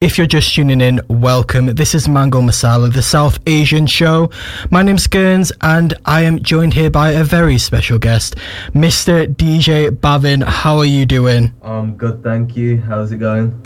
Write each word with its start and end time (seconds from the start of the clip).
If 0.00 0.16
you're 0.16 0.26
just 0.26 0.54
tuning 0.54 0.80
in, 0.80 0.98
welcome. 1.08 1.66
This 1.74 1.94
is 1.94 2.08
Mango 2.08 2.40
Masala, 2.40 2.90
the 2.90 3.02
South 3.02 3.38
Asian 3.46 3.86
show. 3.86 4.30
My 4.70 4.80
name's 4.82 5.06
Gerns, 5.06 5.52
and 5.60 5.92
I 6.06 6.22
am 6.22 6.42
joined 6.42 6.72
here 6.72 6.88
by 6.88 7.10
a 7.10 7.22
very 7.22 7.58
special 7.58 7.98
guest, 7.98 8.36
Mr. 8.72 9.26
DJ 9.26 9.90
Bhavin. 9.90 10.42
How 10.42 10.78
are 10.78 10.86
you 10.86 11.04
doing? 11.04 11.52
Um, 11.60 11.98
good, 11.98 12.24
thank 12.24 12.56
you. 12.56 12.78
How's 12.80 13.12
it 13.12 13.18
going? 13.18 13.62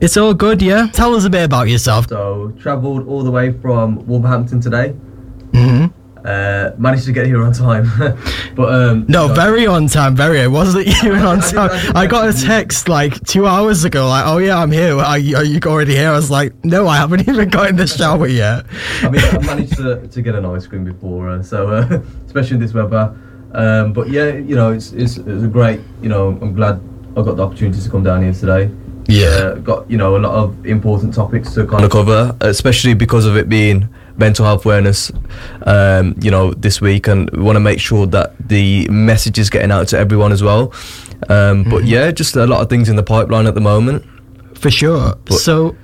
It's 0.00 0.16
all 0.16 0.34
good, 0.34 0.60
yeah? 0.60 0.88
Tell 0.88 1.14
us 1.14 1.24
a 1.24 1.30
bit 1.30 1.44
about 1.44 1.68
yourself. 1.68 2.08
So, 2.08 2.52
travelled 2.58 3.06
all 3.06 3.22
the 3.22 3.30
way 3.30 3.52
from 3.52 4.04
Wolverhampton 4.08 4.60
today. 4.60 4.88
hmm 5.54 5.86
Uh, 6.26 6.74
managed 6.76 7.04
to 7.04 7.12
get 7.12 7.24
here 7.24 7.40
on 7.40 7.52
time, 7.52 7.88
but 8.56 8.74
um, 8.74 9.04
No, 9.08 9.28
very 9.28 9.64
on 9.64 9.86
time, 9.86 10.16
very. 10.16 10.40
It 10.40 10.50
wasn't 10.50 10.88
even 11.04 11.20
on 11.20 11.38
I 11.38 11.50
time. 11.50 11.70
I 11.70 11.78
did 11.78 11.96
I 11.96 12.06
got 12.08 12.28
a 12.28 12.32
text 12.32 12.88
like 12.88 13.14
two 13.24 13.46
hours 13.46 13.84
ago, 13.84 14.08
like, 14.08 14.24
oh 14.26 14.38
yeah, 14.38 14.58
I'm 14.58 14.72
here. 14.72 14.98
Are 14.98 15.18
you, 15.18 15.36
are 15.36 15.44
you 15.44 15.60
already 15.64 15.94
here? 15.94 16.08
I 16.08 16.16
was 16.16 16.28
like, 16.28 16.52
no, 16.64 16.88
I 16.88 16.96
haven't 16.96 17.20
even 17.28 17.48
got 17.48 17.68
in 17.68 17.76
the 17.76 17.86
shower 17.86 18.26
yet. 18.26 18.66
I 19.02 19.08
mean, 19.08 19.22
I 19.22 19.38
managed 19.38 19.76
to, 19.76 20.08
to 20.08 20.22
get 20.22 20.34
an 20.34 20.44
ice 20.44 20.66
cream 20.66 20.84
before, 20.84 21.30
uh, 21.30 21.44
so 21.44 21.68
uh, 21.68 22.02
especially 22.26 22.54
in 22.54 22.60
this 22.60 22.74
weather. 22.74 23.16
Um, 23.52 23.92
but 23.92 24.10
yeah, 24.10 24.32
you 24.32 24.56
know, 24.56 24.72
it's, 24.72 24.90
it's 24.92 25.18
it's 25.18 25.44
a 25.44 25.48
great. 25.48 25.80
You 26.02 26.08
know, 26.08 26.36
I'm 26.42 26.54
glad 26.54 26.80
I 27.16 27.22
got 27.22 27.36
the 27.36 27.46
opportunity 27.46 27.80
to 27.80 27.88
come 27.88 28.02
down 28.02 28.24
here 28.24 28.32
today. 28.32 28.68
Uh, 29.08 29.54
got 29.60 29.88
you 29.88 29.96
know 29.96 30.16
a 30.16 30.18
lot 30.18 30.34
of 30.34 30.66
important 30.66 31.14
topics 31.14 31.54
to 31.54 31.64
kind 31.66 31.84
of 31.84 31.90
cover, 31.92 32.36
especially 32.40 32.94
because 32.94 33.26
of 33.26 33.36
it 33.36 33.48
being 33.48 33.88
mental 34.18 34.44
health 34.44 34.64
awareness. 34.64 35.10
Um, 35.62 36.14
you 36.20 36.30
know, 36.30 36.52
this 36.54 36.80
week, 36.80 37.06
and 37.08 37.30
we 37.30 37.42
want 37.42 37.56
to 37.56 37.60
make 37.60 37.80
sure 37.80 38.06
that 38.06 38.34
the 38.38 38.88
message 38.88 39.38
is 39.38 39.50
getting 39.50 39.70
out 39.70 39.88
to 39.88 39.98
everyone 39.98 40.32
as 40.32 40.42
well. 40.42 40.72
Um, 41.28 41.64
But 41.64 41.84
yeah, 41.84 42.10
just 42.10 42.36
a 42.36 42.46
lot 42.46 42.60
of 42.62 42.68
things 42.68 42.88
in 42.88 42.96
the 42.96 43.02
pipeline 43.02 43.46
at 43.46 43.54
the 43.54 43.60
moment. 43.60 44.04
For 44.54 44.70
sure. 44.70 45.14
But- 45.24 45.38
so, 45.38 45.76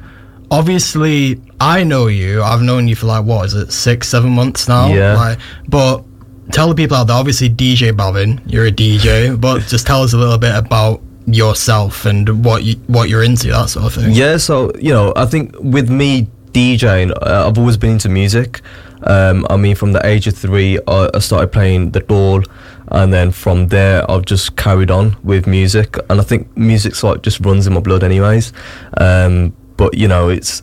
obviously, 0.50 1.40
I 1.60 1.84
know 1.84 2.06
you. 2.06 2.42
I've 2.42 2.62
known 2.62 2.88
you 2.88 2.94
for 2.96 3.06
like 3.06 3.24
what 3.24 3.46
is 3.46 3.54
it, 3.54 3.72
six, 3.72 4.08
seven 4.08 4.30
months 4.32 4.68
now. 4.68 4.92
Yeah. 4.92 5.14
Like, 5.14 5.38
but 5.68 6.04
tell 6.52 6.68
the 6.68 6.74
people 6.74 6.96
out 6.96 7.06
there. 7.06 7.16
Obviously, 7.16 7.48
DJ 7.48 7.92
Bhavin, 7.92 8.40
you're 8.46 8.66
a 8.66 8.70
DJ, 8.72 9.38
but 9.40 9.62
just 9.68 9.86
tell 9.86 10.02
us 10.02 10.12
a 10.12 10.18
little 10.18 10.38
bit 10.38 10.54
about 10.54 11.00
yourself 11.26 12.04
and 12.04 12.44
what 12.44 12.64
you 12.64 12.74
what 12.88 13.08
you're 13.08 13.22
into, 13.22 13.48
that 13.48 13.68
sort 13.70 13.86
of 13.86 13.94
thing. 13.94 14.12
Yeah, 14.12 14.36
so 14.38 14.72
you 14.78 14.92
know, 14.92 15.12
I 15.16 15.24
think 15.26 15.54
with 15.60 15.88
me 15.88 16.28
DJing, 16.52 17.10
uh, 17.22 17.48
I've 17.48 17.58
always 17.58 17.76
been 17.76 17.92
into 17.92 18.08
music. 18.08 18.60
Um, 19.04 19.46
I 19.50 19.56
mean, 19.56 19.74
from 19.74 19.92
the 19.92 20.06
age 20.06 20.26
of 20.26 20.36
three, 20.36 20.78
I, 20.86 21.10
I 21.14 21.18
started 21.18 21.50
playing 21.50 21.90
the 21.90 22.00
dhol, 22.00 22.46
and 22.88 23.12
then 23.12 23.32
from 23.32 23.68
there, 23.68 24.08
I've 24.10 24.24
just 24.24 24.56
carried 24.56 24.90
on 24.90 25.16
with 25.24 25.46
music. 25.46 25.96
And 26.08 26.20
I 26.20 26.24
think 26.24 26.54
music's 26.56 27.02
like 27.02 27.22
just 27.22 27.40
runs 27.40 27.66
in 27.66 27.72
my 27.72 27.80
blood, 27.80 28.04
anyways. 28.04 28.52
Um, 28.98 29.54
but 29.76 29.96
you 29.96 30.08
know, 30.08 30.28
it's 30.28 30.60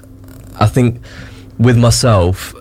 I 0.60 0.68
think 0.68 1.02
with 1.58 1.78
myself, 1.78 2.54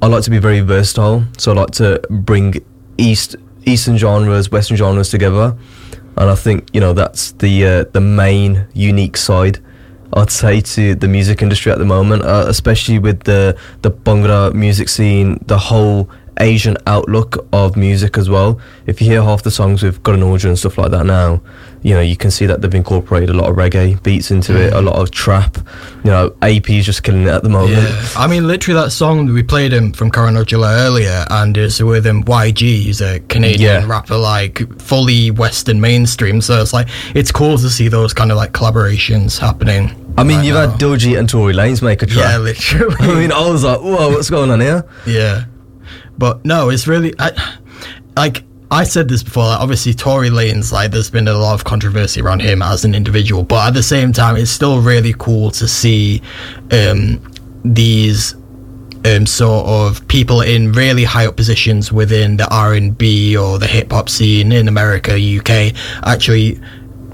I 0.00 0.06
like 0.06 0.22
to 0.24 0.30
be 0.30 0.38
very 0.38 0.60
versatile. 0.60 1.24
So 1.38 1.52
I 1.52 1.54
like 1.54 1.72
to 1.72 2.00
bring 2.08 2.54
east 2.96 3.36
eastern 3.66 3.98
genres, 3.98 4.50
western 4.50 4.76
genres 4.76 5.10
together, 5.10 5.56
and 6.16 6.30
I 6.30 6.34
think 6.34 6.68
you 6.72 6.80
know 6.80 6.92
that's 6.92 7.32
the 7.32 7.66
uh, 7.66 7.84
the 7.92 8.00
main 8.00 8.66
unique 8.74 9.16
side. 9.16 9.60
I'd 10.12 10.30
say 10.30 10.60
to 10.60 10.94
the 10.94 11.08
music 11.08 11.42
industry 11.42 11.70
at 11.70 11.78
the 11.78 11.84
moment, 11.84 12.22
uh, 12.22 12.44
especially 12.48 12.98
with 12.98 13.24
the 13.24 13.56
the 13.82 13.90
Bhangra 13.90 14.52
music 14.54 14.88
scene, 14.88 15.38
the 15.46 15.58
whole 15.58 16.08
Asian 16.40 16.76
outlook 16.86 17.46
of 17.52 17.76
music 17.76 18.16
as 18.16 18.28
well. 18.30 18.60
If 18.86 19.00
you 19.00 19.08
hear 19.08 19.22
half 19.22 19.42
the 19.42 19.50
songs 19.50 19.82
with 19.82 20.02
got 20.02 20.14
an 20.14 20.22
order 20.22 20.48
and 20.48 20.58
stuff 20.58 20.78
like 20.78 20.90
that 20.92 21.04
now, 21.04 21.42
you 21.82 21.94
know 21.94 22.00
you 22.00 22.16
can 22.16 22.30
see 22.30 22.46
that 22.46 22.60
they've 22.60 22.74
incorporated 22.74 23.30
a 23.30 23.34
lot 23.34 23.48
of 23.48 23.56
reggae 23.56 24.02
beats 24.02 24.30
into 24.30 24.60
it, 24.60 24.72
a 24.72 24.76
mm. 24.76 24.84
lot 24.84 24.96
of 24.96 25.10
trap. 25.10 25.56
You 26.04 26.10
know, 26.10 26.36
AP 26.42 26.70
is 26.70 26.86
just 26.86 27.02
killing 27.02 27.22
it 27.22 27.28
at 27.28 27.42
the 27.42 27.48
moment. 27.48 27.72
Yeah, 27.72 28.08
I 28.16 28.26
mean, 28.26 28.46
literally 28.46 28.80
that 28.80 28.90
song 28.90 29.26
that 29.26 29.32
we 29.32 29.42
played 29.42 29.72
him 29.72 29.92
from 29.92 30.10
Ojala 30.10 30.86
earlier, 30.86 31.24
and 31.30 31.56
it's 31.56 31.80
with 31.80 32.06
him 32.06 32.24
YG. 32.24 32.60
He's 32.60 33.00
a 33.00 33.20
Canadian 33.20 33.82
Yeah. 33.82 33.86
rapper, 33.86 34.16
like 34.16 34.80
fully 34.80 35.30
Western 35.30 35.80
mainstream. 35.80 36.40
So 36.40 36.60
it's 36.60 36.72
like 36.72 36.88
it's 37.14 37.30
cool 37.32 37.58
to 37.58 37.70
see 37.70 37.88
those 37.88 38.12
kind 38.12 38.30
of 38.30 38.36
like 38.36 38.52
collaborations 38.52 39.38
happening. 39.38 39.90
I 40.16 40.24
mean, 40.24 40.38
right 40.38 40.46
you've 40.46 40.54
now. 40.54 40.70
had 40.70 40.80
Doji 40.80 41.18
and 41.18 41.28
Tory 41.28 41.54
Lanez 41.54 41.82
make 41.82 42.02
a 42.02 42.06
track. 42.06 42.30
yeah, 42.30 42.38
literally. 42.38 42.96
I 43.00 43.14
mean, 43.14 43.32
I 43.32 43.48
was 43.48 43.64
like, 43.64 43.80
whoa, 43.80 44.10
what's 44.10 44.30
going 44.30 44.50
on 44.50 44.60
here? 44.60 44.84
yeah, 45.06 45.44
but 46.16 46.44
no, 46.44 46.70
it's 46.70 46.86
really 46.88 47.14
I, 47.18 47.30
like 48.16 48.42
I 48.70 48.84
said 48.84 49.08
this 49.08 49.22
before. 49.22 49.44
Like, 49.44 49.60
obviously, 49.60 49.94
Tory 49.94 50.28
Lanez, 50.28 50.72
like, 50.72 50.90
there's 50.90 51.10
been 51.10 51.28
a 51.28 51.34
lot 51.34 51.54
of 51.54 51.64
controversy 51.64 52.20
around 52.20 52.40
him 52.40 52.60
as 52.62 52.84
an 52.84 52.94
individual, 52.94 53.42
but 53.42 53.68
at 53.68 53.74
the 53.74 53.82
same 53.82 54.12
time, 54.12 54.36
it's 54.36 54.50
still 54.50 54.80
really 54.80 55.14
cool 55.18 55.50
to 55.52 55.66
see 55.66 56.20
um, 56.70 57.20
these 57.64 58.34
um, 59.04 59.26
sort 59.26 59.66
of 59.66 60.06
people 60.08 60.42
in 60.42 60.72
really 60.72 61.04
high 61.04 61.26
up 61.26 61.36
positions 61.36 61.92
within 61.92 62.36
the 62.36 62.52
R 62.54 62.74
and 62.74 62.96
B 62.96 63.36
or 63.36 63.58
the 63.58 63.66
hip 63.66 63.90
hop 63.90 64.08
scene 64.08 64.52
in 64.52 64.68
America, 64.68 65.12
UK, 65.12 65.74
actually 66.04 66.60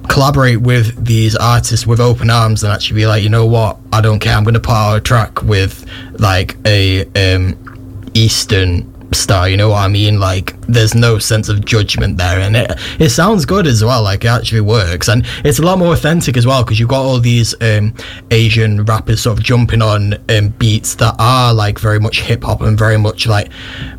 collaborate 0.08 0.60
with 0.60 1.04
these 1.04 1.34
artists 1.36 1.86
with 1.86 2.00
open 2.00 2.30
arms 2.30 2.62
and 2.62 2.72
actually 2.72 2.96
be 2.96 3.06
like, 3.06 3.22
you 3.22 3.28
know 3.28 3.46
what, 3.46 3.78
I 3.92 4.00
don't 4.00 4.18
care. 4.18 4.36
I'm 4.36 4.44
going 4.44 4.54
to 4.54 4.60
put 4.60 4.72
out 4.72 4.96
a 4.96 5.00
track 5.00 5.42
with 5.42 5.88
like 6.18 6.56
a 6.66 7.04
um, 7.14 8.10
Eastern 8.14 8.93
star. 9.14 9.48
You 9.48 9.56
know 9.56 9.70
what 9.70 9.84
I 9.84 9.88
mean? 9.88 10.20
Like, 10.20 10.60
there's 10.62 10.94
no 10.94 11.18
sense 11.18 11.48
of 11.48 11.64
judgment 11.64 12.18
there, 12.18 12.40
and 12.40 12.56
it 12.56 12.72
it 12.98 13.10
sounds 13.10 13.44
good 13.44 13.66
as 13.66 13.84
well. 13.84 14.02
Like, 14.02 14.24
it 14.24 14.28
actually 14.28 14.60
works, 14.60 15.08
and 15.08 15.26
it's 15.44 15.58
a 15.58 15.62
lot 15.62 15.78
more 15.78 15.92
authentic 15.92 16.36
as 16.36 16.46
well 16.46 16.62
because 16.64 16.78
you've 16.78 16.88
got 16.88 17.02
all 17.02 17.20
these 17.20 17.54
um, 17.62 17.94
Asian 18.30 18.84
rappers 18.84 19.22
sort 19.22 19.38
of 19.38 19.44
jumping 19.44 19.82
on 19.82 20.14
um, 20.30 20.48
beats 20.58 20.94
that 20.96 21.14
are 21.18 21.54
like 21.54 21.78
very 21.78 22.00
much 22.00 22.20
hip 22.20 22.44
hop 22.44 22.60
and 22.62 22.78
very 22.78 22.98
much 22.98 23.26
like 23.26 23.50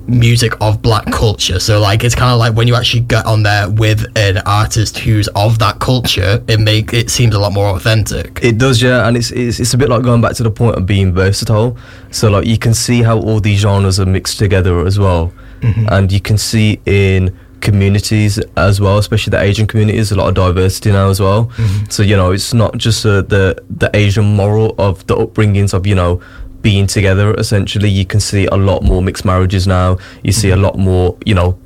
music 0.07 0.53
of 0.61 0.81
black 0.81 1.05
culture. 1.11 1.59
So 1.59 1.79
like, 1.79 2.03
it's 2.03 2.15
kind 2.15 2.31
of 2.31 2.39
like 2.39 2.55
when 2.55 2.67
you 2.67 2.75
actually 2.75 3.01
get 3.01 3.25
on 3.25 3.43
there 3.43 3.69
with 3.69 4.05
an 4.17 4.37
artist 4.45 4.97
who's 4.99 5.27
of 5.29 5.59
that 5.59 5.79
culture, 5.79 6.43
it 6.47 6.59
make 6.59 6.93
it 6.93 7.09
seems 7.09 7.35
a 7.35 7.39
lot 7.39 7.53
more 7.53 7.67
authentic. 7.75 8.39
It 8.43 8.57
does, 8.57 8.81
yeah, 8.81 9.07
and 9.07 9.17
it's, 9.17 9.31
it's 9.31 9.59
it's 9.59 9.73
a 9.73 9.77
bit 9.77 9.89
like 9.89 10.03
going 10.03 10.21
back 10.21 10.33
to 10.35 10.43
the 10.43 10.51
point 10.51 10.75
of 10.75 10.85
being 10.85 11.13
versatile. 11.13 11.77
So 12.11 12.29
like 12.29 12.45
you 12.45 12.57
can 12.57 12.73
see 12.73 13.03
how 13.03 13.19
all 13.19 13.39
these 13.39 13.59
genres 13.59 13.99
are 13.99 14.05
mixed 14.05 14.39
together 14.39 14.85
as 14.85 14.97
well, 14.97 15.04
Mm-hmm. 15.05 15.87
and 15.89 16.11
you 16.11 16.19
can 16.19 16.37
see 16.37 16.79
in 16.85 17.35
communities 17.61 18.39
as 18.55 18.79
well, 18.79 18.97
especially 18.99 19.31
the 19.31 19.41
Asian 19.41 19.65
communities, 19.65 20.11
a 20.11 20.15
lot 20.15 20.27
of 20.29 20.35
diversity 20.35 20.91
now 20.91 21.09
as 21.09 21.19
well. 21.19 21.47
Mm-hmm. 21.47 21.89
So 21.89 22.03
you 22.03 22.15
know, 22.15 22.31
it's 22.31 22.53
not 22.53 22.77
just 22.77 23.05
uh, 23.05 23.23
the 23.23 23.61
the 23.69 23.89
Asian 23.93 24.25
moral 24.25 24.75
of 24.77 25.05
the 25.07 25.15
upbringings 25.15 25.73
of 25.73 25.87
you 25.87 25.95
know 25.95 26.21
being 26.61 26.87
together. 26.87 27.33
Essentially, 27.35 27.89
you 27.89 28.05
can 28.05 28.19
see 28.19 28.45
a 28.45 28.55
lot 28.55 28.83
more 28.83 29.01
mixed 29.01 29.25
marriages 29.25 29.67
now. 29.67 29.97
You 30.23 30.31
see 30.31 30.49
a 30.49 30.53
mm-hmm. 30.53 30.63
lot 30.63 30.77
more, 30.77 31.17
you 31.25 31.35
know. 31.35 31.57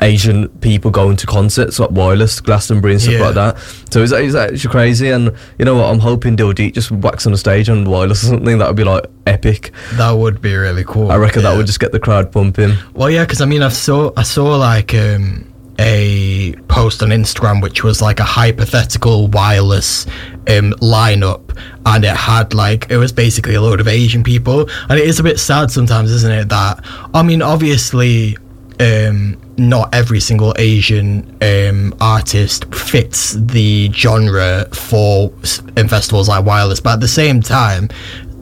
Asian 0.00 0.48
people 0.60 0.90
going 0.90 1.16
to 1.16 1.26
concerts 1.26 1.78
like 1.78 1.90
Wireless, 1.90 2.40
Glastonbury, 2.40 2.94
and 2.94 3.02
stuff 3.02 3.14
Yeah. 3.14 3.24
like 3.26 3.34
that. 3.34 3.58
So 3.90 4.02
it's, 4.02 4.12
it's 4.12 4.34
actually 4.34 4.70
crazy, 4.70 5.08
and 5.10 5.32
you 5.58 5.64
know 5.64 5.76
what? 5.76 5.90
I'm 5.90 6.00
hoping 6.00 6.36
Diljit 6.36 6.74
just 6.74 6.90
wax 6.90 7.24
on 7.26 7.32
the 7.32 7.38
stage 7.38 7.68
on 7.70 7.84
Wireless 7.88 8.22
or 8.24 8.28
something. 8.28 8.58
That 8.58 8.66
would 8.68 8.76
be 8.76 8.84
like 8.84 9.04
epic. 9.26 9.72
That 9.94 10.12
would 10.12 10.40
be 10.42 10.54
really 10.54 10.84
cool. 10.84 11.10
I 11.10 11.16
reckon 11.16 11.42
that 11.44 11.56
would 11.56 11.66
just 11.66 11.80
get 11.80 11.92
the 11.92 12.00
crowd 12.00 12.30
pumping. 12.30 12.74
Well, 12.94 13.10
yeah, 13.10 13.24
because 13.24 13.40
I 13.40 13.46
mean, 13.46 13.62
I 13.62 13.68
saw 13.70 14.12
I 14.16 14.22
saw 14.22 14.56
like 14.56 14.92
um, 14.94 15.50
a 15.78 16.54
post 16.68 17.02
on 17.02 17.08
Instagram 17.10 17.62
which 17.62 17.82
was 17.84 18.00
like 18.02 18.18
a 18.20 18.24
hypothetical 18.24 19.28
wireless 19.28 20.06
um, 20.48 20.72
lineup, 20.80 21.56
and 21.86 22.04
it 22.04 22.14
had 22.16 22.52
like 22.54 22.90
it 22.90 22.96
was 22.98 23.12
basically 23.12 23.54
a 23.54 23.60
load 23.62 23.80
of 23.80 23.88
Asian 23.88 24.22
people, 24.22 24.68
and 24.90 24.98
it 24.98 25.06
is 25.08 25.18
a 25.20 25.22
bit 25.22 25.38
sad 25.40 25.70
sometimes, 25.70 26.10
isn't 26.10 26.32
it? 26.32 26.48
That 26.50 26.84
I 27.14 27.22
mean, 27.22 27.40
obviously. 27.42 28.36
Um, 28.78 29.38
not 29.58 29.94
every 29.94 30.20
single 30.20 30.54
Asian 30.58 31.36
um, 31.42 31.94
artist 32.00 32.72
fits 32.74 33.32
the 33.32 33.90
genre 33.92 34.66
for 34.72 35.32
in 35.76 35.88
festivals 35.88 36.28
like 36.28 36.44
Wireless, 36.44 36.80
but 36.80 36.94
at 36.94 37.00
the 37.00 37.08
same 37.08 37.40
time, 37.40 37.88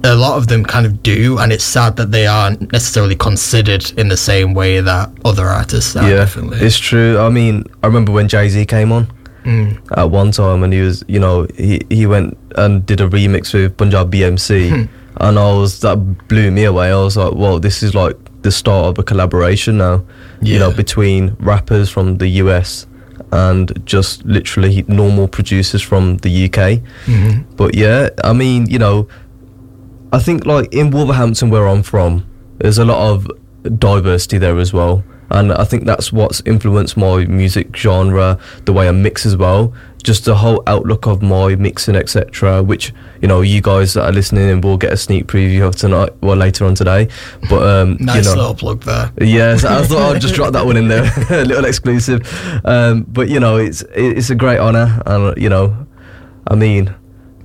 a 0.02 0.14
lot 0.14 0.36
of 0.36 0.48
them 0.48 0.64
kind 0.64 0.84
of 0.84 1.02
do, 1.02 1.38
and 1.38 1.52
it's 1.52 1.64
sad 1.64 1.96
that 1.96 2.10
they 2.10 2.26
aren't 2.26 2.72
necessarily 2.72 3.14
considered 3.16 3.90
in 3.96 4.08
the 4.08 4.16
same 4.16 4.52
way 4.52 4.80
that 4.80 5.10
other 5.24 5.46
artists 5.46 5.96
are. 5.96 6.08
yeah, 6.08 6.16
definitely. 6.16 6.58
it's 6.58 6.78
true. 6.78 7.18
I 7.18 7.30
mean, 7.30 7.64
I 7.82 7.86
remember 7.86 8.12
when 8.12 8.28
Jay 8.28 8.48
Z 8.48 8.66
came 8.66 8.92
on 8.92 9.08
at 9.96 10.10
one 10.10 10.30
time, 10.32 10.62
and 10.62 10.72
he 10.72 10.80
was, 10.80 11.04
you 11.06 11.20
know, 11.20 11.46
he 11.56 11.80
he 11.90 12.06
went 12.06 12.36
and 12.56 12.84
did 12.84 13.00
a 13.00 13.08
remix 13.08 13.54
with 13.54 13.76
Panjabi 13.76 14.22
MC, 14.22 14.68
and 15.18 15.38
I 15.38 15.52
was 15.52 15.80
that 15.80 15.96
blew 16.28 16.50
me 16.50 16.64
away. 16.64 16.90
I 16.90 16.96
was 16.96 17.16
like, 17.16 17.34
well, 17.34 17.58
this 17.58 17.82
is 17.82 17.94
like 17.94 18.16
the 18.44 18.52
start 18.52 18.86
of 18.86 18.98
a 18.98 19.02
collaboration 19.02 19.78
now. 19.78 20.04
You 20.40 20.58
know, 20.58 20.70
between 20.70 21.36
rappers 21.40 21.90
from 21.90 22.18
the 22.18 22.28
US 22.42 22.86
and 23.32 23.72
just 23.84 24.24
literally 24.24 24.84
normal 24.86 25.26
producers 25.26 25.82
from 25.82 26.18
the 26.18 26.44
UK. 26.44 26.80
Mm-hmm. 27.06 27.56
But 27.56 27.74
yeah, 27.74 28.10
I 28.22 28.32
mean, 28.32 28.66
you 28.70 28.78
know, 28.78 29.08
I 30.12 30.20
think 30.20 30.46
like 30.46 30.72
in 30.72 30.90
Wolverhampton, 30.90 31.50
where 31.50 31.66
I'm 31.66 31.82
from, 31.82 32.26
there's 32.58 32.78
a 32.78 32.84
lot 32.84 33.10
of 33.10 33.28
diversity 33.78 34.38
there 34.38 34.58
as 34.58 34.72
well. 34.72 35.02
And 35.30 35.52
I 35.52 35.64
think 35.64 35.84
that's 35.84 36.12
what's 36.12 36.42
influenced 36.44 36.96
my 36.96 37.24
music 37.24 37.76
genre, 37.76 38.38
the 38.64 38.72
way 38.72 38.88
I 38.88 38.92
mix 38.92 39.26
as 39.26 39.36
well. 39.36 39.72
Just 40.02 40.26
the 40.26 40.34
whole 40.34 40.62
outlook 40.66 41.06
of 41.06 41.22
my 41.22 41.54
mixing, 41.54 41.96
etc. 41.96 42.62
Which 42.62 42.92
you 43.22 43.28
know, 43.28 43.40
you 43.40 43.62
guys 43.62 43.94
that 43.94 44.04
are 44.04 44.12
listening 44.12 44.50
and 44.50 44.62
will 44.62 44.76
get 44.76 44.92
a 44.92 44.98
sneak 44.98 45.26
preview 45.26 45.66
of 45.66 45.76
tonight, 45.76 46.10
well 46.20 46.36
later 46.36 46.66
on 46.66 46.74
today. 46.74 47.08
But 47.48 47.66
um, 47.66 47.96
nice 48.00 48.26
you 48.26 48.34
know, 48.34 48.36
little 48.36 48.54
plug 48.54 48.82
there. 48.82 49.10
Yes, 49.18 49.64
I 49.64 49.82
thought 49.84 50.16
I'd 50.16 50.20
just 50.20 50.34
drop 50.34 50.52
that 50.52 50.66
one 50.66 50.76
in 50.76 50.88
there, 50.88 51.10
a 51.30 51.44
little 51.44 51.64
exclusive. 51.64 52.28
Um, 52.66 53.06
but 53.08 53.28
you 53.28 53.40
know, 53.40 53.56
it's 53.56 53.82
it's 53.94 54.28
a 54.28 54.34
great 54.34 54.58
honour, 54.58 55.02
and 55.06 55.36
you 55.42 55.48
know, 55.48 55.86
I 56.46 56.54
mean, 56.54 56.94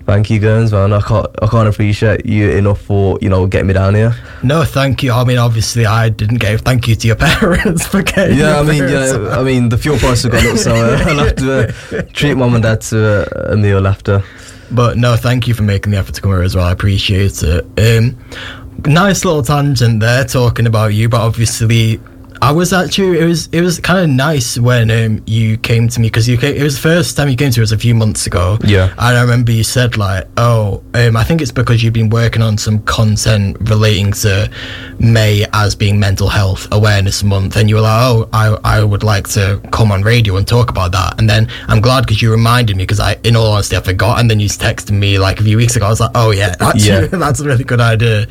thank 0.10 0.30
you, 0.32 0.40
Gurns, 0.40 0.72
man. 0.72 0.92
I 0.92 1.02
can't 1.02 1.28
I 1.42 1.48
can't 1.48 1.68
appreciate 1.68 2.26
you 2.26 2.50
enough 2.50 2.82
for 2.82 3.20
you 3.22 3.30
know 3.30 3.46
getting 3.46 3.68
me 3.68 3.74
down 3.74 3.94
here. 3.94 4.16
No, 4.42 4.64
thank 4.64 5.04
you. 5.04 5.12
I 5.12 5.24
mean, 5.24 5.38
obviously, 5.38 5.86
I 5.86 6.10
didn't 6.10 6.40
get. 6.40 6.62
Thank 6.62 6.88
you 6.88 6.96
to 6.96 7.08
your 7.08 7.16
parents 7.28 7.86
for 7.86 8.02
getting. 8.02 8.38
Yeah, 8.38 8.60
I 8.60 8.64
mean, 8.64 8.80
parents. 8.80 9.14
yeah, 9.14 9.40
I 9.40 9.44
mean, 9.44 9.70
the 9.70 9.78
fuel 9.78 9.98
price 9.98 10.24
has 10.24 10.32
gone 10.32 10.48
up, 10.52 10.58
so 10.58 10.74
uh, 10.74 11.04
I'll 11.08 11.26
have 11.26 11.36
to 11.36 12.00
uh, 12.00 12.02
treat 12.14 12.36
mum 12.36 12.56
and 12.56 12.64
dad 12.64 12.82
to 12.82 13.50
uh, 13.50 13.54
a 13.54 13.58
meal 13.58 13.88
after. 13.88 14.24
But 14.72 14.98
no, 14.98 15.16
thank 15.16 15.48
you 15.48 15.54
for 15.54 15.64
making 15.64 15.92
the 15.92 15.98
effort 15.98 16.16
to 16.16 16.22
come 16.22 16.32
here 16.32 16.42
as 16.42 16.56
well. 16.56 16.66
I 16.66 16.72
appreciate 16.72 17.42
it. 17.44 17.66
Um, 17.78 18.18
nice 18.86 19.26
little 19.26 19.44
tangent 19.44 20.00
there 20.00 20.24
talking 20.26 20.66
about 20.68 20.94
you, 20.94 21.10
but 21.10 21.22
obviously, 21.22 22.00
I 22.42 22.52
was 22.52 22.74
actually 22.74 23.20
it 23.20 23.26
was 23.26 23.48
it 23.52 23.62
was 23.62 23.80
kind 23.80 24.00
of 24.00 24.10
nice 24.10 24.58
when 24.58 24.90
um, 24.92 25.24
you 25.26 25.58
came 25.58 25.88
to 25.90 26.00
me 26.00 26.08
because 26.08 26.28
you 26.28 26.38
came, 26.38 26.56
it 26.56 26.64
was 26.64 26.76
the 26.76 26.82
first 26.82 27.18
time 27.18 27.30
you 27.30 27.36
came 27.36 27.52
to 27.52 27.64
us 27.64 27.72
a 27.72 27.78
few 27.78 27.94
months 27.94 28.28
ago. 28.28 28.58
Yeah. 28.64 28.92
and 28.98 29.18
I 29.18 29.22
remember 29.22 29.52
you 29.52 29.64
said 29.64 29.98
like, 29.98 30.28
oh, 30.38 30.84
um, 30.94 31.18
I 31.18 31.24
think 31.24 31.42
it's 31.42 31.52
because 31.52 31.84
you've 31.84 31.94
been 31.94 32.10
working 32.10 32.42
on 32.42 32.58
some 32.58 32.80
content 32.84 33.58
relating 33.70 34.12
to 34.14 34.50
May 35.00 35.46
as 35.54 35.76
being 35.76 36.00
Mental 36.00 36.30
Health 36.30 36.68
Awareness 36.72 37.24
Month, 37.24 37.56
and 37.58 37.70
you 37.70 37.76
were 37.76 37.82
like, 37.82 38.02
oh, 38.04 38.30
I 38.34 38.58
I 38.64 38.84
would 38.84 39.04
like 39.04 39.28
to 39.30 39.62
come 39.72 39.92
on 39.92 40.02
radio 40.02 40.38
and 40.38 40.48
talk 40.48 40.70
about 40.70 40.92
that. 40.94 41.20
And 41.20 41.30
then 41.30 41.50
I'm 41.68 41.82
glad 41.82 42.02
because 42.02 42.22
you 42.22 42.32
reminded 42.32 42.78
me 42.78 42.84
because 42.84 43.00
I, 43.00 43.18
in 43.24 43.36
all 43.36 43.52
honesty, 43.52 43.76
I 43.76 43.82
forgot. 43.82 44.20
And 44.20 44.30
then 44.30 44.40
you 44.40 44.48
texted 44.48 44.92
me 44.92 45.20
like 45.20 45.40
a 45.40 45.44
few 45.44 45.58
weeks 45.58 45.76
ago. 45.76 45.86
I 45.86 45.90
was 45.90 46.00
like, 46.00 46.12
oh 46.16 46.32
yeah, 46.32 46.56
that's 46.56 46.86
Yeah. 46.86 47.06
that's 47.12 47.40
a 47.40 47.46
really 47.46 47.64
good 47.64 47.82
idea. 47.82 48.28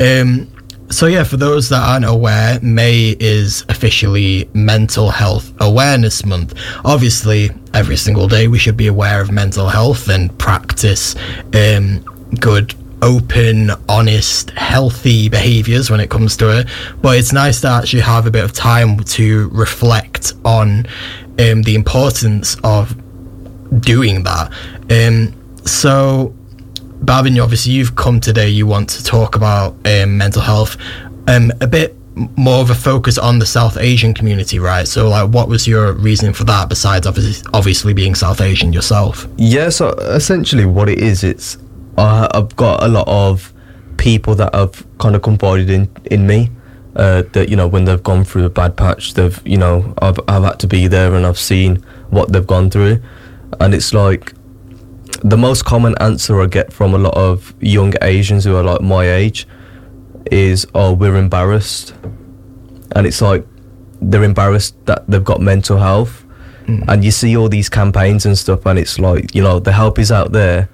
Um, 0.00 0.50
so 0.90 1.06
yeah, 1.06 1.22
for 1.22 1.36
those 1.36 1.68
that 1.68 1.82
aren't 1.82 2.04
aware, 2.04 2.58
May 2.62 3.16
is 3.20 3.64
officially 3.68 4.50
Mental 4.54 5.10
Health 5.10 5.52
Awareness 5.60 6.24
Month. 6.24 6.54
Obviously, 6.84 7.50
every 7.74 7.96
single 7.96 8.26
day 8.26 8.48
we 8.48 8.58
should 8.58 8.76
be 8.76 8.88
aware 8.88 9.20
of 9.20 9.30
mental 9.30 9.68
health 9.68 10.08
and 10.08 10.36
practice 10.38 11.14
um, 11.54 12.00
good, 12.40 12.74
open, 13.02 13.70
honest, 13.88 14.50
healthy 14.50 15.28
behaviors 15.28 15.90
when 15.90 16.00
it 16.00 16.10
comes 16.10 16.36
to 16.38 16.58
it. 16.58 16.68
But 17.00 17.18
it's 17.18 17.32
nice 17.32 17.60
to 17.60 17.68
actually 17.68 18.02
have 18.02 18.26
a 18.26 18.30
bit 18.30 18.44
of 18.44 18.52
time 18.52 18.98
to 18.98 19.48
reflect 19.50 20.34
on 20.44 20.86
um, 21.38 21.62
the 21.62 21.76
importance 21.76 22.56
of 22.64 22.94
doing 23.80 24.24
that. 24.24 24.52
Um, 24.90 25.34
so 25.64 26.34
Bhavin, 27.00 27.42
obviously 27.42 27.72
you've 27.72 27.96
come 27.96 28.20
today. 28.20 28.48
You 28.48 28.66
want 28.66 28.88
to 28.90 29.04
talk 29.04 29.36
about 29.36 29.74
um, 29.86 30.18
mental 30.18 30.42
health, 30.42 30.76
um, 31.26 31.52
a 31.60 31.66
bit 31.66 31.96
more 32.36 32.60
of 32.60 32.70
a 32.70 32.74
focus 32.74 33.18
on 33.18 33.38
the 33.38 33.46
South 33.46 33.76
Asian 33.78 34.12
community, 34.12 34.58
right? 34.58 34.86
So, 34.86 35.08
like, 35.08 35.30
what 35.30 35.48
was 35.48 35.66
your 35.66 35.92
reason 35.92 36.32
for 36.32 36.44
that 36.44 36.68
besides 36.68 37.06
obviously, 37.06 37.48
obviously 37.54 37.94
being 37.94 38.14
South 38.14 38.40
Asian 38.40 38.72
yourself? 38.72 39.26
Yeah, 39.36 39.70
so 39.70 39.90
essentially 39.90 40.66
what 40.66 40.88
it 40.88 40.98
is, 40.98 41.24
it's 41.24 41.58
uh, 41.96 42.28
I've 42.32 42.54
got 42.56 42.82
a 42.82 42.88
lot 42.88 43.08
of 43.08 43.52
people 43.96 44.34
that 44.34 44.54
have 44.54 44.86
kind 44.98 45.14
of 45.14 45.22
confided 45.22 45.70
in 45.70 45.90
in 46.06 46.26
me. 46.26 46.50
Uh, 46.96 47.22
that 47.32 47.48
you 47.48 47.54
know 47.54 47.68
when 47.68 47.84
they've 47.84 48.02
gone 48.02 48.24
through 48.24 48.44
a 48.44 48.50
bad 48.50 48.76
patch, 48.76 49.14
they've 49.14 49.40
you 49.46 49.56
know 49.56 49.94
I've 50.02 50.18
I've 50.26 50.42
had 50.42 50.58
to 50.60 50.66
be 50.66 50.88
there 50.88 51.14
and 51.14 51.24
I've 51.24 51.38
seen 51.38 51.76
what 52.10 52.32
they've 52.32 52.46
gone 52.46 52.68
through, 52.68 53.00
and 53.60 53.72
it's 53.72 53.94
like 53.94 54.34
the 55.22 55.36
most 55.36 55.64
common 55.64 55.94
answer 56.00 56.40
I 56.40 56.46
get 56.46 56.72
from 56.72 56.94
a 56.94 56.98
lot 56.98 57.14
of 57.14 57.54
young 57.60 57.94
Asians 58.02 58.44
who 58.44 58.56
are 58.56 58.62
like 58.62 58.80
my 58.80 59.10
age 59.10 59.46
is, 60.30 60.66
"Oh, 60.74 60.92
we're 60.92 61.16
embarrassed," 61.16 61.94
and 62.92 63.06
it's 63.06 63.20
like 63.20 63.46
they're 64.00 64.24
embarrassed 64.24 64.74
that 64.86 65.04
they've 65.08 65.24
got 65.24 65.40
mental 65.40 65.78
health, 65.78 66.24
mm. 66.66 66.84
and 66.88 67.04
you 67.04 67.10
see 67.10 67.36
all 67.36 67.48
these 67.48 67.68
campaigns 67.68 68.24
and 68.26 68.36
stuff, 68.36 68.66
and 68.66 68.78
it's 68.78 68.98
like 68.98 69.34
you 69.34 69.42
know 69.42 69.58
the 69.60 69.72
help 69.72 69.98
is 69.98 70.10
out 70.10 70.32
there, 70.32 70.68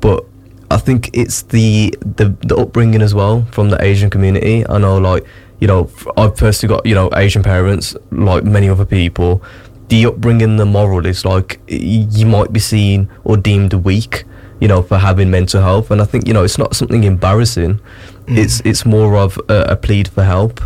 but 0.00 0.24
I 0.70 0.78
think 0.78 1.10
it's 1.12 1.42
the 1.42 1.94
the, 2.00 2.36
the 2.40 2.56
upbringing 2.56 3.02
as 3.02 3.14
well 3.14 3.46
from 3.52 3.70
the 3.70 3.82
Asian 3.82 4.10
community. 4.10 4.66
I 4.68 4.78
know, 4.78 4.98
like 4.98 5.24
you 5.60 5.66
know, 5.66 5.90
I've 6.16 6.36
personally 6.36 6.74
got 6.74 6.86
you 6.86 6.94
know 6.94 7.10
Asian 7.14 7.42
parents, 7.42 7.96
like 8.10 8.44
many 8.44 8.68
other 8.68 8.84
people. 8.84 9.42
The 9.88 10.06
upbringing, 10.06 10.56
the 10.56 10.66
moral 10.66 11.06
is 11.06 11.24
like 11.24 11.60
you 11.68 12.26
might 12.26 12.52
be 12.52 12.60
seen 12.60 13.08
or 13.24 13.36
deemed 13.36 13.72
weak, 13.72 14.24
you 14.60 14.66
know, 14.68 14.82
for 14.82 14.98
having 14.98 15.30
mental 15.30 15.62
health, 15.62 15.90
and 15.90 16.02
I 16.02 16.04
think 16.04 16.26
you 16.26 16.34
know 16.34 16.42
it's 16.42 16.58
not 16.58 16.74
something 16.74 17.04
embarrassing. 17.04 17.80
It's 18.26 18.60
it's 18.64 18.84
more 18.84 19.16
of 19.16 19.38
a, 19.48 19.62
a 19.70 19.76
plead 19.76 20.08
for 20.08 20.24
help. 20.24 20.60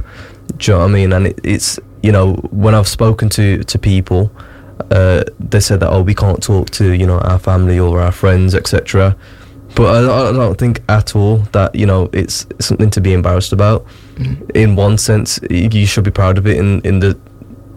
Do 0.57 0.73
you 0.73 0.73
know 0.73 0.81
what 0.81 0.91
I 0.91 0.93
mean? 0.93 1.13
And 1.13 1.27
it, 1.27 1.41
it's 1.45 1.79
you 2.03 2.13
know 2.13 2.35
when 2.51 2.75
I've 2.75 2.89
spoken 2.89 3.29
to 3.31 3.63
to 3.63 3.79
people, 3.79 4.33
uh, 4.91 5.25
they 5.39 5.61
said 5.61 5.81
that 5.81 5.91
oh 5.91 6.03
we 6.03 6.15
can't 6.15 6.43
talk 6.43 6.71
to 6.71 6.93
you 6.93 7.07
know 7.07 7.19
our 7.19 7.39
family 7.39 7.79
or 7.79 8.01
our 8.01 8.13
friends 8.13 8.55
etc. 8.55 9.17
But 9.75 10.05
I, 10.05 10.29
I 10.31 10.33
don't 10.33 10.59
think 10.59 10.83
at 10.89 11.15
all 11.15 11.39
that 11.53 11.75
you 11.75 11.87
know 11.87 12.09
it's 12.13 12.47
something 12.59 12.91
to 12.91 13.01
be 13.01 13.13
embarrassed 13.13 13.53
about. 13.53 13.87
In 14.55 14.77
one 14.77 14.99
sense, 14.99 15.41
you 15.49 15.87
should 15.87 16.05
be 16.05 16.11
proud 16.11 16.39
of 16.39 16.47
it. 16.47 16.57
In 16.57 16.81
in 16.83 17.01
the 17.01 17.19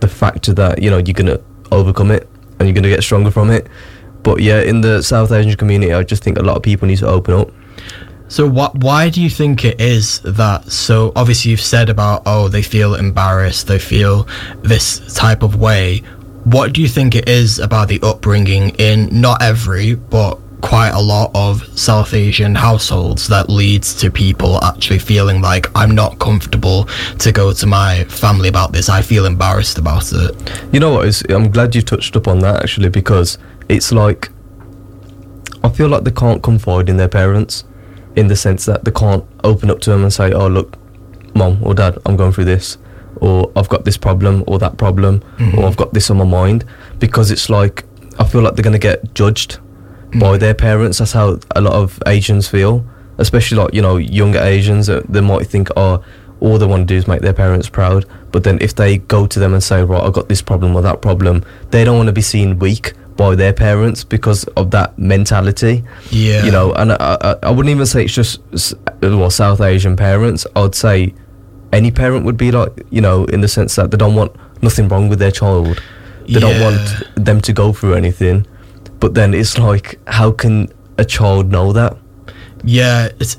the 0.03 0.07
factor 0.09 0.53
that 0.53 0.81
you 0.81 0.89
know 0.89 0.97
you're 0.97 1.13
gonna 1.13 1.39
overcome 1.71 2.11
it 2.11 2.27
and 2.59 2.67
you're 2.67 2.75
gonna 2.75 2.89
get 2.89 3.01
stronger 3.01 3.31
from 3.31 3.49
it. 3.49 3.67
But 4.21 4.41
yeah, 4.41 4.61
in 4.61 4.81
the 4.81 5.01
South 5.01 5.31
Asian 5.31 5.55
community, 5.55 5.93
I 5.93 6.03
just 6.03 6.23
think 6.23 6.37
a 6.37 6.41
lot 6.41 6.57
of 6.57 6.63
people 6.63 6.87
need 6.87 6.99
to 6.99 7.07
open 7.07 7.33
up. 7.33 7.49
So, 8.27 8.47
what? 8.47 8.75
Why 8.75 9.09
do 9.09 9.21
you 9.21 9.29
think 9.29 9.63
it 9.63 9.79
is 9.79 10.19
that? 10.21 10.71
So, 10.71 11.11
obviously, 11.15 11.51
you've 11.51 11.61
said 11.61 11.89
about 11.89 12.23
oh, 12.25 12.47
they 12.47 12.61
feel 12.61 12.95
embarrassed, 12.95 13.67
they 13.67 13.79
feel 13.79 14.27
this 14.61 15.13
type 15.15 15.41
of 15.43 15.55
way. 15.55 15.99
What 16.43 16.73
do 16.73 16.81
you 16.81 16.89
think 16.89 17.15
it 17.15 17.29
is 17.29 17.59
about 17.59 17.87
the 17.87 18.01
upbringing 18.01 18.71
in 18.71 19.07
not 19.21 19.41
every, 19.41 19.95
but 19.95 20.37
quite 20.63 20.91
a 20.91 20.99
lot 20.99 21.29
of 21.35 21.61
South 21.77 22.13
Asian 22.13 22.55
households 22.55 23.27
that 23.27 23.49
leads 23.49 23.93
to 23.93 24.09
people 24.09 24.63
actually 24.63 24.97
feeling 24.97 25.41
like 25.41 25.67
I'm 25.75 25.93
not 25.93 26.19
comfortable 26.19 26.85
to 27.19 27.31
go 27.33 27.51
to 27.51 27.67
my 27.67 28.05
family 28.05 28.47
about 28.47 28.71
this. 28.71 28.87
I 28.87 29.01
feel 29.01 29.25
embarrassed 29.25 29.77
about 29.77 30.11
it. 30.13 30.31
You 30.71 30.79
know 30.79 30.93
what? 30.93 31.05
Is, 31.05 31.21
I'm 31.27 31.51
glad 31.51 31.75
you 31.75 31.81
touched 31.81 32.15
up 32.15 32.29
on 32.29 32.39
that 32.39 32.63
actually 32.63 32.87
because 32.89 33.37
it's 33.67 33.91
like 33.91 34.29
I 35.65 35.69
feel 35.69 35.89
like 35.89 36.05
they 36.05 36.11
can't 36.11 36.41
confide 36.41 36.87
in 36.87 36.95
their 36.95 37.09
parents 37.09 37.65
in 38.15 38.27
the 38.27 38.35
sense 38.35 38.65
that 38.65 38.85
they 38.85 38.91
can't 38.91 39.25
open 39.43 39.69
up 39.69 39.81
to 39.81 39.89
them 39.89 40.03
and 40.03 40.13
say, 40.13 40.31
"Oh, 40.31 40.47
look, 40.47 40.77
mom 41.35 41.61
or 41.61 41.73
dad, 41.73 41.97
I'm 42.05 42.15
going 42.15 42.31
through 42.31 42.45
this." 42.45 42.77
Or 43.17 43.51
I've 43.55 43.69
got 43.69 43.83
this 43.85 43.97
problem 43.97 44.43
or 44.47 44.59
that 44.59 44.77
problem 44.77 45.15
or 45.15 45.19
mm-hmm. 45.37 45.65
I've 45.65 45.77
got 45.77 45.93
this 45.93 46.09
on 46.09 46.17
my 46.17 46.25
mind 46.25 46.65
because 46.99 47.31
it's 47.31 47.49
like 47.49 47.83
I 48.17 48.23
feel 48.23 48.41
like 48.41 48.55
they're 48.55 48.63
going 48.63 48.73
to 48.73 48.79
get 48.79 49.13
judged 49.13 49.59
by 50.19 50.37
their 50.37 50.53
parents. 50.53 50.97
That's 50.99 51.11
how 51.13 51.39
a 51.55 51.61
lot 51.61 51.73
of 51.73 51.99
Asians 52.05 52.47
feel, 52.47 52.85
especially 53.17 53.57
like 53.57 53.73
you 53.73 53.81
know 53.81 53.97
younger 53.97 54.39
Asians. 54.39 54.89
uh, 54.89 55.01
They 55.09 55.21
might 55.21 55.47
think, 55.47 55.69
oh, 55.75 56.03
all 56.39 56.57
they 56.57 56.65
want 56.65 56.87
to 56.87 56.93
do 56.93 56.97
is 56.97 57.07
make 57.07 57.21
their 57.21 57.33
parents 57.33 57.69
proud. 57.69 58.05
But 58.31 58.43
then 58.43 58.57
if 58.61 58.75
they 58.75 58.97
go 58.97 59.27
to 59.27 59.39
them 59.39 59.53
and 59.53 59.63
say, 59.63 59.83
right, 59.83 60.03
I've 60.03 60.13
got 60.13 60.27
this 60.29 60.41
problem 60.41 60.75
or 60.75 60.81
that 60.81 61.01
problem, 61.01 61.43
they 61.71 61.83
don't 61.83 61.97
want 61.97 62.07
to 62.07 62.13
be 62.13 62.21
seen 62.21 62.59
weak 62.59 62.93
by 63.15 63.35
their 63.35 63.53
parents 63.53 64.03
because 64.03 64.43
of 64.57 64.71
that 64.71 64.97
mentality. 64.97 65.83
Yeah. 66.09 66.43
You 66.45 66.51
know, 66.51 66.73
and 66.73 66.91
I, 66.93 67.17
I, 67.21 67.35
I 67.43 67.49
wouldn't 67.51 67.69
even 67.69 67.85
say 67.85 68.05
it's 68.05 68.13
just 68.13 68.39
well 69.01 69.29
South 69.29 69.61
Asian 69.61 69.95
parents. 69.95 70.45
I'd 70.55 70.73
say 70.75 71.13
any 71.71 71.91
parent 71.91 72.25
would 72.25 72.37
be 72.37 72.51
like, 72.51 72.71
you 72.89 73.01
know, 73.01 73.25
in 73.25 73.41
the 73.41 73.47
sense 73.47 73.75
that 73.75 73.91
they 73.91 73.97
don't 73.97 74.15
want 74.15 74.35
nothing 74.63 74.87
wrong 74.89 75.09
with 75.09 75.19
their 75.19 75.31
child. 75.31 75.81
They 76.27 76.39
don't 76.39 76.59
want 76.61 77.03
them 77.15 77.41
to 77.41 77.53
go 77.53 77.71
through 77.73 77.93
anything. 77.95 78.47
But 79.03 79.15
then 79.15 79.33
it's 79.33 79.57
like, 79.57 79.99
how 80.07 80.31
can 80.31 80.71
a 80.97 81.03
child 81.03 81.51
know 81.51 81.73
that? 81.73 81.97
Yeah, 82.63 83.09
it's 83.19 83.35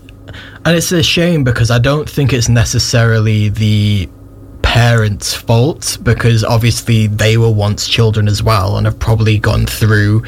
and 0.67 0.77
it's 0.77 0.93
a 0.93 1.03
shame 1.03 1.43
because 1.43 1.71
I 1.71 1.79
don't 1.79 2.07
think 2.07 2.35
it's 2.35 2.51
necessarily 2.51 3.49
the 3.49 4.07
parents' 4.61 5.33
fault 5.33 5.97
because 6.03 6.45
obviously 6.45 7.07
they 7.07 7.39
were 7.39 7.51
once 7.51 7.89
children 7.89 8.29
as 8.29 8.43
well 8.43 8.77
and 8.77 8.85
have 8.85 8.99
probably 8.99 9.39
gone 9.39 9.65
through 9.65 10.23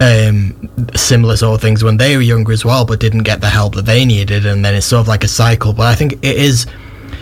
um, 0.00 0.70
similar 0.96 1.36
sort 1.36 1.56
of 1.56 1.60
things 1.60 1.84
when 1.84 1.98
they 1.98 2.16
were 2.16 2.22
younger 2.22 2.52
as 2.52 2.64
well, 2.64 2.86
but 2.86 2.98
didn't 2.98 3.24
get 3.24 3.42
the 3.42 3.50
help 3.50 3.74
that 3.74 3.84
they 3.84 4.06
needed, 4.06 4.46
and 4.46 4.64
then 4.64 4.74
it's 4.74 4.86
sort 4.86 5.02
of 5.02 5.08
like 5.08 5.22
a 5.22 5.28
cycle. 5.28 5.74
But 5.74 5.88
I 5.88 5.94
think 5.96 6.14
it 6.14 6.36
is. 6.36 6.66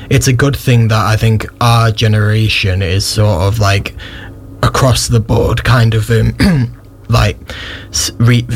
It's 0.08 0.28
a 0.28 0.32
good 0.32 0.54
thing 0.54 0.86
that 0.86 1.04
I 1.04 1.16
think 1.16 1.44
our 1.60 1.90
generation 1.90 2.80
is 2.80 3.04
sort 3.04 3.42
of 3.42 3.58
like 3.58 3.96
across 4.62 5.08
the 5.08 5.18
board 5.18 5.64
kind 5.64 5.94
of 5.94 6.08
um, 6.12 6.32
like 7.08 7.36
re- 8.18 8.46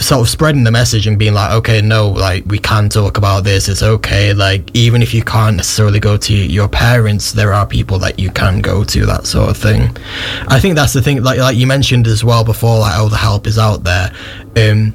sort 0.00 0.20
of 0.20 0.28
spreading 0.28 0.64
the 0.64 0.70
message 0.70 1.06
and 1.06 1.18
being 1.18 1.34
like, 1.34 1.52
okay, 1.52 1.80
no, 1.80 2.08
like 2.08 2.44
we 2.46 2.58
can 2.58 2.88
talk 2.88 3.18
about 3.18 3.44
this. 3.44 3.68
It's 3.68 3.82
okay. 3.82 4.32
Like 4.32 4.70
even 4.74 5.02
if 5.02 5.12
you 5.12 5.22
can't 5.22 5.56
necessarily 5.56 6.00
go 6.00 6.16
to 6.16 6.34
your 6.34 6.68
parents, 6.68 7.32
there 7.32 7.52
are 7.52 7.66
people 7.66 7.98
that 8.00 8.18
you 8.18 8.30
can 8.30 8.60
go 8.60 8.84
to. 8.84 9.06
That 9.06 9.26
sort 9.26 9.50
of 9.50 9.56
thing. 9.56 9.96
I 10.48 10.60
think 10.60 10.74
that's 10.74 10.92
the 10.92 11.02
thing. 11.02 11.22
Like 11.22 11.38
like 11.38 11.56
you 11.56 11.66
mentioned 11.66 12.06
as 12.06 12.24
well 12.24 12.44
before, 12.44 12.78
like 12.78 12.94
oh, 12.96 13.08
the 13.08 13.16
help 13.16 13.46
is 13.46 13.58
out 13.58 13.84
there. 13.84 14.12
Um, 14.56 14.94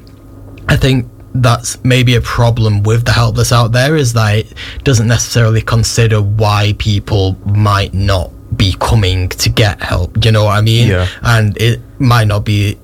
I 0.68 0.76
think 0.76 1.08
that's 1.34 1.82
maybe 1.84 2.14
a 2.14 2.20
problem 2.20 2.82
with 2.84 3.04
the 3.04 3.12
help 3.12 3.34
that's 3.36 3.52
out 3.52 3.72
there 3.72 3.96
is 3.96 4.12
that 4.12 4.36
it 4.36 4.54
doesn't 4.84 5.08
necessarily 5.08 5.60
consider 5.60 6.22
why 6.22 6.74
people 6.78 7.36
might 7.44 7.92
not 7.92 8.30
be 8.56 8.74
coming 8.78 9.28
to 9.28 9.48
get 9.48 9.82
help. 9.82 10.24
You 10.24 10.30
know 10.30 10.44
what 10.44 10.56
I 10.56 10.60
mean? 10.60 10.88
Yeah. 10.88 11.08
And 11.22 11.56
it 11.60 11.80
might 11.98 12.28
not 12.28 12.44
be 12.44 12.78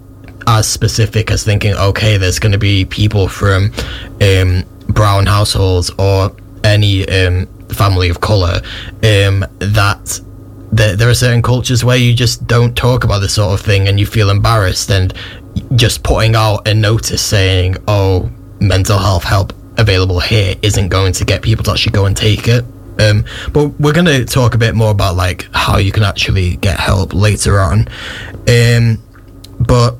as 0.50 0.68
specific 0.68 1.30
as 1.30 1.44
thinking, 1.44 1.74
okay, 1.74 2.16
there's 2.16 2.40
going 2.40 2.50
to 2.50 2.58
be 2.58 2.84
people 2.84 3.28
from 3.28 3.72
um, 4.20 4.64
brown 4.88 5.24
households 5.24 5.90
or 5.96 6.34
any 6.64 7.08
um, 7.08 7.46
family 7.68 8.08
of 8.08 8.20
color 8.20 8.60
um, 9.04 9.46
that 9.60 10.20
there, 10.72 11.08
are 11.08 11.14
certain 11.14 11.40
cultures 11.40 11.84
where 11.84 11.96
you 11.96 12.12
just 12.14 12.46
don't 12.48 12.76
talk 12.76 13.04
about 13.04 13.20
this 13.20 13.34
sort 13.34 13.58
of 13.58 13.64
thing 13.64 13.86
and 13.86 14.00
you 14.00 14.06
feel 14.06 14.28
embarrassed 14.28 14.90
and 14.90 15.14
just 15.76 16.02
putting 16.02 16.34
out 16.34 16.66
a 16.66 16.74
notice 16.74 17.24
saying, 17.24 17.76
oh, 17.86 18.28
mental 18.60 18.98
health 18.98 19.24
help 19.24 19.52
available 19.78 20.18
here 20.18 20.54
isn't 20.62 20.88
going 20.88 21.12
to 21.12 21.24
get 21.24 21.42
people 21.42 21.64
to 21.64 21.70
actually 21.70 21.92
go 21.92 22.06
and 22.06 22.16
take 22.16 22.48
it. 22.48 22.64
Um, 22.98 23.24
but 23.52 23.68
we're 23.80 23.92
going 23.92 24.06
to 24.06 24.24
talk 24.24 24.54
a 24.54 24.58
bit 24.58 24.74
more 24.74 24.90
about 24.90 25.14
like 25.14 25.48
how 25.52 25.78
you 25.78 25.92
can 25.92 26.02
actually 26.02 26.56
get 26.56 26.78
help 26.78 27.14
later 27.14 27.60
on. 27.60 27.86
Um, 28.48 29.00
but 29.60 29.96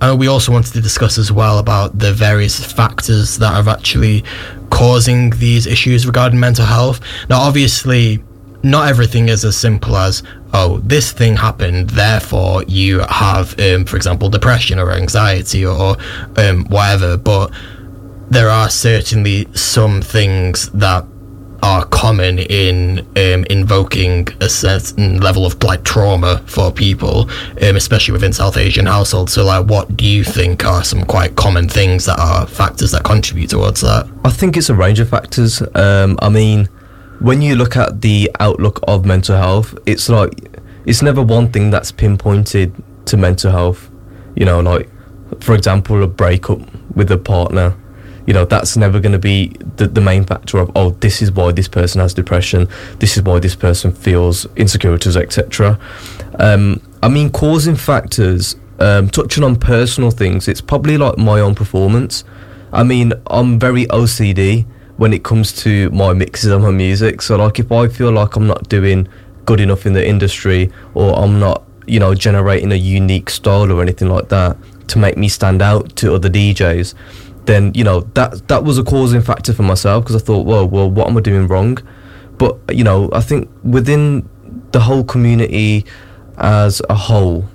I, 0.00 0.06
know 0.06 0.16
we 0.16 0.28
also 0.28 0.52
wanted 0.52 0.72
to 0.74 0.80
discuss 0.80 1.18
as 1.18 1.32
well 1.32 1.58
about 1.58 1.98
the 1.98 2.12
various 2.12 2.64
factors 2.64 3.38
that 3.38 3.52
are 3.54 3.68
actually 3.70 4.24
causing 4.70 5.30
these 5.30 5.66
issues 5.66 6.06
regarding 6.06 6.38
mental 6.38 6.64
health. 6.64 7.00
Now, 7.28 7.40
obviously, 7.40 8.22
not 8.62 8.88
everything 8.88 9.28
is 9.28 9.44
as 9.44 9.56
simple 9.56 9.96
as 9.96 10.22
oh 10.54 10.78
this 10.78 11.12
thing 11.12 11.36
happened 11.36 11.90
therefore 11.90 12.62
you 12.62 13.00
have 13.10 13.54
um, 13.60 13.84
for 13.84 13.96
example 13.96 14.30
depression 14.30 14.78
or 14.78 14.90
anxiety 14.90 15.66
or 15.66 15.96
um, 16.38 16.64
whatever 16.70 17.18
but 17.18 17.52
there 18.30 18.48
are 18.48 18.70
certainly 18.70 19.46
some 19.52 20.00
things 20.00 20.70
that 20.70 21.04
are 21.64 21.86
common 21.86 22.38
in 22.38 22.98
um, 23.16 23.42
invoking 23.48 24.28
a 24.42 24.50
certain 24.50 25.18
level 25.18 25.46
of 25.46 25.60
like 25.64 25.82
trauma 25.82 26.36
for 26.44 26.70
people, 26.70 27.22
um, 27.62 27.74
especially 27.76 28.12
within 28.12 28.34
South 28.34 28.58
Asian 28.58 28.84
households. 28.84 29.32
So, 29.32 29.46
like, 29.46 29.64
what 29.66 29.96
do 29.96 30.04
you 30.04 30.24
think 30.24 30.66
are 30.66 30.84
some 30.84 31.06
quite 31.06 31.36
common 31.36 31.66
things 31.70 32.04
that 32.04 32.18
are 32.18 32.46
factors 32.46 32.90
that 32.90 33.04
contribute 33.04 33.48
towards 33.48 33.80
that? 33.80 34.06
I 34.26 34.30
think 34.30 34.58
it's 34.58 34.68
a 34.68 34.74
range 34.74 35.00
of 35.00 35.08
factors. 35.08 35.62
Um, 35.74 36.18
I 36.20 36.28
mean, 36.28 36.66
when 37.20 37.40
you 37.40 37.56
look 37.56 37.78
at 37.78 38.02
the 38.02 38.30
outlook 38.40 38.80
of 38.86 39.06
mental 39.06 39.38
health, 39.38 39.74
it's 39.86 40.10
like 40.10 40.60
it's 40.84 41.00
never 41.00 41.22
one 41.22 41.50
thing 41.50 41.70
that's 41.70 41.90
pinpointed 41.90 42.74
to 43.06 43.16
mental 43.16 43.50
health. 43.50 43.90
You 44.36 44.44
know, 44.44 44.60
like 44.60 44.90
for 45.40 45.54
example, 45.54 46.02
a 46.02 46.06
breakup 46.06 46.60
with 46.94 47.10
a 47.10 47.16
partner. 47.16 47.74
You 48.26 48.34
know, 48.34 48.44
that's 48.44 48.76
never 48.76 49.00
going 49.00 49.12
to 49.12 49.18
be 49.18 49.48
the, 49.76 49.86
the 49.86 50.00
main 50.00 50.24
factor 50.24 50.58
of 50.58 50.70
oh, 50.74 50.90
this 50.90 51.20
is 51.20 51.30
why 51.30 51.52
this 51.52 51.68
person 51.68 52.00
has 52.00 52.14
depression. 52.14 52.68
This 52.98 53.16
is 53.16 53.22
why 53.22 53.38
this 53.38 53.54
person 53.54 53.92
feels 53.92 54.46
insecurities, 54.56 55.16
etc. 55.16 55.78
Um, 56.38 56.80
I 57.02 57.08
mean, 57.08 57.30
causing 57.30 57.76
factors. 57.76 58.56
Um, 58.80 59.08
touching 59.08 59.44
on 59.44 59.54
personal 59.54 60.10
things, 60.10 60.48
it's 60.48 60.60
probably 60.60 60.98
like 60.98 61.16
my 61.16 61.38
own 61.38 61.54
performance. 61.54 62.24
I 62.72 62.82
mean, 62.82 63.12
I'm 63.28 63.60
very 63.60 63.86
OCD 63.86 64.66
when 64.96 65.12
it 65.12 65.24
comes 65.24 65.52
to 65.62 65.90
my 65.90 66.12
mixes 66.12 66.50
and 66.50 66.62
my 66.62 66.70
music. 66.70 67.22
So 67.22 67.36
like 67.36 67.58
if 67.58 67.70
I 67.72 67.88
feel 67.88 68.12
like 68.12 68.36
I'm 68.36 68.46
not 68.46 68.68
doing 68.68 69.08
good 69.44 69.60
enough 69.60 69.86
in 69.86 69.92
the 69.92 70.06
industry 70.06 70.70
or 70.94 71.18
I'm 71.18 71.38
not, 71.38 71.64
you 71.86 72.00
know, 72.00 72.14
generating 72.14 72.72
a 72.72 72.76
unique 72.76 73.30
style 73.30 73.70
or 73.70 73.82
anything 73.82 74.08
like 74.08 74.28
that 74.28 74.56
to 74.88 74.98
make 74.98 75.16
me 75.16 75.28
stand 75.28 75.62
out 75.62 75.96
to 75.96 76.14
other 76.14 76.28
DJs, 76.28 76.94
then 77.46 77.72
you 77.74 77.84
know 77.84 78.00
that 78.14 78.48
that 78.48 78.64
was 78.64 78.78
a 78.78 78.84
causing 78.84 79.22
factor 79.22 79.52
for 79.52 79.62
myself 79.62 80.04
because 80.04 80.20
I 80.20 80.24
thought, 80.24 80.46
well, 80.46 80.66
well, 80.68 80.90
what 80.90 81.08
am 81.08 81.16
I 81.16 81.20
doing 81.20 81.46
wrong? 81.46 81.78
But 82.38 82.58
you 82.70 82.84
know, 82.84 83.10
I 83.12 83.20
think 83.20 83.50
within 83.62 84.28
the 84.72 84.80
whole 84.80 85.04
community 85.04 85.84
as 86.38 86.82
a 86.88 86.94
whole, 86.94 87.48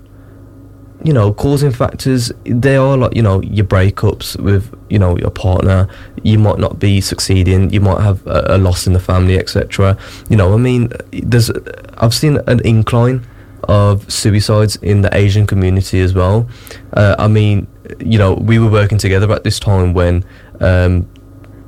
you 1.04 1.14
know, 1.14 1.34
causing 1.34 1.72
factors, 1.72 2.32
they 2.46 2.76
are 2.76 2.98
like, 2.98 3.16
you 3.16 3.22
know, 3.22 3.42
your 3.42 3.66
breakups 3.66 4.40
with, 4.40 4.74
you 4.90 5.00
know, 5.00 5.18
your 5.18 5.30
partner, 5.30 5.88
you 6.24 6.38
might 6.38 6.60
not 6.60 6.80
be 6.80 7.02
succeeding, 7.02 7.70
you 7.72 7.82
might 7.82 8.02
have 8.02 8.26
a, 8.28 8.56
a 8.56 8.58
loss 8.58 8.88
in 8.88 8.94
the 8.94 9.00
family, 9.00 9.38
etc. 9.38 9.98
You 10.30 10.38
know, 10.38 10.54
I 10.54 10.58
mean, 10.58 10.92
there's, 11.12 11.52
I've 11.98 12.14
seen 12.14 12.40
an 12.48 12.66
incline 12.66 13.26
of 13.70 14.12
suicides 14.12 14.76
in 14.78 15.02
the 15.02 15.16
Asian 15.16 15.46
community 15.46 16.00
as 16.02 16.14
well. 16.14 16.50
Uh, 16.94 17.16
I 17.20 17.28
mean, 17.28 17.68
you 18.00 18.18
know, 18.18 18.34
we 18.34 18.58
were 18.60 18.70
working 18.70 18.98
together 18.98 19.32
at 19.32 19.44
this 19.44 19.60
time 19.60 19.94
when 19.94 20.26
um, 20.60 21.08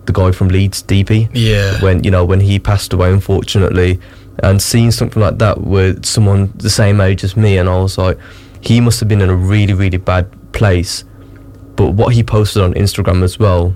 the 0.06 0.14
guy 0.14 0.32
from 0.32 0.48
Leeds, 0.50 0.82
DP, 0.84 1.30
Yeah. 1.34 1.80
when 1.82 2.04
you 2.04 2.10
know 2.12 2.26
when 2.26 2.40
he 2.40 2.58
passed 2.60 2.92
away, 2.94 3.12
unfortunately, 3.12 4.00
and 4.42 4.60
seeing 4.62 4.92
something 4.92 5.22
like 5.22 5.38
that 5.38 5.62
with 5.62 6.04
someone 6.06 6.52
the 6.56 6.70
same 6.70 7.00
age 7.00 7.24
as 7.24 7.38
me, 7.38 7.58
and 7.58 7.70
I 7.70 7.78
was 7.78 7.98
like, 7.98 8.18
he 8.62 8.82
must 8.82 9.00
have 9.00 9.08
been 9.08 9.22
in 9.22 9.30
a 9.30 9.36
really 9.36 9.74
really 9.74 9.98
bad 9.98 10.26
place. 10.54 11.04
But 11.76 11.92
what 11.92 12.14
he 12.16 12.24
posted 12.24 12.64
on 12.64 12.74
Instagram 12.74 13.24
as 13.24 13.38
well, 13.40 13.76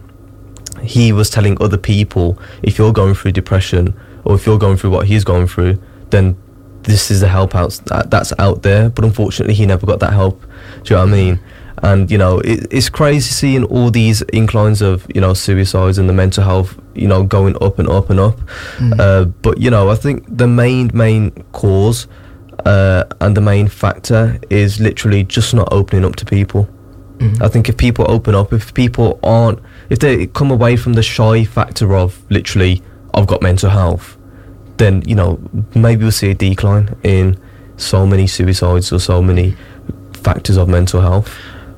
he 0.81 1.11
was 1.13 1.29
telling 1.29 1.57
other 1.61 1.77
people 1.77 2.37
if 2.63 2.77
you're 2.79 2.91
going 2.93 3.13
through 3.15 3.31
depression 3.33 3.93
or 4.23 4.33
if 4.35 4.45
you're 4.47 4.59
going 4.59 4.77
through 4.77 4.89
what 4.89 5.05
he's 5.07 5.23
going 5.23 5.47
through, 5.47 5.77
then 6.09 6.35
this 6.85 7.11
is 7.11 7.21
the 7.21 7.27
help 7.27 7.55
out 7.55 7.71
that, 7.85 8.09
that's 8.09 8.33
out 8.39 8.61
there. 8.63 8.89
But 8.89 9.05
unfortunately, 9.05 9.53
he 9.53 9.65
never 9.65 9.85
got 9.85 9.99
that 9.99 10.13
help. 10.13 10.41
Do 10.83 10.93
you 10.93 10.95
know 10.95 11.05
what 11.05 11.09
I 11.09 11.11
mean? 11.11 11.39
And 11.83 12.09
you 12.09 12.17
know, 12.17 12.39
it, 12.39 12.67
it's 12.71 12.89
crazy 12.89 13.29
seeing 13.31 13.63
all 13.65 13.91
these 13.91 14.21
inclines 14.33 14.81
of 14.81 15.05
you 15.13 15.21
know 15.21 15.33
suicides 15.33 15.97
and 15.97 16.07
the 16.07 16.13
mental 16.13 16.43
health, 16.43 16.79
you 16.93 17.07
know, 17.07 17.23
going 17.23 17.61
up 17.61 17.79
and 17.79 17.89
up 17.89 18.09
and 18.09 18.19
up. 18.19 18.39
Uh, 18.99 19.25
but 19.25 19.59
you 19.59 19.69
know, 19.69 19.89
I 19.89 19.95
think 19.95 20.25
the 20.27 20.47
main 20.47 20.89
main 20.93 21.31
cause 21.51 22.07
uh, 22.65 23.03
and 23.21 23.35
the 23.35 23.41
main 23.41 23.67
factor 23.67 24.39
is 24.49 24.79
literally 24.79 25.23
just 25.23 25.53
not 25.53 25.67
opening 25.71 26.05
up 26.05 26.15
to 26.17 26.25
people. 26.25 26.69
I 27.41 27.47
think 27.47 27.69
if 27.69 27.77
people 27.77 28.05
open 28.09 28.35
up, 28.35 28.51
if 28.51 28.73
people 28.73 29.19
aren't, 29.23 29.59
if 29.89 29.99
they 29.99 30.27
come 30.27 30.51
away 30.51 30.75
from 30.75 30.93
the 30.93 31.03
shy 31.03 31.45
factor 31.45 31.95
of 31.95 32.21
literally, 32.29 32.81
I've 33.13 33.27
got 33.27 33.41
mental 33.41 33.69
health, 33.69 34.14
then 34.77 35.03
you 35.05 35.15
know 35.15 35.39
maybe 35.73 36.03
we'll 36.03 36.11
see 36.11 36.31
a 36.31 36.35
decline 36.35 36.95
in 37.03 37.39
so 37.77 38.05
many 38.05 38.27
suicides 38.27 38.91
or 38.91 38.99
so 38.99 39.21
many 39.21 39.55
factors 40.13 40.57
of 40.57 40.67
mental 40.67 41.01
health. 41.01 41.33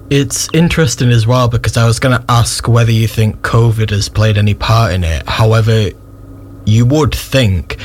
It's 0.10 0.48
interesting 0.54 1.10
as 1.10 1.27
well 1.27 1.50
because 1.50 1.75
I 1.75 1.86
was 1.86 2.00
going 2.00 2.18
to 2.18 2.25
ask 2.30 2.68
whether 2.68 2.92
you 2.92 3.08
think 3.08 3.42
COVID 3.42 3.89
has 3.89 4.08
played 4.08 4.38
any 4.38 4.54
part 4.54 4.94
in 4.94 5.04
it. 5.04 5.27
However, 5.27 5.89
you 6.66 6.86
would 6.86 7.13
think 7.13 7.77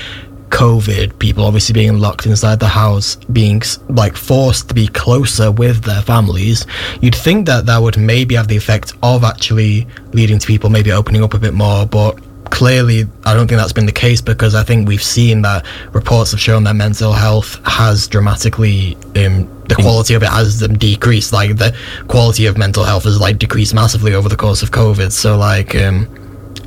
COVID, 0.50 1.18
people 1.18 1.44
obviously 1.44 1.72
being 1.72 1.98
locked 1.98 2.26
inside 2.26 2.60
the 2.60 2.68
house, 2.68 3.16
being 3.32 3.62
like 3.88 4.16
forced 4.16 4.68
to 4.68 4.74
be 4.74 4.86
closer 4.86 5.50
with 5.50 5.82
their 5.82 6.02
families, 6.02 6.66
you'd 7.00 7.14
think 7.14 7.46
that 7.46 7.66
that 7.66 7.78
would 7.78 7.96
maybe 7.96 8.34
have 8.34 8.48
the 8.48 8.56
effect 8.56 8.92
of 9.02 9.24
actually 9.24 9.86
leading 10.12 10.38
to 10.38 10.46
people 10.46 10.70
maybe 10.70 10.92
opening 10.92 11.24
up 11.24 11.34
a 11.34 11.38
bit 11.38 11.54
more. 11.54 11.86
But 11.86 12.20
clearly, 12.52 13.06
I 13.24 13.34
don't 13.34 13.48
think 13.48 13.58
that's 13.58 13.72
been 13.72 13.86
the 13.86 13.92
case 14.06 14.20
because 14.20 14.54
I 14.54 14.62
think 14.62 14.86
we've 14.86 15.02
seen 15.02 15.42
that 15.42 15.64
reports 15.92 16.30
have 16.32 16.40
shown 16.40 16.62
that 16.64 16.76
mental 16.76 17.12
health 17.12 17.58
has 17.66 18.06
dramatically, 18.06 18.94
um, 19.16 19.48
the 19.68 19.74
quality 19.74 20.14
of 20.14 20.22
it 20.22 20.28
has 20.28 20.62
um, 20.62 20.76
decreased. 20.78 21.32
Like 21.32 21.56
the 21.56 21.74
quality 22.08 22.46
of 22.46 22.56
mental 22.58 22.84
health 22.84 23.04
has 23.04 23.18
like 23.18 23.38
decreased 23.38 23.74
massively 23.74 24.14
over 24.14 24.28
the 24.28 24.36
course 24.36 24.62
of 24.62 24.70
COVID. 24.70 25.10
So 25.12 25.36
like, 25.38 25.74
um, 25.74 26.06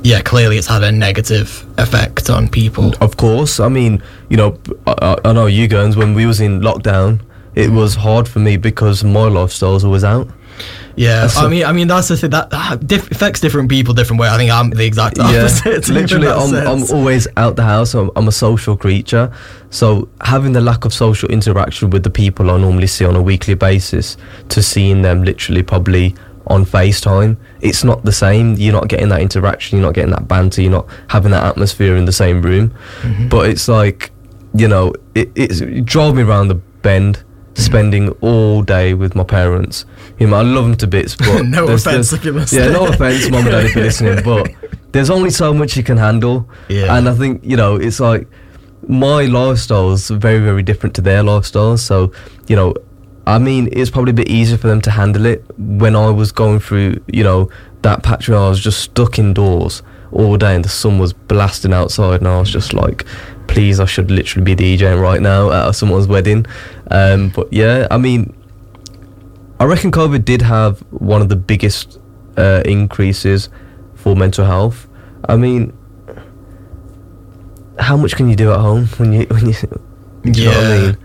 yeah, 0.02 0.20
clearly 0.20 0.58
it's 0.58 0.66
had 0.66 0.82
a 0.82 0.90
negative 0.92 1.64
effect 1.78 2.28
on 2.30 2.48
people. 2.48 2.92
Of 3.00 3.16
course, 3.16 3.60
I 3.60 3.68
mean, 3.68 4.02
you 4.28 4.36
know, 4.36 4.58
I, 4.86 4.94
I- 5.24 5.28
I 5.30 5.32
know 5.32 5.46
you 5.46 5.68
guys. 5.68 5.96
When 5.96 6.14
we 6.14 6.26
was 6.26 6.40
in 6.40 6.60
lockdown, 6.60 7.20
it 7.56 7.70
was 7.70 7.94
hard 7.94 8.28
for 8.28 8.38
me 8.38 8.56
because 8.56 9.02
my 9.02 9.28
lifestyles 9.28 9.82
always 9.82 10.04
out. 10.04 10.28
Yeah, 10.94 11.22
That's 11.22 11.36
I 11.36 11.48
mean, 11.48 11.64
I 11.64 11.72
mean 11.72 11.88
that's 11.88 12.08
the 12.08 12.16
thing 12.16 12.30
that, 12.30 12.48
that 12.50 12.86
diff- 12.86 13.10
affects 13.10 13.40
different 13.40 13.68
people 13.68 13.92
different 13.92 14.20
way. 14.20 14.28
I 14.28 14.38
think 14.38 14.50
I'm 14.50 14.70
the 14.70 14.86
exact 14.86 15.18
opposite. 15.18 15.88
in 15.88 15.94
literally, 15.94 16.28
I'm, 16.28 16.54
I'm 16.54 16.82
always 16.92 17.28
out 17.36 17.56
the 17.56 17.64
house. 17.64 17.92
I'm, 17.92 18.10
I'm 18.16 18.28
a 18.28 18.32
social 18.32 18.76
creature, 18.76 19.30
so 19.68 20.08
having 20.22 20.52
the 20.52 20.62
lack 20.62 20.86
of 20.86 20.94
social 20.94 21.28
interaction 21.28 21.90
with 21.90 22.02
the 22.02 22.10
people 22.10 22.50
I 22.50 22.56
normally 22.56 22.86
see 22.86 23.04
on 23.04 23.14
a 23.14 23.22
weekly 23.22 23.54
basis 23.54 24.16
to 24.48 24.62
seeing 24.62 25.02
them 25.02 25.22
literally 25.22 25.62
probably 25.62 26.14
on 26.46 26.64
FaceTime, 26.64 27.36
it's 27.60 27.84
not 27.84 28.04
the 28.04 28.12
same. 28.12 28.54
You're 28.54 28.72
not 28.72 28.88
getting 28.88 29.08
that 29.10 29.20
interaction. 29.20 29.78
You're 29.78 29.86
not 29.86 29.94
getting 29.94 30.12
that 30.12 30.28
banter. 30.28 30.62
You're 30.62 30.70
not 30.70 30.88
having 31.08 31.32
that 31.32 31.44
atmosphere 31.44 31.96
in 31.96 32.04
the 32.04 32.12
same 32.12 32.40
room. 32.40 32.70
Mm-hmm. 33.02 33.28
But 33.28 33.50
it's 33.50 33.68
like, 33.68 34.12
you 34.54 34.68
know, 34.68 34.94
it, 35.14 35.30
it's, 35.34 35.60
it 35.60 35.84
drove 35.84 36.14
me 36.14 36.22
around 36.22 36.48
the 36.48 36.54
bend 36.54 37.24
spending 37.56 38.10
all 38.20 38.62
day 38.62 38.94
with 38.94 39.14
my 39.14 39.24
parents. 39.24 39.84
You 40.18 40.26
know, 40.28 40.36
I 40.36 40.42
love 40.42 40.64
them 40.64 40.76
to 40.76 40.86
bits, 40.86 41.16
but 41.18 41.42
No 41.44 41.66
there's- 41.66 41.86
offense 41.86 42.10
there's- 42.10 42.12
if 42.12 42.52
you're. 42.52 42.62
Yeah, 42.62 42.70
no 42.72 42.86
offense, 42.86 43.30
mum 43.30 43.40
and 43.42 43.50
dad, 43.50 43.64
if 43.66 43.74
you're 43.74 43.84
listening, 43.90 44.22
but 44.24 44.50
there's 44.92 45.10
only 45.10 45.30
so 45.30 45.52
much 45.52 45.76
you 45.76 45.82
can 45.82 45.96
handle. 45.96 46.48
Yeah. 46.68 46.96
And 46.96 47.08
I 47.08 47.14
think 47.14 47.40
you 47.44 47.56
know, 47.56 47.76
it's 47.76 48.00
like 48.00 48.28
my 48.88 49.22
lifestyle 49.26 49.92
is 49.92 50.08
very, 50.10 50.38
very 50.38 50.62
different 50.62 50.94
to 50.96 51.00
their 51.00 51.22
lifestyles. 51.22 51.80
So 51.80 52.12
you 52.46 52.56
know, 52.56 52.74
I 53.26 53.38
mean, 53.38 53.68
it's 53.72 53.90
probably 53.90 54.10
a 54.10 54.14
bit 54.14 54.28
easier 54.28 54.56
for 54.58 54.68
them 54.68 54.80
to 54.82 54.90
handle 54.90 55.26
it 55.26 55.44
when 55.58 55.96
I 55.96 56.10
was 56.10 56.30
going 56.32 56.60
through, 56.60 57.02
you 57.08 57.24
know, 57.24 57.50
that 57.82 58.02
patch 58.02 58.28
where 58.28 58.38
I 58.38 58.48
was 58.48 58.60
just 58.60 58.80
stuck 58.80 59.18
indoors 59.18 59.82
all 60.12 60.36
day 60.36 60.54
and 60.54 60.64
the 60.64 60.68
sun 60.68 60.98
was 60.98 61.12
blasting 61.12 61.72
outside, 61.72 62.20
and 62.20 62.28
I 62.28 62.38
was 62.38 62.50
just 62.50 62.72
like, 62.72 63.04
please, 63.48 63.80
I 63.80 63.84
should 63.84 64.10
literally 64.10 64.54
be 64.54 64.76
DJing 64.78 65.00
right 65.02 65.20
now 65.20 65.50
at 65.50 65.72
someone's 65.72 66.06
wedding. 66.06 66.46
Um, 66.90 67.30
but 67.30 67.52
yeah, 67.52 67.86
I 67.90 67.98
mean, 67.98 68.34
I 69.58 69.64
reckon 69.64 69.90
COVID 69.90 70.24
did 70.24 70.42
have 70.42 70.80
one 70.90 71.20
of 71.22 71.28
the 71.28 71.36
biggest 71.36 71.98
uh, 72.36 72.62
increases 72.64 73.48
for 73.94 74.14
mental 74.14 74.44
health. 74.44 74.86
I 75.28 75.36
mean, 75.36 75.72
how 77.78 77.96
much 77.96 78.16
can 78.16 78.28
you 78.28 78.36
do 78.36 78.52
at 78.52 78.60
home 78.60 78.86
when 78.98 79.12
you 79.12 79.26
when 79.30 79.46
you? 79.46 79.52
do 80.32 80.42
you 80.42 80.48
know 80.50 80.52
what 80.52 80.64
I 80.66 80.74
Yeah. 80.76 80.82
mean? 80.86 80.96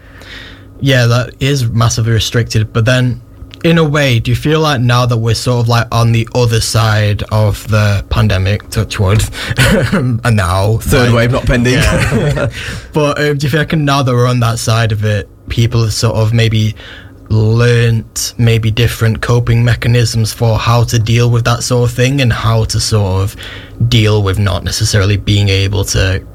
Yeah, 0.83 1.05
that 1.07 1.35
is 1.39 1.69
massively 1.69 2.11
restricted. 2.13 2.73
But 2.73 2.85
then, 2.85 3.21
in 3.63 3.77
a 3.77 3.83
way, 3.83 4.19
do 4.19 4.31
you 4.31 4.35
feel 4.35 4.59
like 4.61 4.81
now 4.81 5.05
that 5.05 5.17
we're 5.17 5.35
sort 5.35 5.61
of 5.63 5.67
like 5.69 5.87
on 5.91 6.11
the 6.11 6.27
other 6.33 6.59
side 6.59 7.21
of 7.31 7.67
the 7.69 8.03
pandemic, 8.09 8.67
touch 8.69 8.99
wood, 8.99 9.21
and 9.93 10.35
now 10.35 10.77
Third 10.77 11.07
like- 11.09 11.15
wave 11.15 11.31
not 11.31 11.45
pending. 11.45 11.73
Yeah. 11.75 12.51
but 12.93 13.19
um, 13.21 13.37
do 13.37 13.45
you 13.45 13.51
feel 13.51 13.59
like 13.61 13.73
now 13.73 14.01
that 14.01 14.11
we're 14.11 14.27
on 14.27 14.39
that 14.39 14.57
side 14.57 14.91
of 14.91 15.03
it, 15.05 15.29
people 15.51 15.83
have 15.83 15.93
sort 15.93 16.15
of 16.15 16.33
maybe 16.33 16.73
learnt 17.29 18.33
maybe 18.37 18.71
different 18.71 19.21
coping 19.21 19.63
mechanisms 19.63 20.33
for 20.33 20.57
how 20.57 20.83
to 20.83 20.99
deal 20.99 21.29
with 21.29 21.45
that 21.45 21.63
sort 21.63 21.89
of 21.89 21.95
thing 21.95 22.21
and 22.21 22.33
how 22.33 22.65
to 22.65 22.79
sort 22.79 23.23
of 23.23 23.35
deal 23.87 24.23
with 24.23 24.37
not 24.39 24.63
necessarily 24.63 25.15
being 25.15 25.47
able 25.47 25.83
to 25.83 26.25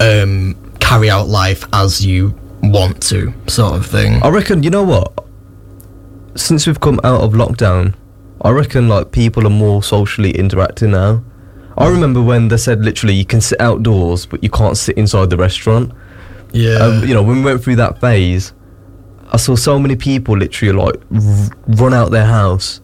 um, 0.00 0.56
carry 0.80 1.10
out 1.10 1.28
life 1.28 1.64
as 1.72 2.04
you 2.04 2.34
want 2.62 3.02
to, 3.02 3.32
sort 3.48 3.74
of 3.74 3.86
thing. 3.86 4.22
I 4.22 4.28
reckon 4.28 4.62
you 4.62 4.70
know 4.70 4.84
what. 4.84 5.12
Since 6.34 6.66
we've 6.66 6.80
come 6.80 6.98
out 7.04 7.20
of 7.20 7.32
lockdown, 7.32 7.94
I 8.40 8.50
reckon 8.50 8.88
like 8.88 9.12
people 9.12 9.46
are 9.46 9.50
more 9.50 9.82
socially 9.82 10.30
interacting 10.30 10.92
now. 10.92 11.22
I 11.76 11.88
remember 11.88 12.22
when 12.22 12.48
they 12.48 12.56
said 12.56 12.80
literally 12.84 13.14
you 13.14 13.24
can 13.24 13.40
sit 13.40 13.60
outdoors 13.60 14.26
but 14.26 14.42
you 14.42 14.50
can't 14.50 14.76
sit 14.76 14.96
inside 14.96 15.30
the 15.30 15.36
restaurant. 15.36 15.92
Yeah. 16.52 16.76
Um, 16.76 17.06
you 17.06 17.14
know, 17.14 17.22
when 17.22 17.36
we 17.38 17.42
went 17.42 17.62
through 17.62 17.76
that 17.76 18.00
phase, 18.00 18.52
I 19.32 19.36
saw 19.36 19.56
so 19.56 19.78
many 19.78 19.96
people 19.96 20.36
literally 20.36 20.72
like 20.74 20.96
r- 21.14 21.50
run 21.68 21.94
out 21.94 22.10
their 22.10 22.26
house, 22.26 22.80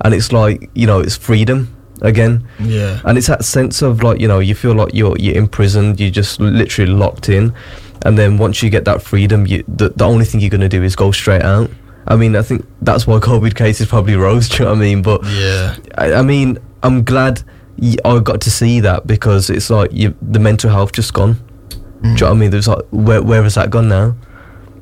and 0.00 0.14
it's 0.14 0.32
like 0.32 0.68
you 0.74 0.86
know 0.86 1.00
it's 1.00 1.16
freedom 1.16 1.74
again, 2.00 2.46
yeah. 2.58 3.00
and 3.04 3.16
it's 3.16 3.28
that 3.28 3.44
sense 3.44 3.82
of 3.82 4.02
like 4.02 4.20
you 4.20 4.26
know 4.26 4.40
you 4.40 4.54
feel 4.54 4.74
like 4.74 4.92
you're 4.94 5.16
you're 5.18 5.36
imprisoned, 5.36 6.00
you're 6.00 6.10
just 6.10 6.40
literally 6.40 6.90
locked 6.90 7.28
in, 7.28 7.54
and 8.04 8.18
then 8.18 8.38
once 8.38 8.62
you 8.62 8.70
get 8.70 8.84
that 8.86 9.02
freedom, 9.02 9.46
you 9.46 9.62
the, 9.68 9.90
the 9.90 10.04
only 10.04 10.24
thing 10.24 10.40
you're 10.40 10.50
gonna 10.50 10.68
do 10.68 10.82
is 10.82 10.96
go 10.96 11.12
straight 11.12 11.42
out. 11.42 11.70
I 12.08 12.16
mean, 12.16 12.34
I 12.34 12.42
think 12.42 12.66
that's 12.80 13.06
why 13.06 13.18
COVID 13.18 13.54
cases 13.54 13.86
probably 13.86 14.16
rose. 14.16 14.48
Do 14.50 14.56
you 14.56 14.64
know 14.64 14.70
what 14.72 14.78
I 14.78 14.80
mean? 14.80 15.02
But 15.02 15.24
Yeah. 15.24 15.76
I, 15.96 16.14
I 16.14 16.22
mean, 16.22 16.58
I'm 16.82 17.04
glad 17.04 17.42
I 18.04 18.18
got 18.18 18.40
to 18.40 18.50
see 18.50 18.80
that 18.80 19.06
because 19.06 19.50
it's 19.50 19.70
like 19.70 19.92
you, 19.92 20.14
the 20.20 20.40
mental 20.40 20.68
health 20.70 20.92
just 20.92 21.14
gone. 21.14 21.36
Do 22.02 22.08
you 22.08 22.14
know 22.14 22.26
what 22.26 22.32
I 22.32 22.34
mean? 22.34 22.50
There's 22.50 22.68
like 22.68 22.84
where 22.90 23.22
where 23.22 23.42
has 23.44 23.54
that 23.54 23.70
gone 23.70 23.88
now? 23.88 24.14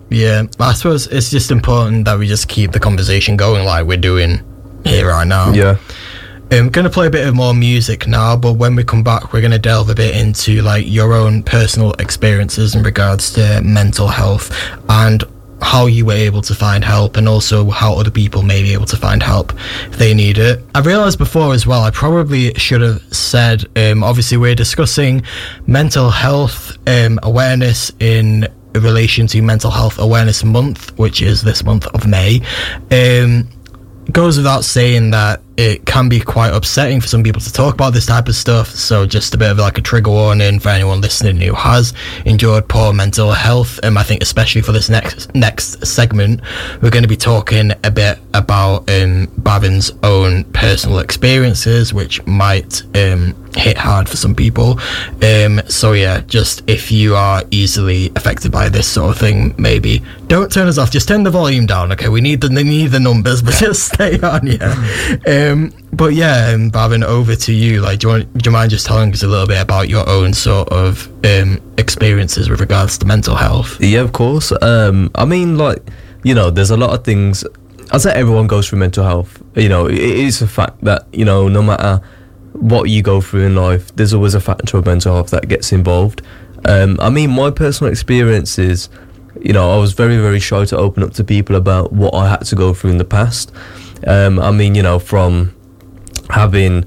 Yeah, 0.09 0.45
I 0.59 0.73
suppose 0.73 1.07
it's 1.07 1.31
just 1.31 1.50
important 1.50 2.07
that 2.07 2.19
we 2.19 2.27
just 2.27 2.49
keep 2.49 2.73
the 2.73 2.81
conversation 2.81 3.37
going 3.37 3.65
like 3.65 3.87
we're 3.87 3.97
doing 3.97 4.41
here 4.85 5.09
right 5.09 5.27
now. 5.27 5.53
Yeah. 5.53 5.77
Um, 6.53 6.59
I'm 6.59 6.69
going 6.71 6.85
to 6.85 6.91
play 6.91 7.07
a 7.07 7.11
bit 7.11 7.29
of 7.29 7.35
more 7.37 7.55
music 7.55 8.09
now, 8.09 8.37
but 8.37 8.55
when 8.55 8.75
we 8.75 8.83
come 8.83 9.05
back, 9.05 9.33
we're 9.33 9.41
going 9.41 9.53
to 9.53 9.59
delve 9.59 9.89
a 9.89 9.95
bit 9.95 10.17
into 10.17 10.62
like 10.62 10.85
your 10.89 11.12
own 11.12 11.45
personal 11.45 11.93
experiences 12.00 12.75
in 12.75 12.83
regards 12.83 13.33
to 13.35 13.61
mental 13.62 14.09
health 14.09 14.50
and 14.89 15.23
how 15.62 15.87
you 15.87 16.07
were 16.07 16.12
able 16.12 16.43
to 16.43 16.55
find 16.55 16.85
help 16.85 17.17
and 17.17 17.29
also 17.29 17.71
how 17.71 17.95
other 17.95 18.11
people 18.11 18.43
may 18.43 18.62
be 18.62 18.73
able 18.73 18.87
to 18.87 18.97
find 18.97 19.23
help 19.23 19.52
if 19.87 19.99
they 19.99 20.14
need 20.14 20.38
it. 20.38 20.64
I 20.75 20.81
realized 20.81 21.19
before 21.19 21.55
as 21.55 21.67
well, 21.67 21.83
I 21.83 21.90
probably 21.90 22.55
should 22.55 22.81
have 22.81 23.02
said, 23.14 23.67
um, 23.76 24.02
obviously, 24.02 24.37
we're 24.37 24.55
discussing 24.55 25.23
mental 25.67 26.11
health 26.11 26.76
um, 26.88 27.19
awareness 27.23 27.93
in 28.00 28.49
relation 28.75 29.26
to 29.28 29.43
Mental 29.43 29.71
Health 29.71 29.99
Awareness 29.99 30.45
Month, 30.45 30.97
which 30.99 31.23
is 31.23 31.43
this 31.43 31.65
month 31.65 31.87
of 31.89 32.06
May. 32.06 32.41
Um, 32.91 33.49
goes 34.13 34.37
without 34.37 34.65
saying 34.65 35.11
that 35.11 35.41
it 35.61 35.85
can 35.85 36.09
be 36.09 36.21
quite 36.21 36.55
upsetting 36.55 37.03
for 37.03 37.07
some 37.07 37.23
people 37.23 37.39
to 37.39 37.53
talk 37.53 37.75
about 37.75 37.93
this 37.93 38.07
type 38.07 38.29
of 38.29 38.35
stuff. 38.35 38.69
So 38.69 39.05
just 39.05 39.35
a 39.35 39.39
bit 39.39 39.51
of 39.51 39.59
like 39.59 39.77
a 39.77 39.83
trigger 39.83 40.11
warning 40.11 40.59
for 40.59 40.71
anyone 40.71 41.03
listening 41.03 41.37
who 41.37 41.53
has 41.53 41.93
endured 42.25 42.67
poor 42.67 42.95
mental 42.95 43.31
health. 43.33 43.79
Um, 43.83 43.99
I 43.99 44.03
think 44.03 44.23
especially 44.23 44.63
for 44.63 44.73
this 44.73 44.89
next 44.89 45.35
next 45.35 45.87
segment, 45.87 46.41
we're 46.81 46.89
going 46.89 47.03
to 47.03 47.09
be 47.09 47.17
talking 47.17 47.73
a 47.85 47.91
bit 47.91 48.19
about 48.33 48.89
um, 48.89 49.27
Bhavin's 49.43 49.93
own 50.03 50.45
personal 50.45 51.01
experiences, 51.01 51.93
which 51.93 52.25
might 52.27 52.83
um, 52.97 53.35
hit 53.55 53.77
hard 53.77 54.09
for 54.09 54.17
some 54.17 54.35
people. 54.35 54.81
Um, 55.23 55.61
so 55.69 55.93
yeah, 55.93 56.21
just 56.23 56.63
if 56.69 56.91
you 56.91 57.17
are 57.17 57.43
easily 57.51 58.11
affected 58.17 58.51
by 58.51 58.71
this 58.71 58.87
sort 58.87 59.11
of 59.11 59.19
thing, 59.19 59.55
maybe 59.59 60.03
don't 60.27 60.51
turn 60.51 60.69
us 60.69 60.79
off. 60.79 60.91
Just 60.91 61.09
turn 61.09 61.23
the 61.23 61.31
volume 61.31 61.67
down. 61.67 61.93
Okay, 61.93 62.09
we 62.09 62.21
need 62.21 62.41
the 62.41 62.49
we 62.49 62.63
need 62.63 62.89
the 62.89 63.01
numbers, 63.01 63.43
but 63.51 63.55
just 63.55 63.93
stay 63.93 64.19
on. 64.21 64.47
Yeah. 64.47 65.17
Um, 65.50 65.73
but 65.93 66.15
yeah, 66.15 66.52
um, 66.54 66.71
Bhavin, 66.71 67.04
over 67.04 67.34
to 67.34 67.52
you. 67.52 67.80
Like, 67.80 68.00
do 68.00 68.08
you 68.08 68.15
want? 68.15 68.39
Do 68.39 68.49
you 68.49 68.52
mind 68.52 68.71
just 68.71 68.86
telling 68.86 69.13
us 69.13 69.23
a 69.23 69.28
little 69.28 69.47
bit 69.47 69.60
about 69.60 69.89
your 69.89 70.08
own 70.08 70.32
sort 70.32 70.69
of 70.69 71.08
um, 71.25 71.60
experiences 71.78 72.49
with 72.49 72.60
regards 72.60 72.99
to 72.99 73.06
mental 73.06 73.34
health? 73.34 73.80
Yeah, 73.80 74.00
of 74.00 74.13
course. 74.13 74.52
Um, 74.63 75.10
I 75.15 75.25
mean, 75.25 75.58
like, 75.58 75.82
you 76.23 76.34
know, 76.34 76.50
there's 76.50 76.71
a 76.71 76.76
lot 76.76 76.91
of 76.91 77.04
things. 77.04 77.45
I'd 77.93 78.00
say 78.00 78.13
everyone 78.13 78.47
goes 78.47 78.69
through 78.69 78.78
mental 78.78 79.04
health. 79.04 79.43
You 79.56 79.69
know, 79.69 79.86
it 79.89 79.99
is 79.99 80.41
a 80.43 80.47
fact 80.47 80.82
that, 80.84 81.06
you 81.13 81.25
know, 81.25 81.49
no 81.49 81.63
matter 81.63 82.00
what 82.52 82.89
you 82.89 83.02
go 83.02 83.21
through 83.21 83.47
in 83.47 83.56
life, 83.56 83.95
there's 83.97 84.15
always 84.15 84.34
a 84.34 84.41
factor 84.41 84.76
of 84.76 84.86
mental 84.86 85.15
health 85.15 85.30
that 85.30 85.49
gets 85.49 85.73
involved. 85.73 86.23
Um, 86.67 86.99
I 87.00 87.10
mean, 87.10 87.30
my 87.30 87.50
personal 87.50 87.91
experiences, 87.91 88.89
you 89.41 89.52
know, 89.52 89.75
I 89.75 89.78
was 89.78 89.93
very, 89.93 90.19
very 90.19 90.39
shy 90.39 90.65
to 90.67 90.76
open 90.76 91.02
up 91.02 91.15
to 91.15 91.25
people 91.25 91.56
about 91.56 91.93
what 91.93 92.15
I 92.15 92.28
had 92.28 92.45
to 92.47 92.54
go 92.54 92.75
through 92.75 92.91
in 92.91 92.99
the 92.99 93.04
past. 93.04 93.52
Um, 94.06 94.39
I 94.39 94.50
mean, 94.50 94.75
you 94.75 94.82
know, 94.82 94.99
from 94.99 95.54
having 96.30 96.84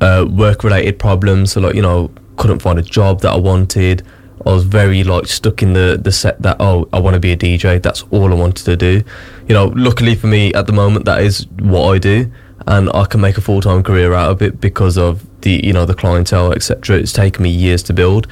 uh, 0.00 0.26
work-related 0.28 0.98
problems, 0.98 1.52
so 1.52 1.60
like, 1.60 1.74
you 1.74 1.82
know, 1.82 2.10
couldn't 2.36 2.60
find 2.60 2.78
a 2.78 2.82
job 2.82 3.20
that 3.20 3.32
I 3.32 3.36
wanted. 3.36 4.06
I 4.46 4.50
was 4.50 4.64
very 4.64 5.04
like 5.04 5.26
stuck 5.26 5.62
in 5.62 5.72
the 5.72 5.98
the 6.00 6.12
set 6.12 6.42
that 6.42 6.56
oh 6.60 6.88
I 6.92 7.00
want 7.00 7.14
to 7.14 7.20
be 7.20 7.32
a 7.32 7.36
DJ. 7.36 7.80
That's 7.80 8.02
all 8.10 8.30
I 8.30 8.34
wanted 8.34 8.64
to 8.64 8.76
do. 8.76 9.02
You 9.48 9.54
know, 9.54 9.66
luckily 9.68 10.14
for 10.14 10.26
me 10.26 10.52
at 10.52 10.66
the 10.66 10.72
moment 10.72 11.06
that 11.06 11.22
is 11.22 11.46
what 11.60 11.94
I 11.94 11.98
do, 11.98 12.30
and 12.66 12.90
I 12.92 13.04
can 13.06 13.20
make 13.20 13.38
a 13.38 13.40
full 13.40 13.60
time 13.60 13.82
career 13.82 14.12
out 14.12 14.30
of 14.30 14.42
it 14.42 14.60
because 14.60 14.98
of 14.98 15.24
the 15.42 15.60
you 15.64 15.72
know 15.72 15.86
the 15.86 15.94
clientele 15.94 16.52
etc. 16.52 16.98
It's 16.98 17.12
taken 17.12 17.42
me 17.42 17.50
years 17.50 17.82
to 17.84 17.92
build, 17.92 18.26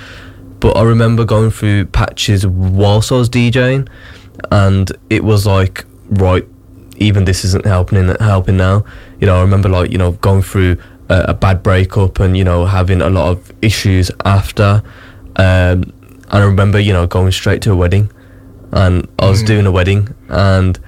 but 0.61 0.77
I 0.77 0.83
remember 0.83 1.25
going 1.25 1.51
through 1.51 1.87
patches 1.87 2.47
whilst 2.47 3.11
I 3.11 3.17
was 3.17 3.31
DJing, 3.31 3.89
and 4.51 4.93
it 5.09 5.25
was 5.25 5.47
like 5.47 5.87
right, 6.11 6.47
even 6.97 7.25
this 7.25 7.45
isn't 7.45 7.65
helping 7.67 8.09
helping 8.21 8.57
now. 8.57 8.85
You 9.21 9.27
know, 9.27 9.37
I 9.37 9.41
remember 9.41 9.69
like 9.69 9.91
you 9.91 9.99
know 9.99 10.13
going 10.13 10.43
through 10.43 10.77
a, 11.09 11.27
a 11.29 11.35
bad 11.35 11.63
breakup 11.63 12.21
and 12.21 12.37
you 12.37 12.45
know 12.45 12.67
having 12.67 13.01
a 13.03 13.11
lot 13.11 13.31
of 13.31 13.53
issues 13.63 14.11
after. 14.25 14.83
Um, 15.37 15.93
and 16.35 16.43
I 16.43 16.45
remember, 16.45 16.79
you 16.81 16.93
know, 16.93 17.07
going 17.07 17.31
straight 17.33 17.61
to 17.63 17.73
a 17.73 17.77
wedding, 17.77 18.11
and 18.73 19.07
I 19.19 19.29
was 19.29 19.43
Mm. 19.43 19.47
doing 19.47 19.67
a 19.67 19.71
wedding, 19.73 20.15
and 20.29 20.79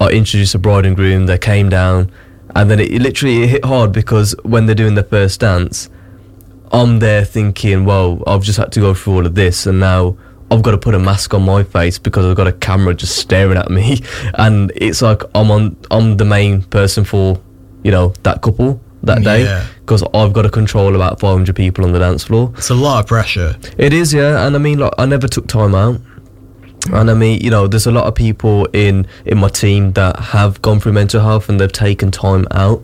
I 0.00 0.08
introduced 0.10 0.54
a 0.54 0.58
bride 0.58 0.86
and 0.86 0.96
groom. 0.96 1.26
They 1.26 1.38
came 1.38 1.68
down, 1.68 2.10
and 2.56 2.70
then 2.70 2.80
it, 2.80 2.90
it 2.90 3.02
literally 3.02 3.42
it 3.42 3.48
hit 3.50 3.64
hard 3.64 3.92
because 3.92 4.34
when 4.44 4.66
they're 4.66 4.74
doing 4.74 4.94
the 4.94 5.02
first 5.02 5.40
dance, 5.40 5.88
I'm 6.70 7.00
there 7.00 7.24
thinking, 7.24 7.84
well, 7.84 8.22
I've 8.26 8.42
just 8.42 8.58
had 8.58 8.72
to 8.72 8.80
go 8.80 8.94
through 8.94 9.14
all 9.14 9.26
of 9.26 9.34
this, 9.34 9.66
and 9.66 9.78
now 9.80 10.16
I've 10.52 10.62
got 10.62 10.72
to 10.72 10.78
put 10.78 10.94
a 10.94 10.98
mask 10.98 11.32
on 11.34 11.42
my 11.44 11.62
face 11.64 11.98
because 11.98 12.26
I've 12.26 12.36
got 12.36 12.46
a 12.46 12.52
camera 12.52 12.94
just 12.94 13.16
staring 13.16 13.56
at 13.56 13.70
me, 13.70 14.00
and 14.34 14.70
it's 14.76 15.00
like 15.02 15.22
I'm 15.34 15.50
on, 15.50 15.76
I'm 15.90 16.16
the 16.18 16.24
main 16.26 16.62
person 16.62 17.04
for, 17.04 17.40
you 17.82 17.90
know, 17.90 18.12
that 18.22 18.42
couple 18.42 18.80
that 19.04 19.22
day 19.24 19.44
Yeah. 19.44 19.66
because 19.80 20.04
I've 20.14 20.32
got 20.32 20.42
to 20.42 20.50
control 20.50 20.94
about 20.94 21.18
500 21.18 21.56
people 21.56 21.84
on 21.84 21.92
the 21.92 21.98
dance 21.98 22.22
floor. 22.24 22.52
It's 22.56 22.70
a 22.70 22.74
lot 22.74 23.00
of 23.00 23.06
pressure. 23.08 23.56
It 23.78 23.92
is, 23.92 24.12
yeah, 24.14 24.46
and 24.46 24.54
I 24.54 24.58
mean, 24.58 24.78
like, 24.78 24.92
I 24.98 25.06
never 25.06 25.26
took 25.26 25.46
time 25.48 25.74
out, 25.74 26.00
and 26.92 27.10
I 27.10 27.14
mean, 27.14 27.40
you 27.40 27.50
know, 27.50 27.66
there's 27.66 27.86
a 27.86 27.92
lot 27.92 28.04
of 28.06 28.14
people 28.14 28.66
in 28.72 29.06
in 29.24 29.38
my 29.38 29.48
team 29.48 29.92
that 29.92 30.18
have 30.20 30.60
gone 30.62 30.80
through 30.80 30.92
mental 30.92 31.20
health 31.22 31.48
and 31.48 31.58
they've 31.60 31.72
taken 31.72 32.10
time 32.10 32.46
out 32.50 32.82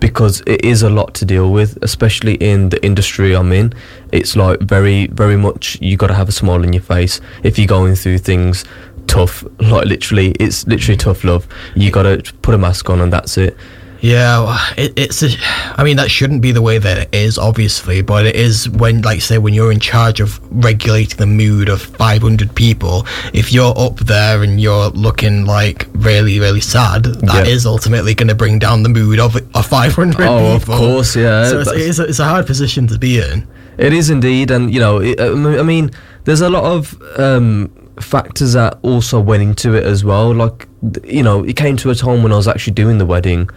because 0.00 0.42
it 0.46 0.64
is 0.64 0.82
a 0.82 0.90
lot 0.90 1.14
to 1.14 1.24
deal 1.24 1.52
with, 1.52 1.78
especially 1.82 2.34
in 2.34 2.70
the 2.70 2.84
industry 2.84 3.34
I'm 3.34 3.52
in. 3.52 3.72
It's 4.12 4.34
like 4.34 4.60
very, 4.60 5.06
very 5.08 5.36
much 5.36 5.78
you 5.80 5.96
got 5.96 6.08
to 6.08 6.14
have 6.14 6.28
a 6.28 6.32
smile 6.32 6.62
on 6.62 6.72
your 6.72 6.82
face 6.82 7.20
if 7.42 7.58
you're 7.58 7.68
going 7.68 7.94
through 7.94 8.18
things 8.18 8.64
tough. 9.06 9.44
Like 9.60 9.86
literally, 9.86 10.30
it's 10.40 10.66
literally 10.66 10.96
tough 10.96 11.24
love. 11.24 11.46
You 11.74 11.90
gotta 11.90 12.22
put 12.42 12.54
a 12.54 12.58
mask 12.58 12.88
on 12.88 13.00
and 13.00 13.12
that's 13.12 13.36
it. 13.36 13.56
Yeah, 14.00 14.56
it, 14.76 14.92
it's. 14.96 15.22
A, 15.22 15.28
I 15.76 15.84
mean, 15.84 15.96
that 15.98 16.10
shouldn't 16.10 16.40
be 16.42 16.52
the 16.52 16.62
way 16.62 16.78
that 16.78 16.98
it 16.98 17.14
is, 17.14 17.36
obviously, 17.38 18.00
but 18.02 18.24
it 18.26 18.34
is 18.34 18.68
when, 18.68 19.02
like, 19.02 19.20
say, 19.20 19.38
when 19.38 19.52
you're 19.54 19.72
in 19.72 19.80
charge 19.80 20.20
of 20.20 20.40
regulating 20.64 21.18
the 21.18 21.26
mood 21.26 21.68
of 21.68 21.82
500 21.82 22.54
people. 22.54 23.06
If 23.34 23.52
you're 23.52 23.74
up 23.78 23.96
there 23.98 24.42
and 24.42 24.60
you're 24.60 24.88
looking 24.90 25.44
like 25.44 25.86
really, 25.94 26.40
really 26.40 26.60
sad, 26.62 27.04
that 27.04 27.46
is 27.46 27.64
Yeah. 27.64 27.70
ultimately 27.70 28.14
going 28.14 28.28
to 28.28 28.34
bring 28.34 28.58
down 28.58 28.82
the 28.82 28.88
mood 28.88 29.18
of, 29.20 29.36
of 29.54 29.66
500 29.66 30.20
Oh, 30.26 30.54
of 30.56 30.64
course, 30.64 31.14
yeah. 31.14 31.48
So 31.48 31.60
it's, 31.60 31.70
it's, 31.72 31.98
a, 31.98 32.04
it's 32.04 32.18
a 32.18 32.24
hard 32.24 32.46
position 32.46 32.86
to 32.88 32.98
be 32.98 33.18
in. 33.20 33.46
It 33.78 33.92
is 33.92 34.10
indeed, 34.10 34.50
and 34.50 34.72
you 34.72 34.80
know, 34.80 34.98
it, 35.00 35.18
um, 35.20 35.46
I 35.46 35.62
mean, 35.62 35.90
there's 36.24 36.40
a 36.42 36.50
lot 36.50 36.64
of 36.64 37.00
um, 37.18 37.70
factors 38.00 38.52
that 38.54 38.78
also 38.82 39.20
went 39.20 39.42
into 39.42 39.74
it 39.74 39.84
as 39.84 40.04
well. 40.04 40.34
Like, 40.34 40.68
you 41.04 41.22
know, 41.22 41.44
it 41.44 41.56
came 41.56 41.76
to 41.78 41.90
a 41.90 41.94
time 41.94 42.22
when 42.22 42.32
I 42.32 42.36
was 42.36 42.48
actually 42.48 42.74
doing 42.74 42.98
the 42.98 43.06
wedding, 43.06 43.48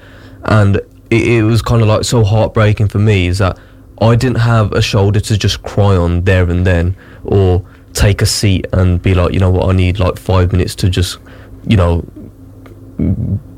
and 0.45 0.77
it, 1.09 1.27
it 1.27 1.43
was 1.43 1.61
kind 1.61 1.81
of 1.81 1.87
like 1.87 2.03
so 2.03 2.23
heartbreaking 2.23 2.87
for 2.87 2.99
me 2.99 3.27
is 3.27 3.37
that 3.39 3.57
I 4.01 4.15
didn't 4.15 4.39
have 4.39 4.73
a 4.73 4.81
shoulder 4.81 5.19
to 5.21 5.37
just 5.37 5.63
cry 5.63 5.95
on 5.95 6.23
there 6.23 6.49
and 6.49 6.65
then, 6.65 6.95
or 7.23 7.65
take 7.93 8.21
a 8.21 8.25
seat 8.25 8.65
and 8.73 9.01
be 9.01 9.13
like, 9.13 9.33
you 9.33 9.39
know 9.39 9.51
what, 9.51 9.69
I 9.69 9.73
need 9.73 9.99
like 9.99 10.17
five 10.17 10.51
minutes 10.51 10.75
to 10.75 10.89
just, 10.89 11.19
you 11.67 11.77
know, 11.77 12.05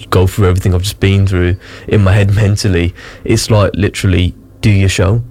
go 0.10 0.28
through 0.28 0.48
everything 0.48 0.74
I've 0.74 0.84
just 0.84 1.00
been 1.00 1.26
through 1.28 1.58
in 1.88 2.04
my 2.04 2.14
head 2.14 2.34
mentally. 2.36 2.94
It's 3.24 3.50
like 3.50 3.72
literally 3.74 4.36
do 4.62 4.70
your 4.70 4.90
show, 4.90 5.24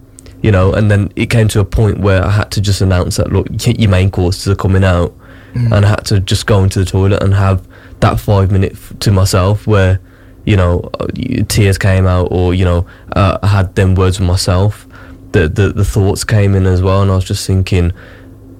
you 0.43 0.51
know. 0.51 0.73
And 0.73 0.91
then 0.91 1.13
it 1.17 1.27
came 1.27 1.49
to 1.49 1.61
a 1.61 1.65
point 1.65 2.01
where 2.01 2.25
I 2.25 2.31
had 2.31 2.51
to 2.53 2.61
just 2.61 2.81
announce 2.81 3.17
that 3.17 3.33
look, 3.33 3.47
your 3.67 3.91
main 3.91 4.11
courses 4.11 4.49
are 4.49 4.57
coming 4.57 4.85
out, 4.85 5.17
mm. 5.53 5.73
and 5.73 5.85
I 5.85 5.89
had 5.89 6.05
to 6.07 6.21
just 6.21 6.47
go 6.47 6.63
into 6.63 6.79
the 6.79 6.85
toilet 6.85 7.23
and 7.23 7.35
have 7.35 7.67
that 8.01 8.19
five 8.19 8.51
minute 8.51 8.73
f- 8.73 8.95
to 9.01 9.11
myself 9.11 9.67
where, 9.67 10.01
you 10.45 10.57
know, 10.57 10.91
uh, 11.01 11.07
tears 11.49 11.79
came 11.79 12.07
out 12.07 12.29
or 12.31 12.55
you 12.55 12.65
know 12.65 12.87
uh, 13.13 13.39
I 13.43 13.47
had 13.47 13.75
them 13.75 13.95
words 13.95 14.19
with 14.19 14.29
myself. 14.29 14.87
The, 15.33 15.49
the 15.49 15.71
the 15.71 15.85
thoughts 15.85 16.25
came 16.25 16.55
in 16.55 16.67
as 16.67 16.83
well, 16.83 17.03
and 17.03 17.11
I 17.11 17.17
was 17.17 17.25
just 17.25 17.47
thinking 17.47 17.93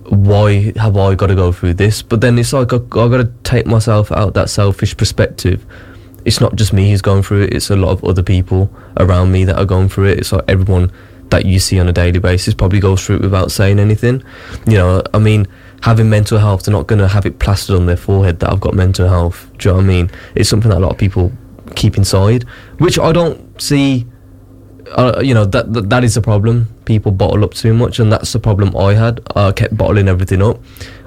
why 0.09 0.73
have 0.77 0.97
I 0.97 1.15
got 1.15 1.29
to 1.29 1.35
go 1.35 1.51
through 1.51 1.75
this? 1.75 2.03
But 2.03 2.21
then 2.21 2.39
it's 2.39 2.53
like 2.53 2.73
I, 2.73 2.77
I 2.77 2.79
got 2.79 3.17
to 3.19 3.33
take 3.43 3.67
myself 3.67 4.13
out 4.13 4.35
that 4.35 4.51
selfish 4.51 4.97
perspective. 4.97 5.65
It's 6.25 6.41
not 6.41 6.57
just 6.57 6.73
me 6.73 6.91
who's 6.91 7.03
going 7.03 7.23
through 7.23 7.45
it; 7.45 7.55
it's 7.55 7.71
a 7.71 7.77
lot 7.77 7.91
of 7.91 8.05
other 8.05 8.23
people 8.23 8.71
around 8.99 9.33
me 9.33 9.45
that 9.45 9.57
are 9.57 9.65
going 9.65 9.89
through 9.89 10.09
it. 10.09 10.19
It's 10.19 10.33
like 10.33 10.45
everyone 10.49 10.93
that 11.31 11.47
you 11.47 11.59
see 11.59 11.81
on 11.81 11.89
a 11.89 11.93
daily 11.93 12.19
basis 12.19 12.55
probably 12.55 12.81
goes 12.81 13.05
through 13.05 13.17
it 13.17 13.23
without 13.23 13.51
saying 13.51 13.79
anything. 13.79 14.23
You 14.67 14.75
know, 14.75 15.03
I 15.13 15.19
mean, 15.19 15.47
having 15.83 16.09
mental 16.09 16.39
health, 16.39 16.65
they're 16.65 16.73
not 16.73 16.87
going 16.87 17.01
to 17.01 17.09
have 17.09 17.27
it 17.27 17.39
plastered 17.39 17.77
on 17.77 17.87
their 17.87 17.97
forehead 17.97 18.41
that 18.41 18.53
I've 18.53 18.61
got 18.61 18.75
mental 18.75 19.09
health. 19.09 19.51
Do 19.59 19.69
you 19.69 19.73
know 19.73 19.79
what 19.79 19.85
I 19.85 19.89
mean? 19.89 20.11
It's 20.35 20.49
something 20.49 20.71
that 20.71 20.79
a 20.79 20.81
lot 20.81 20.93
of 20.93 20.99
people 20.99 21.33
keep 21.75 21.97
inside, 21.97 22.45
which 22.79 22.99
I 22.99 23.13
don't 23.13 23.61
see 23.61 24.07
uh, 24.93 25.21
you 25.23 25.35
know 25.35 25.45
that, 25.45 25.73
that 25.73 25.91
that 25.91 26.05
is 26.05 26.17
a 26.17 26.21
problem. 26.21 26.69
People 26.85 27.13
bottle 27.13 27.45
up 27.45 27.55
too 27.55 27.75
much, 27.75 27.99
and 27.99 28.13
that's 28.13 28.33
the 28.33 28.39
problem 28.39 28.77
I 28.77 28.95
had. 28.95 29.21
I 29.35 29.53
kept 29.53 29.77
bottling 29.77 30.09
everything 30.09 30.43
up, 30.43 30.61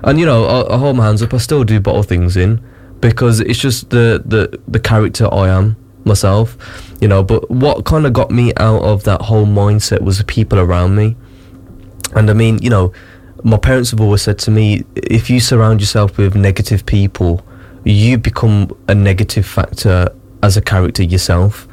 and 0.03 0.19
you 0.19 0.25
know 0.25 0.45
I, 0.45 0.75
I 0.75 0.77
hold 0.77 0.97
my 0.97 1.05
hands 1.05 1.21
up. 1.21 1.33
I 1.33 1.37
still 1.37 1.63
do 1.63 1.79
bottle 1.79 2.03
things 2.03 2.37
in 2.37 2.63
because 3.01 3.39
it's 3.39 3.59
just 3.59 3.89
the 3.89 4.21
the 4.25 4.59
the 4.67 4.79
character 4.79 5.31
I 5.33 5.49
am 5.49 5.77
myself, 6.05 6.57
you 7.01 7.07
know. 7.07 7.23
But 7.23 7.49
what 7.49 7.85
kind 7.85 8.05
of 8.05 8.13
got 8.13 8.31
me 8.31 8.53
out 8.57 8.81
of 8.83 9.03
that 9.03 9.21
whole 9.21 9.45
mindset 9.45 10.01
was 10.01 10.17
the 10.17 10.25
people 10.25 10.59
around 10.59 10.95
me, 10.95 11.15
and 12.15 12.29
I 12.29 12.33
mean, 12.33 12.59
you 12.61 12.69
know, 12.69 12.93
my 13.43 13.57
parents 13.57 13.91
have 13.91 14.01
always 14.01 14.21
said 14.21 14.39
to 14.39 14.51
me, 14.51 14.83
if 14.95 15.29
you 15.29 15.39
surround 15.39 15.79
yourself 15.79 16.17
with 16.17 16.35
negative 16.35 16.85
people, 16.85 17.45
you 17.83 18.17
become 18.17 18.75
a 18.87 18.95
negative 18.95 19.45
factor 19.45 20.09
as 20.47 20.57
a 20.57 20.61
character 20.61 21.03
yourself. 21.03 21.67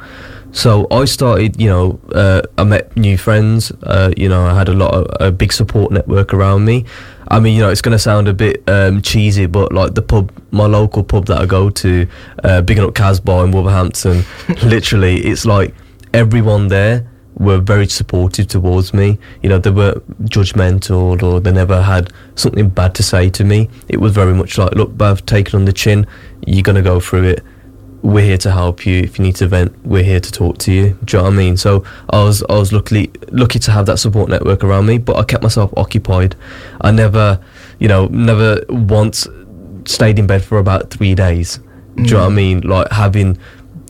So 0.51 0.87
I 0.91 1.05
started, 1.05 1.59
you 1.59 1.67
know, 1.67 1.99
uh, 2.13 2.41
I 2.57 2.63
met 2.63 2.95
new 2.95 3.17
friends. 3.17 3.71
Uh, 3.83 4.11
you 4.15 4.29
know, 4.29 4.45
I 4.45 4.53
had 4.53 4.69
a 4.69 4.73
lot 4.73 4.93
of 4.93 5.07
a 5.19 5.31
big 5.31 5.51
support 5.51 5.91
network 5.91 6.33
around 6.33 6.65
me. 6.65 6.85
I 7.27 7.39
mean, 7.39 7.55
you 7.55 7.61
know, 7.61 7.69
it's 7.69 7.81
going 7.81 7.97
to 7.97 7.99
sound 7.99 8.27
a 8.27 8.33
bit 8.33 8.63
um, 8.69 9.01
cheesy, 9.01 9.47
but 9.47 9.73
like 9.73 9.95
the 9.95 10.01
pub, 10.01 10.31
my 10.51 10.65
local 10.65 11.03
pub 11.03 11.25
that 11.25 11.41
I 11.41 11.45
go 11.45 11.69
to, 11.69 12.07
uh, 12.43 12.61
bigging 12.61 12.83
up 12.83 12.93
Casbah 12.95 13.43
in 13.43 13.51
Wolverhampton, 13.51 14.23
literally, 14.63 15.17
it's 15.17 15.45
like 15.45 15.73
everyone 16.13 16.67
there 16.67 17.09
were 17.37 17.59
very 17.59 17.87
supportive 17.87 18.47
towards 18.47 18.93
me. 18.93 19.17
You 19.41 19.49
know, 19.49 19.57
they 19.59 19.71
weren't 19.71 20.29
judgmental 20.29 21.21
or 21.23 21.39
they 21.41 21.51
never 21.51 21.81
had 21.81 22.13
something 22.35 22.69
bad 22.69 22.95
to 22.95 23.03
say 23.03 23.29
to 23.31 23.43
me. 23.43 23.69
It 23.89 23.97
was 23.97 24.13
very 24.13 24.33
much 24.33 24.57
like, 24.57 24.71
look, 24.73 24.91
Bav, 24.91 25.25
take 25.25 25.47
it 25.47 25.55
on 25.55 25.65
the 25.65 25.73
chin. 25.73 26.07
You're 26.45 26.63
going 26.63 26.77
to 26.77 26.81
go 26.81 26.99
through 26.99 27.23
it. 27.23 27.43
We're 28.05 28.23
here 28.23 28.37
to 28.37 28.51
help 28.51 28.85
you. 28.85 28.99
If 29.01 29.17
you 29.17 29.25
need 29.25 29.35
to 29.37 29.47
vent, 29.47 29.83
we're 29.83 30.03
here 30.03 30.19
to 30.19 30.31
talk 30.31 30.59
to 30.59 30.71
you. 30.71 30.97
Do 31.03 31.17
you 31.17 31.23
know 31.23 31.23
what 31.23 31.33
I 31.33 31.35
mean? 31.35 31.57
So 31.57 31.83
I 32.11 32.23
was 32.23 32.43
I 32.43 32.53
was 32.53 32.71
luckily 32.71 33.11
lucky 33.31 33.57
to 33.57 33.71
have 33.71 33.87
that 33.87 33.97
support 33.97 34.29
network 34.29 34.63
around 34.63 34.85
me, 34.85 34.99
but 34.99 35.15
I 35.15 35.23
kept 35.23 35.41
myself 35.41 35.73
occupied. 35.75 36.35
I 36.81 36.91
never, 36.91 37.39
you 37.79 37.87
know, 37.87 38.05
never 38.05 38.63
once 38.69 39.27
stayed 39.85 40.19
in 40.19 40.27
bed 40.27 40.43
for 40.43 40.59
about 40.59 40.91
three 40.91 41.15
days. 41.15 41.59
Do 41.95 42.03
you 42.03 42.11
know 42.11 42.19
what 42.19 42.25
I 42.25 42.29
mm. 42.29 42.35
mean? 42.35 42.61
Like 42.61 42.91
having 42.91 43.39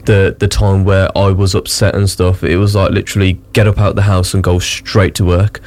the 0.06 0.34
the 0.38 0.48
time 0.48 0.84
where 0.84 1.10
I 1.16 1.30
was 1.30 1.54
upset 1.54 1.94
and 1.94 2.08
stuff, 2.08 2.42
it 2.42 2.56
was 2.56 2.74
like 2.74 2.92
literally 2.92 3.38
get 3.52 3.66
up 3.66 3.78
out 3.78 3.96
the 3.96 4.02
house 4.02 4.32
and 4.32 4.42
go 4.42 4.58
straight 4.58 5.14
to 5.16 5.26
work. 5.26 5.60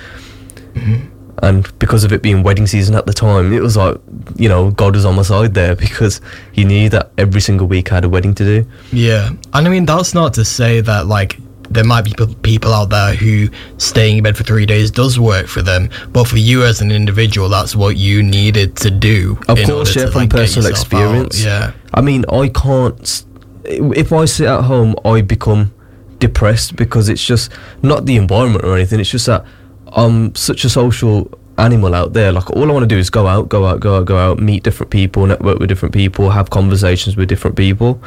Mm-hmm. 0.74 1.09
And 1.42 1.78
because 1.80 2.04
of 2.04 2.12
it 2.12 2.22
being 2.22 2.44
wedding 2.44 2.68
season 2.68 2.96
at 2.96 3.06
the 3.06 3.14
time, 3.14 3.54
it 3.54 3.62
was 3.62 3.78
like 3.78 3.98
you 4.36 4.50
know 4.50 4.72
God 4.72 4.96
was 4.96 5.06
on 5.06 5.16
my 5.16 5.22
side 5.22 5.54
there 5.54 5.76
because 5.76 6.22
He 6.52 6.64
knew 6.64 6.90
that 6.90 7.12
every 7.18 7.42
single 7.42 7.68
week 7.68 7.92
I 7.92 7.96
had 7.96 8.06
a 8.06 8.10
wedding 8.10 8.36
to 8.36 8.44
do. 8.44 8.70
Yeah, 8.92 9.30
and 9.54 9.68
I 9.68 9.70
mean 9.70 9.86
that's 9.86 10.14
not 10.14 10.34
to 10.36 10.46
say 10.46 10.82
that 10.82 11.08
like 11.08 11.38
there 11.70 11.84
might 11.84 12.04
be 12.04 12.14
people 12.42 12.74
out 12.74 12.90
there 12.90 13.14
who 13.14 13.48
staying 13.78 14.18
in 14.18 14.24
bed 14.24 14.36
for 14.36 14.44
three 14.44 14.66
days 14.66 14.90
does 14.90 15.20
work 15.20 15.48
for 15.48 15.62
them, 15.62 15.90
but 16.10 16.28
for 16.28 16.38
you 16.38 16.64
as 16.64 16.82
an 16.82 16.92
individual, 16.92 17.48
that's 17.48 17.76
what 17.76 17.96
you 17.96 18.24
needed 18.24 18.76
to 18.78 18.90
do. 18.90 19.38
Of 19.48 19.62
course, 19.64 19.96
yeah, 19.96 20.06
to, 20.06 20.12
from 20.12 20.22
like, 20.22 20.30
personal 20.32 20.70
yourself 20.70 20.94
out. 20.94 21.02
experience. 21.02 21.44
Yeah, 21.44 21.74
I 21.94 22.02
mean, 22.02 22.26
I 22.32 22.50
can't. 22.50 23.26
If 23.66 24.12
I 24.12 24.26
sit 24.26 24.48
at 24.48 24.64
home, 24.64 24.96
I 25.06 25.22
become 25.22 25.72
depressed 26.18 26.76
because 26.76 27.08
it's 27.08 27.24
just 27.24 27.52
not 27.82 28.06
the 28.06 28.16
environment 28.16 28.66
or 28.66 28.76
anything. 28.76 29.00
It's 29.00 29.12
just 29.12 29.28
that 29.28 29.46
I'm 29.94 30.34
such 30.36 30.64
a 30.66 30.70
social 30.70 31.30
animal 31.58 31.94
out 31.94 32.14
there. 32.14 32.32
Like 32.32 32.50
all 32.52 32.70
I 32.70 32.74
want 32.74 32.84
to 32.84 32.88
do 32.88 32.98
is 32.98 33.10
go 33.10 33.28
out, 33.28 33.50
go 33.50 33.66
out, 33.66 33.80
go 33.82 33.98
out, 33.98 34.06
go 34.06 34.18
out, 34.18 34.40
meet 34.40 34.64
different 34.64 34.92
people, 34.92 35.26
network 35.26 35.60
with 35.60 35.68
different 35.70 35.94
people, 35.94 36.30
have 36.30 36.50
conversations 36.50 37.18
with 37.18 37.28
different 37.28 37.58
people, 37.58 38.02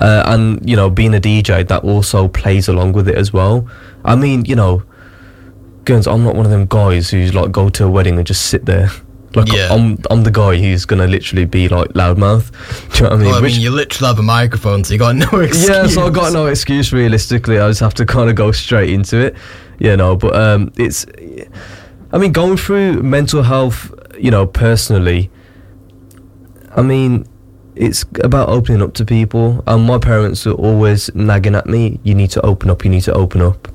uh, 0.00 0.24
and 0.26 0.68
you 0.68 0.74
know, 0.74 0.90
being 0.90 1.14
a 1.14 1.20
DJ 1.20 1.66
that 1.68 1.84
also 1.84 2.26
plays 2.28 2.66
along 2.68 2.92
with 2.94 3.08
it 3.08 3.14
as 3.16 3.32
well. 3.32 3.68
I 4.04 4.16
mean, 4.16 4.44
you 4.46 4.56
know, 4.56 4.82
Guns, 5.84 6.06
I'm 6.06 6.22
not 6.24 6.34
one 6.34 6.44
of 6.44 6.50
them 6.50 6.66
guys 6.66 7.08
who's 7.10 7.32
like 7.34 7.50
go 7.52 7.68
to 7.70 7.84
a 7.84 7.90
wedding 7.90 8.18
and 8.18 8.26
just 8.26 8.46
sit 8.46 8.66
there. 8.66 8.90
Like 9.34 9.50
Yeah. 9.52 9.68
I'm, 9.70 9.98
I'm 10.10 10.22
the 10.22 10.30
guy 10.30 10.56
who's 10.56 10.84
gonna 10.84 11.06
literally 11.06 11.44
be 11.44 11.68
like 11.68 11.88
loudmouth. 11.90 12.50
Do 12.92 12.96
you 12.96 13.02
know 13.04 13.08
what 13.10 13.12
I 13.12 13.16
mean? 13.16 13.26
well, 13.26 13.34
I 13.36 13.40
Which- 13.40 13.52
mean 13.54 13.60
you 13.62 13.70
literally 13.70 14.08
have 14.08 14.18
a 14.18 14.22
microphone, 14.22 14.84
so 14.84 14.92
you 14.94 14.98
got 14.98 15.14
no 15.16 15.28
excuse. 15.40 15.68
yeah, 15.70 15.86
so 15.86 16.06
I 16.06 16.10
got 16.10 16.32
no 16.32 16.46
excuse 16.46 16.92
realistically. 16.92 17.58
I 17.58 17.68
just 17.68 17.80
have 17.80 17.94
to 17.94 18.06
kind 18.06 18.28
of 18.28 18.36
go 18.36 18.52
straight 18.52 18.90
into 18.90 19.18
it, 19.18 19.36
you 19.78 19.96
know. 19.96 20.16
But 20.16 20.34
um, 20.36 20.72
it's, 20.76 21.06
I 22.12 22.18
mean, 22.18 22.32
going 22.32 22.56
through 22.56 23.02
mental 23.02 23.42
health, 23.42 23.92
you 24.18 24.30
know, 24.30 24.46
personally. 24.46 25.30
I 26.76 26.82
mean, 26.82 27.26
it's 27.74 28.04
about 28.22 28.48
opening 28.48 28.82
up 28.82 28.94
to 28.94 29.04
people, 29.04 29.62
and 29.66 29.84
my 29.84 29.98
parents 29.98 30.44
were 30.44 30.52
always 30.52 31.12
nagging 31.14 31.54
at 31.54 31.66
me. 31.66 32.00
You 32.02 32.14
need 32.14 32.30
to 32.30 32.44
open 32.44 32.70
up. 32.70 32.84
You 32.84 32.90
need 32.90 33.02
to 33.02 33.12
open 33.12 33.40
up. 33.40 33.68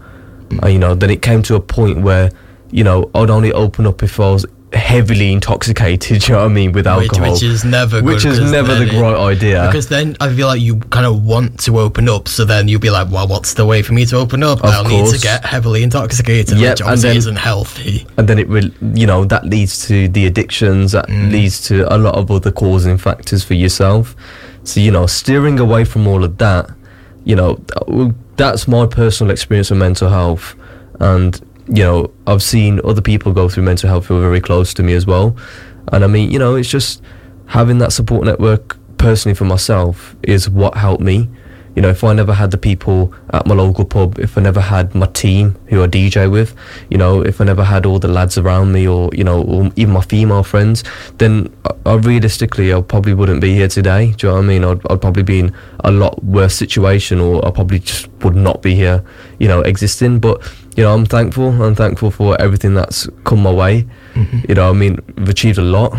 And, 0.62 0.72
you 0.72 0.80
know, 0.80 0.94
then 0.94 1.10
it 1.10 1.22
came 1.22 1.42
to 1.44 1.56
a 1.56 1.60
point 1.60 2.02
where, 2.02 2.30
you 2.70 2.84
know, 2.84 3.10
I'd 3.16 3.30
only 3.30 3.52
open 3.52 3.88
up 3.88 4.04
if 4.04 4.20
I 4.20 4.32
was 4.32 4.46
heavily 4.74 5.32
intoxicated. 5.32 6.28
You 6.28 6.36
know 6.36 6.42
what 6.42 6.52
I 6.52 6.54
mean? 6.54 6.72
With 6.72 6.88
alcohol, 6.88 7.34
which 7.34 7.44
is 7.44 7.66
never 7.66 8.02
good. 8.02 8.06
which 8.14 8.26
is 8.26 8.40
never 8.52 8.76
the 8.76 8.88
it- 8.96 9.02
right 9.02 9.18
idea. 9.34 9.68
Because 9.68 9.90
then 9.90 10.16
I 10.22 10.34
feel 10.34 10.48
like 10.48 10.62
you 10.62 10.78
kind 10.80 11.06
of 11.06 11.24
want 11.24 11.60
to 11.62 11.80
open 11.80 12.08
up, 12.08 12.28
so 12.28 12.46
then 12.46 12.68
you'll 12.68 12.80
be 12.80 12.90
like, 12.90 13.12
"Well, 13.12 13.28
what's 13.28 13.54
the 13.56 13.66
way 13.66 13.82
for 13.82 13.94
me 13.94 14.06
to 14.06 14.18
open 14.18 14.42
up? 14.44 14.60
Of 14.64 14.70
I'll 14.70 14.86
need 14.86 15.12
to 15.12 15.20
get 15.20 15.44
heavily 15.46 15.84
intoxicated, 15.84 16.58
Yep, 16.58 16.72
which 16.72 16.80
and 16.82 16.90
obviously 16.90 17.10
then- 17.10 17.18
isn't 17.18 17.36
healthy." 17.36 18.08
and 18.18 18.28
then 18.28 18.40
it 18.40 18.48
will 18.48 18.70
you 18.94 19.06
know 19.06 19.26
that 19.26 19.46
leads 19.46 19.86
to 19.88 20.08
the 20.08 20.26
addictions 20.26 20.92
that 20.94 21.08
mm. 21.08 21.32
leads 21.32 21.62
to 21.68 21.92
a 21.94 21.98
lot 21.98 22.16
of 22.16 22.30
other 22.32 22.52
causing 22.52 22.98
factors 22.98 23.44
for 23.44 23.54
yourself 23.54 24.16
so 24.64 24.80
you 24.80 24.92
know 24.92 25.06
steering 25.06 25.60
away 25.60 25.84
from 25.84 26.08
all 26.08 26.24
of 26.24 26.38
that 26.38 26.70
you 27.26 27.36
know 27.36 27.60
that's 28.38 28.68
my 28.68 28.86
personal 28.86 29.32
experience 29.32 29.72
of 29.72 29.78
mental 29.78 30.10
health 30.10 30.56
and 31.00 31.42
you 31.68 31.84
know 31.84 32.12
i've 32.28 32.44
seen 32.44 32.82
other 32.84 33.02
people 33.02 33.32
go 33.32 33.48
through 33.48 33.64
mental 33.64 33.90
health 33.90 34.06
who 34.08 34.18
are 34.18 34.22
very 34.22 34.42
close 34.42 34.74
to 34.74 34.84
me 34.84 34.94
as 34.94 35.06
well 35.06 35.36
and 35.92 36.04
i 36.04 36.08
mean 36.08 36.32
you 36.32 36.40
know 36.40 36.56
it's 36.56 36.70
just 36.70 37.02
having 37.48 37.78
that 37.78 37.92
support 37.94 38.26
network 38.26 38.78
personally 38.98 39.36
for 39.36 39.46
myself 39.46 40.16
is 40.24 40.50
what 40.50 40.76
helped 40.76 41.04
me 41.04 41.30
You 41.76 41.82
know, 41.82 41.90
if 41.90 42.04
I 42.04 42.14
never 42.14 42.34
had 42.34 42.52
the 42.52 42.58
people 42.58 43.14
at 43.32 43.48
my 43.48 43.56
local 43.56 43.84
pub, 43.84 44.20
if 44.20 44.38
I 44.38 44.42
never 44.42 44.62
had 44.62 44.94
my 44.94 45.08
team 45.08 45.56
who 45.70 45.82
I 45.82 45.88
DJ 45.88 46.30
with, 46.30 46.54
you 46.92 47.00
know, 47.00 47.22
if 47.22 47.42
I 47.42 47.46
never 47.46 47.64
had 47.64 47.88
all 47.88 47.98
the 47.98 48.08
lads 48.08 48.38
around 48.38 48.72
me, 48.74 48.88
or 48.88 49.10
you 49.12 49.24
know, 49.24 49.42
or 49.42 49.72
even 49.76 49.94
my 49.94 50.02
female 50.02 50.44
friends, 50.44 50.84
then 51.18 51.52
I, 51.66 51.94
I 51.94 51.96
realistically, 51.96 52.72
I 52.74 52.82
probably 52.82 53.16
wouldn't 53.16 53.42
be 53.42 53.56
here 53.56 53.68
today. 53.68 54.12
Do 54.12 54.28
you 54.28 54.30
know 54.30 54.36
what 54.38 54.44
I 54.44 54.48
mean? 54.48 54.64
I'd, 54.64 54.82
I'd 54.92 55.02
probably 55.02 55.24
be 55.24 55.40
in 55.40 55.56
a 55.84 55.92
lot 55.92 56.24
worse 56.24 56.54
situation, 56.54 57.20
or 57.20 57.44
I 57.44 57.50
probably 57.50 57.80
just 57.80 58.08
would 58.22 58.36
not 58.36 58.62
be 58.62 58.76
here, 58.76 59.04
you 59.40 59.48
know, 59.48 59.62
existing. 59.62 60.20
But 60.20 60.44
you 60.76 60.84
know, 60.84 60.94
I'm 60.94 61.06
thankful. 61.06 61.50
I'm 61.62 61.76
thankful 61.76 62.12
for 62.12 62.40
everything 62.42 62.74
that's 62.74 63.08
come 63.24 63.42
my 63.44 63.52
way. 63.52 63.86
Mm-hmm. 64.14 64.40
You 64.50 64.56
know, 64.56 64.70
I 64.70 64.74
mean, 64.74 65.00
we've 65.18 65.30
achieved 65.30 65.58
a 65.58 65.62
lot. 65.64 65.98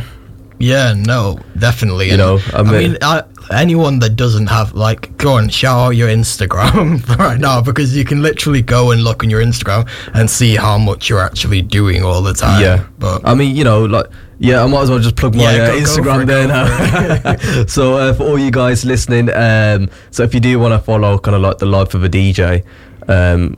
Yeah, 0.58 0.94
no, 0.96 1.38
definitely. 1.58 2.06
You 2.06 2.12
And, 2.12 2.18
know, 2.20 2.38
I 2.54 2.58
I 2.58 2.62
mean- 2.62 2.72
mean, 2.92 2.98
I, 3.02 3.22
anyone 3.50 3.98
that 3.98 4.16
doesn't 4.16 4.46
have 4.46 4.72
like, 4.72 5.16
go 5.18 5.34
on, 5.34 5.48
shout 5.48 5.78
out 5.78 5.90
your 5.90 6.08
Instagram 6.08 7.06
right 7.18 7.38
now 7.38 7.60
because 7.60 7.94
you 7.96 8.04
can 8.04 8.22
literally 8.22 8.62
go 8.62 8.92
and 8.92 9.02
look 9.02 9.22
on 9.24 9.30
your 9.30 9.42
Instagram 9.42 9.88
and 10.14 10.30
see 10.30 10.54
how 10.56 10.78
much 10.78 11.08
you're 11.10 11.20
actually 11.20 11.60
doing 11.60 12.02
all 12.04 12.22
the 12.22 12.32
time. 12.32 12.62
Yeah, 12.62 12.86
but 12.98 13.22
I 13.26 13.34
mean, 13.34 13.54
you 13.56 13.64
know, 13.64 13.84
like, 13.84 14.06
yeah, 14.38 14.62
I 14.62 14.66
might 14.68 14.82
as 14.82 14.90
well 14.90 15.00
just 15.00 15.16
plug 15.16 15.34
my 15.34 15.42
Yeah, 15.42 15.62
uh, 15.64 15.66
go- 15.66 15.72
for 15.72 15.86
Instagram 16.02 16.26
there 16.26 16.48
now. 16.48 17.64
so 17.66 17.96
uh, 17.96 18.12
for 18.14 18.22
all 18.24 18.38
you 18.38 18.50
guys 18.50 18.84
listening, 18.84 19.30
um, 19.34 19.90
so 20.10 20.22
if 20.22 20.32
you 20.34 20.40
do 20.40 20.58
want 20.58 20.72
to 20.72 20.78
follow 20.78 21.18
kind 21.18 21.34
of 21.34 21.42
like 21.42 21.58
the 21.58 21.66
life 21.66 21.94
of 21.94 22.04
a 22.04 22.08
DJ, 22.08 22.64
um, 23.08 23.56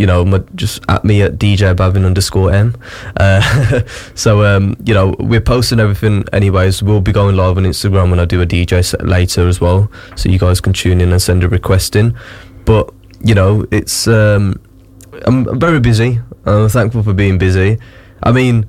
you 0.00 0.06
know, 0.06 0.24
just 0.54 0.82
at 0.88 1.04
me 1.04 1.20
at 1.20 1.32
DJ 1.32 1.74
Bhavin 1.74 2.06
underscore 2.06 2.50
M. 2.50 2.74
Uh, 3.18 3.82
so 4.14 4.42
um, 4.46 4.74
you 4.86 4.94
know, 4.94 5.14
we're 5.18 5.42
posting 5.42 5.78
everything 5.78 6.24
anyways. 6.32 6.82
We'll 6.82 7.02
be 7.02 7.12
going 7.12 7.36
live 7.36 7.58
on 7.58 7.64
Instagram 7.64 8.08
when 8.08 8.18
I 8.18 8.24
do 8.24 8.40
a 8.40 8.46
DJ 8.46 8.82
set 8.82 9.06
later 9.06 9.46
as 9.46 9.60
well, 9.60 9.92
so 10.16 10.30
you 10.30 10.38
guys 10.38 10.58
can 10.58 10.72
tune 10.72 11.02
in 11.02 11.12
and 11.12 11.20
send 11.20 11.44
a 11.44 11.50
request 11.50 11.96
in. 11.96 12.16
But 12.64 12.88
you 13.22 13.34
know, 13.34 13.66
it's 13.70 14.08
um, 14.08 14.58
I'm 15.26 15.60
very 15.60 15.80
busy. 15.80 16.18
I'm 16.46 16.70
thankful 16.70 17.02
for 17.02 17.12
being 17.12 17.36
busy. 17.36 17.78
I 18.22 18.32
mean, 18.32 18.64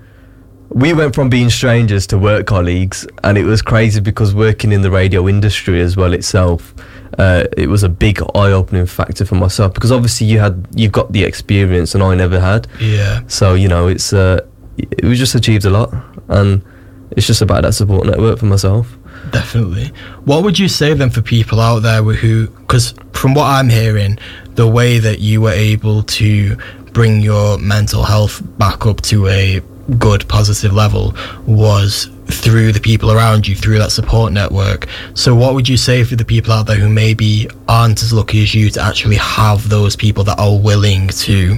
we 0.73 0.93
went 0.93 1.13
from 1.13 1.29
being 1.29 1.49
strangers 1.49 2.07
to 2.07 2.17
work 2.17 2.47
colleagues, 2.47 3.05
and 3.23 3.38
it 3.38 3.43
was 3.43 3.62
crazy 3.62 3.99
because 3.99 4.34
working 4.34 4.71
in 4.71 4.81
the 4.81 4.91
radio 4.91 5.27
industry 5.27 5.81
as 5.81 5.97
well 5.97 6.13
itself, 6.13 6.73
uh, 7.17 7.43
it 7.57 7.67
was 7.67 7.84
a 7.84 7.89
big 7.89 8.21
eye-opening 8.36 8.86
factor 8.86 9.25
for 9.25 9.36
myself 9.36 9.73
because 9.73 9.91
obviously 9.91 10.27
you 10.27 10.39
had 10.39 10.65
you've 10.73 10.93
got 10.93 11.12
the 11.12 11.23
experience 11.23 11.93
and 11.93 12.01
I 12.03 12.15
never 12.15 12.39
had. 12.39 12.67
yeah, 12.79 13.21
So 13.27 13.53
you 13.53 13.67
know, 13.67 13.88
it's 13.88 14.13
uh, 14.13 14.45
it, 14.77 15.03
was 15.03 15.19
just 15.19 15.36
achieved 15.36 15.65
a 15.65 15.69
lot, 15.69 15.93
and 16.29 16.63
it's 17.12 17.27
just 17.27 17.41
about 17.41 17.63
that 17.63 17.73
support 17.73 18.07
network 18.07 18.39
for 18.39 18.45
myself. 18.45 18.97
definitely. 19.31 19.88
What 20.23 20.43
would 20.43 20.57
you 20.57 20.69
say 20.69 20.93
then 20.93 21.10
for 21.10 21.21
people 21.21 21.60
out 21.60 21.79
there 21.79 22.01
who, 22.01 22.47
because 22.47 22.93
from 23.12 23.34
what 23.34 23.45
I'm 23.45 23.69
hearing, 23.69 24.17
the 24.55 24.67
way 24.67 24.99
that 24.99 25.19
you 25.19 25.41
were 25.41 25.51
able 25.51 26.03
to 26.03 26.55
bring 26.93 27.21
your 27.21 27.57
mental 27.57 28.03
health 28.03 28.41
back 28.57 28.86
up 28.86 29.01
to 29.01 29.27
a 29.27 29.62
good 29.98 30.28
positive 30.28 30.74
level 30.74 31.15
was 31.46 32.10
through 32.28 32.72
the 32.72 32.80
people 32.80 33.12
around 33.12 33.48
you 33.48 33.56
through 33.56 33.78
that 33.78 33.91
support 33.91 34.32
network 34.32 34.88
so 35.15 35.36
what 35.36 35.54
would 35.54 35.67
you 35.67 35.76
say 35.76 36.04
for 36.04 36.15
the 36.15 36.24
people 36.24 36.54
out 36.54 36.65
there 36.65 36.78
who 36.78 36.88
maybe 36.88 37.48
aren't 37.67 38.02
as 38.02 38.13
lucky 38.13 38.41
as 38.44 38.56
you 38.56 38.70
to 38.70 38.82
actually 38.82 39.17
have 39.17 39.67
those 39.70 39.96
people 39.96 40.24
that 40.24 40.39
are 40.39 40.58
willing 40.58 41.08
to 41.10 41.58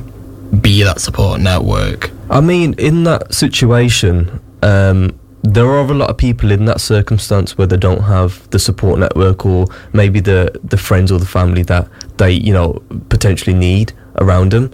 be 0.62 0.84
that 0.84 1.00
support 1.00 1.40
network 1.40 2.12
I 2.34 2.42
mean, 2.42 2.74
in 2.80 3.04
that 3.04 3.34
situation, 3.34 4.42
um, 4.64 5.20
there 5.44 5.68
are 5.68 5.86
a 5.86 5.94
lot 5.94 6.10
of 6.10 6.18
people 6.18 6.52
in 6.52 6.66
that 6.66 6.80
circumstance 6.82 7.58
where 7.58 7.68
they 7.68 7.78
don't 7.78 8.04
have 8.04 8.50
the 8.52 8.58
support 8.60 8.98
network 8.98 9.46
or 9.46 9.68
maybe 9.92 10.20
the 10.20 10.60
the 10.64 10.78
friends 10.78 11.12
or 11.12 11.20
the 11.20 11.26
family 11.26 11.64
that 11.64 11.88
they 12.18 12.32
you 12.32 12.54
know 12.54 12.82
potentially 13.10 13.54
need 13.54 13.94
around 14.18 14.52
them. 14.52 14.72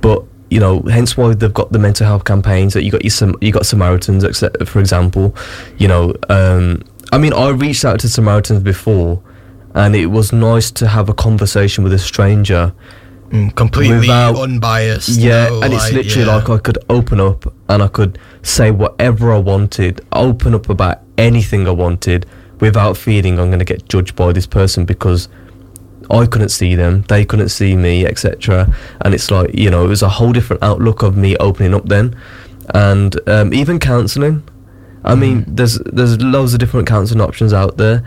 But 0.00 0.24
you 0.50 0.60
know, 0.60 0.80
hence 0.82 1.16
why 1.16 1.32
they've 1.34 1.54
got 1.54 1.72
the 1.72 1.78
mental 1.78 2.06
health 2.06 2.24
campaigns 2.24 2.74
that 2.74 2.82
you 2.84 2.90
got 2.90 3.04
your 3.04 3.34
you 3.40 3.52
got 3.52 3.66
Samaritans, 3.66 4.24
etc. 4.24 4.66
For 4.66 4.80
example, 4.80 5.34
you 5.78 5.88
know, 5.88 6.14
um, 6.28 6.82
I 7.12 7.18
mean, 7.18 7.32
I 7.32 7.48
reached 7.50 7.84
out 7.84 8.00
to 8.00 8.08
Samaritans 8.08 8.62
before, 8.62 9.22
and 9.74 9.94
it 9.94 10.06
was 10.06 10.32
nice 10.32 10.70
to 10.72 10.88
have 10.88 11.08
a 11.08 11.14
conversation 11.14 11.84
with 11.84 11.92
a 11.92 11.98
stranger 11.98 12.72
Mm, 13.30 13.54
completely 13.54 14.00
Without- 14.00 14.34
unbiased 14.40 15.10
yeah, 15.10 15.46
no, 15.50 15.62
and 15.62 15.72
it's 15.72 15.84
like, 15.84 15.92
literally 15.92 16.26
yeah. 16.26 16.34
like 16.34 16.50
I 16.50 16.58
could 16.58 16.78
open 16.90 17.20
up 17.20 17.54
and 17.68 17.80
I 17.80 17.86
could 17.86 18.18
say 18.42 18.72
whatever 18.72 19.32
I 19.32 19.38
wanted, 19.38 20.00
open 20.10 20.52
up 20.52 20.68
about 20.68 20.98
anything 21.16 21.68
I 21.68 21.70
wanted 21.70 22.26
without 22.58 22.96
feeling 22.96 23.38
I'm 23.38 23.46
going 23.46 23.60
to 23.60 23.64
get 23.64 23.88
judged 23.88 24.16
by 24.16 24.32
this 24.32 24.46
person 24.46 24.84
because 24.84 25.28
I 26.10 26.26
couldn't 26.26 26.48
see 26.50 26.74
them, 26.74 27.02
they 27.08 27.24
couldn't 27.24 27.50
see 27.50 27.76
me, 27.76 28.04
etc. 28.06 28.72
And 29.02 29.14
it's 29.14 29.30
like, 29.30 29.54
you 29.54 29.70
know, 29.70 29.84
it 29.84 29.88
was 29.88 30.02
a 30.02 30.08
whole 30.08 30.32
different 30.32 30.62
outlook 30.62 31.02
of 31.02 31.16
me 31.16 31.36
opening 31.36 31.74
up 31.74 31.86
then. 31.86 32.16
And 32.74 33.16
um, 33.28 33.52
even 33.54 33.78
counselling. 33.78 34.42
I 35.02 35.14
mean, 35.14 35.44
there's 35.46 35.78
there's 35.78 36.20
loads 36.22 36.52
of 36.52 36.60
different 36.60 36.86
counselling 36.86 37.22
options 37.22 37.52
out 37.54 37.78
there. 37.78 38.04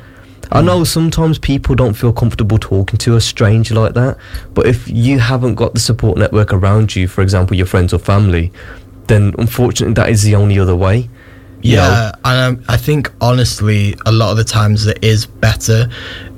I 0.52 0.62
know 0.62 0.84
sometimes 0.84 1.40
people 1.40 1.74
don't 1.74 1.96
feel 1.96 2.14
comfortable 2.14 2.60
talking 2.60 3.00
to 3.00 3.16
a 3.16 3.22
stranger 3.22 3.74
like 3.74 3.96
that, 3.96 4.18
but 4.54 4.68
if 4.68 4.88
you 4.88 5.18
haven't 5.18 5.56
got 5.56 5.74
the 5.74 5.80
support 5.80 6.18
network 6.20 6.54
around 6.54 6.96
you, 6.96 7.08
for 7.08 7.22
example, 7.22 7.58
your 7.58 7.66
friends 7.66 7.94
or 7.94 7.98
family, 7.98 8.52
then 9.08 9.34
unfortunately 9.40 9.96
that 9.96 10.10
is 10.10 10.22
the 10.22 10.36
only 10.36 10.60
other 10.60 10.76
way. 10.76 11.10
you 11.64 11.78
know. 11.78 11.84
Yeah, 11.84 12.12
and 12.26 12.58
um, 12.60 12.66
I 12.68 12.78
think 12.78 13.12
honestly, 13.22 13.96
a 14.06 14.12
lot 14.12 14.30
of 14.32 14.38
the 14.38 14.44
times 14.44 14.86
it 14.86 15.04
is 15.04 15.26
better 15.26 15.90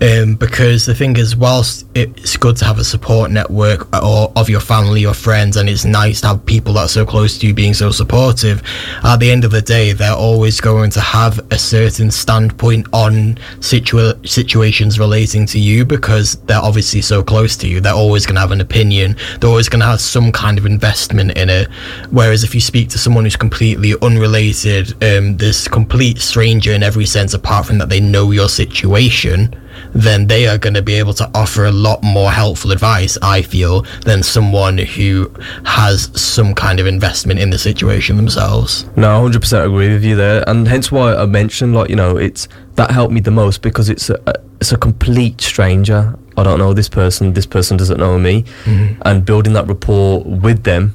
um, 0.02 0.36
because 0.36 0.86
the 0.86 0.94
thing 0.94 1.16
is, 1.18 1.36
whilst 1.36 1.86
it's 1.96 2.36
good 2.38 2.58
to 2.58 2.66
have 2.66 2.80
a 2.80 2.84
support 2.84 3.32
network 3.32 3.88
or 4.04 4.32
of 4.36 4.50
your 4.50 4.60
family 4.60 5.06
or 5.06 5.14
friends, 5.14 5.58
and 5.58 5.70
it's 5.70 5.86
nice 5.86 6.22
to 6.22 6.28
have 6.28 6.46
people 6.46 6.74
that 6.74 6.82
are 6.82 6.88
so 6.88 7.06
close 7.06 7.38
to 7.40 7.48
you 7.48 7.54
being 7.54 7.74
so 7.74 7.92
supportive. 7.92 8.62
At 9.04 9.18
the 9.18 9.32
end 9.32 9.46
of 9.46 9.52
the 9.52 9.62
day, 9.62 9.94
they're 9.94 10.14
always 10.14 10.60
going 10.60 10.90
to 10.92 11.00
have 11.00 11.40
a 11.52 11.58
certain 11.58 12.12
standpoint 12.12 12.88
on 12.92 13.36
situa- 13.60 14.28
situations 14.28 15.00
relating 15.00 15.46
to 15.48 15.60
you 15.60 15.86
because 15.86 16.36
they're 16.44 16.58
obviously 16.62 17.02
so 17.02 17.24
close 17.24 17.56
to 17.58 17.68
you. 17.68 17.80
They're 17.80 17.94
always 17.94 18.26
going 18.26 18.36
to 18.36 18.42
have 18.42 18.52
an 18.52 18.62
opinion. 18.62 19.16
They're 19.40 19.50
always 19.50 19.70
going 19.70 19.80
to 19.80 19.86
have 19.86 20.02
some 20.02 20.32
kind 20.32 20.58
of 20.58 20.66
investment 20.66 21.38
in 21.38 21.50
it. 21.50 21.70
Whereas 22.12 22.44
if 22.44 22.54
you 22.54 22.62
speak 22.62 22.90
to 22.90 22.98
someone 22.98 23.24
who's 23.24 23.36
completely 23.36 23.96
unrelated, 24.02 24.92
um, 25.04 25.38
this 25.38 25.68
complete 25.68 26.20
stranger 26.20 26.74
in 26.74 26.84
every 26.84 27.06
sense, 27.06 27.34
apart 27.34 27.66
from 27.66 27.78
that 27.78 27.90
they 27.90 28.00
know 28.02 28.32
your 28.32 28.50
situation, 28.50 29.56
then 29.96 30.28
they 30.28 30.46
are 30.46 30.58
going 30.58 30.74
to 30.74 30.82
be 30.82 30.96
able 30.96 31.14
to 31.14 31.32
offer 31.34 31.66
a 31.66 31.72
lot 31.72 32.04
more 32.04 32.30
helpful 32.30 32.72
advice, 32.72 33.18
I 33.22 33.42
feel, 33.42 33.84
than 34.02 34.22
someone 34.24 34.78
who 34.78 35.34
has 35.66 36.12
some 36.22 36.54
kind 36.54 36.82
of 36.82 36.86
investment 36.86 37.40
in 37.40 37.50
the 37.50 37.58
situation 37.58 38.18
themselves. 38.18 38.86
No, 38.98 39.22
hundred 39.22 39.42
percent 39.42 39.66
agree 39.66 39.94
with 39.94 40.04
you 40.04 40.18
there, 40.18 40.44
and 40.48 40.68
hence 40.68 40.92
why 40.92 41.16
I 41.16 41.26
mentioned 41.26 41.74
like 41.74 41.90
you 41.90 41.96
know 41.96 42.18
it's 42.18 42.50
that 42.76 42.92
helped 42.92 43.14
me 43.14 43.22
the 43.22 43.32
most 43.32 43.62
because 43.62 43.90
it's 43.90 44.10
a 44.10 44.20
it's 44.60 44.74
a 44.74 44.78
complete 44.78 45.40
stranger. 45.40 46.18
I 46.38 46.44
don't 46.44 46.60
know 46.60 46.74
this 46.74 46.90
person. 46.90 47.32
This 47.32 47.46
person 47.46 47.78
doesn't 47.78 47.98
know 47.98 48.20
me, 48.20 48.44
mm-hmm. 48.66 49.02
and 49.06 49.26
building 49.26 49.54
that 49.54 49.66
rapport 49.68 50.24
with 50.24 50.64
them, 50.64 50.94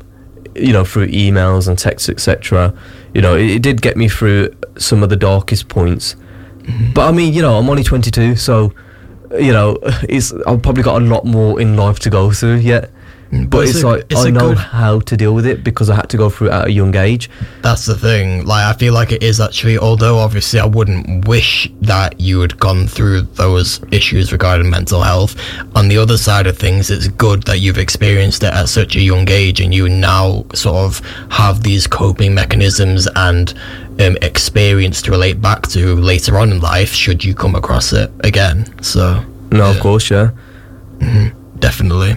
you 0.55 0.75
know, 0.75 0.85
through 0.85 1.09
emails 1.09 1.69
and 1.69 1.79
texts, 1.79 2.11
etc. 2.11 2.75
You 3.15 3.23
know, 3.23 3.35
it, 3.35 3.51
it 3.51 3.63
did 3.63 3.81
get 3.81 3.97
me 3.97 4.11
through 4.11 4.55
some 4.77 5.03
of 5.03 5.09
the 5.09 5.17
darkest 5.17 5.69
points. 5.69 6.17
Mm-hmm. 6.59 6.93
But 6.93 7.09
I 7.09 7.13
mean, 7.13 7.33
you 7.33 7.41
know, 7.41 7.57
I'm 7.57 7.71
only 7.71 7.83
22, 7.83 8.37
so 8.37 8.75
you 9.39 9.53
know, 9.53 9.79
it's 10.09 10.33
I've 10.47 10.63
probably 10.63 10.83
got 10.83 11.01
a 11.01 11.05
lot 11.05 11.25
more 11.25 11.61
in 11.61 11.77
life 11.77 11.99
to 12.01 12.11
go 12.11 12.31
through 12.31 12.57
yet. 12.57 12.91
But, 13.33 13.49
But 13.51 13.59
it's, 13.61 13.71
it's 13.77 13.83
a- 13.85 13.87
like 13.87 14.07
it's 14.11 14.21
I 14.25 14.31
know 14.31 14.49
good- 14.49 14.59
how 14.59 14.99
to 15.01 15.17
deal 15.17 15.33
with 15.37 15.47
it 15.47 15.63
because 15.63 15.89
I 15.89 15.95
had 15.95 16.09
to 16.11 16.17
go 16.17 16.31
through 16.31 16.49
it 16.49 16.53
at 16.53 16.67
a 16.67 16.73
young 16.73 16.97
age. 16.97 17.31
That's 17.63 17.87
the 17.87 17.95
thing. 17.95 18.45
Like, 18.45 18.65
I 18.67 18.77
feel 18.77 18.93
like 18.93 19.13
it 19.13 19.23
is 19.23 19.39
actually, 19.41 19.79
although 19.79 20.19
obviously 20.19 20.59
I 20.59 20.67
wouldn't 20.67 21.29
wish 21.29 21.71
that 21.83 22.21
you 22.21 22.41
had 22.41 22.59
gone 22.59 22.89
through 22.89 23.23
those 23.23 23.81
issues 23.93 24.33
regarding 24.33 24.69
mental 24.69 25.03
health. 25.03 25.37
On 25.77 25.87
the 25.87 25.97
other 25.97 26.17
side 26.19 26.49
of 26.49 26.59
things, 26.59 26.91
it's 26.91 27.07
good 27.07 27.45
that 27.45 27.61
you've 27.61 27.79
experienced 27.79 28.43
it 28.43 28.53
at 28.53 28.69
such 28.69 28.97
a 28.97 29.01
young 29.01 29.29
age 29.31 29.61
and 29.61 29.73
you 29.73 29.89
now 29.89 30.45
sort 30.53 30.77
of 30.79 30.99
have 31.31 31.63
these 31.63 31.87
coping 31.87 32.35
mechanisms 32.35 33.07
and 33.15 33.55
um, 34.01 34.17
experience 34.23 35.03
to 35.03 35.13
relate 35.13 35.41
back 35.41 35.69
to 35.69 35.95
later 35.95 36.37
on 36.37 36.51
in 36.51 36.59
life 36.61 36.91
should 36.93 37.25
you 37.25 37.35
come 37.37 37.55
across 37.55 37.93
it 37.93 38.11
again. 38.25 38.67
So, 38.83 39.25
No, 39.53 39.71
of 39.71 39.77
Yeah. 39.77 39.83
course, 39.83 40.11
yeah. 40.11 40.31
definitely 41.61 42.17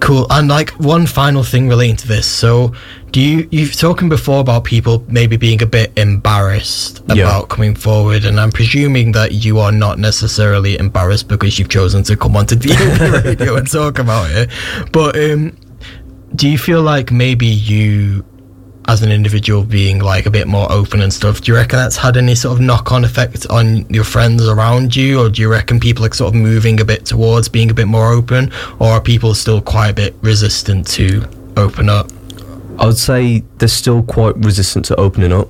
cool. 0.00 0.26
And 0.30 0.48
like 0.48 0.70
one 0.80 1.06
final 1.06 1.42
thing 1.44 1.68
relating 1.68 1.96
to 1.96 2.08
this. 2.08 2.26
So 2.26 2.72
do 3.12 3.20
you 3.20 3.48
you've 3.50 3.76
talking 3.76 4.08
before 4.08 4.40
about 4.40 4.64
people 4.64 5.04
maybe 5.08 5.36
being 5.36 5.62
a 5.62 5.66
bit 5.66 5.92
embarrassed 5.96 7.02
Yeah. 7.08 7.24
about 7.24 7.48
coming 7.48 7.74
forward 7.74 8.24
and 8.24 8.38
i'm 8.38 8.52
presuming 8.52 9.10
that 9.12 9.32
you 9.32 9.58
are 9.58 9.72
not 9.72 9.98
necessarily 9.98 10.78
embarrassed 10.78 11.26
because 11.26 11.58
you've 11.58 11.68
chosen 11.68 12.04
to 12.04 12.16
come 12.16 12.36
onto 12.36 12.54
the 12.54 13.22
radio 13.24 13.56
and 13.56 13.68
talk 13.70 13.98
about 13.98 14.30
it. 14.30 14.48
But 14.92 15.16
um 15.18 15.56
do 16.36 16.48
you 16.48 16.58
feel 16.58 16.82
like 16.82 17.10
maybe 17.10 17.46
you 17.46 18.24
as 18.90 19.02
an 19.02 19.12
individual 19.12 19.62
being 19.62 20.00
like 20.00 20.26
a 20.26 20.30
bit 20.32 20.48
more 20.48 20.70
open 20.72 21.00
and 21.00 21.12
stuff, 21.12 21.40
do 21.40 21.52
you 21.52 21.56
reckon 21.56 21.78
that's 21.78 21.96
had 21.96 22.16
any 22.16 22.34
sort 22.34 22.58
of 22.58 22.60
knock 22.60 22.90
on 22.90 23.04
effect 23.04 23.46
on 23.48 23.88
your 23.88 24.02
friends 24.02 24.48
around 24.48 24.96
you? 24.96 25.20
Or 25.20 25.28
do 25.28 25.40
you 25.40 25.48
reckon 25.48 25.78
people 25.78 26.04
are 26.04 26.12
sort 26.12 26.34
of 26.34 26.40
moving 26.40 26.80
a 26.80 26.84
bit 26.84 27.06
towards 27.06 27.48
being 27.48 27.70
a 27.70 27.74
bit 27.74 27.86
more 27.86 28.12
open? 28.12 28.50
Or 28.80 28.88
are 28.88 29.00
people 29.00 29.32
still 29.36 29.60
quite 29.60 29.90
a 29.90 29.94
bit 29.94 30.16
resistant 30.22 30.88
to 30.88 31.24
open 31.56 31.88
up? 31.88 32.10
I 32.80 32.86
would 32.86 32.98
say 32.98 33.44
they're 33.58 33.68
still 33.68 34.02
quite 34.02 34.36
resistant 34.38 34.86
to 34.86 34.96
opening 34.96 35.32
up, 35.32 35.48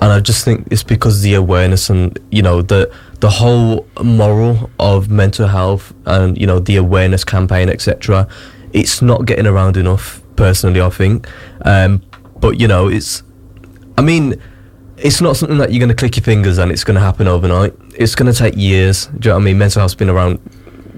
and 0.00 0.12
I 0.12 0.20
just 0.20 0.44
think 0.44 0.68
it's 0.70 0.84
because 0.84 1.22
the 1.22 1.34
awareness 1.34 1.90
and 1.90 2.16
you 2.30 2.42
know 2.42 2.62
the 2.62 2.92
the 3.18 3.30
whole 3.30 3.88
moral 4.00 4.70
of 4.78 5.10
mental 5.10 5.48
health 5.48 5.92
and 6.06 6.38
you 6.38 6.46
know 6.46 6.60
the 6.60 6.76
awareness 6.76 7.24
campaign 7.24 7.68
etc. 7.68 8.28
It's 8.72 9.02
not 9.02 9.24
getting 9.24 9.46
around 9.46 9.76
enough. 9.76 10.22
Personally, 10.36 10.80
I 10.80 10.90
think, 10.90 11.26
um, 11.64 12.00
but 12.40 12.58
you 12.60 12.68
know, 12.68 12.88
it's. 12.88 13.22
I 13.96 14.02
mean, 14.02 14.40
it's 14.96 15.20
not 15.20 15.36
something 15.36 15.58
that 15.58 15.72
you're 15.72 15.80
going 15.80 15.88
to 15.88 15.94
click 15.94 16.16
your 16.16 16.22
fingers 16.24 16.58
and 16.58 16.70
it's 16.70 16.84
going 16.84 16.94
to 16.94 17.00
happen 17.00 17.26
overnight. 17.28 17.74
It's 17.96 18.14
going 18.14 18.32
to 18.32 18.36
take 18.38 18.54
years. 18.56 19.06
Do 19.06 19.12
you 19.12 19.18
know 19.30 19.34
what 19.36 19.42
I 19.42 19.44
mean? 19.44 19.58
Mental 19.58 19.80
health's 19.80 19.94
been 19.96 20.08
around 20.10 20.38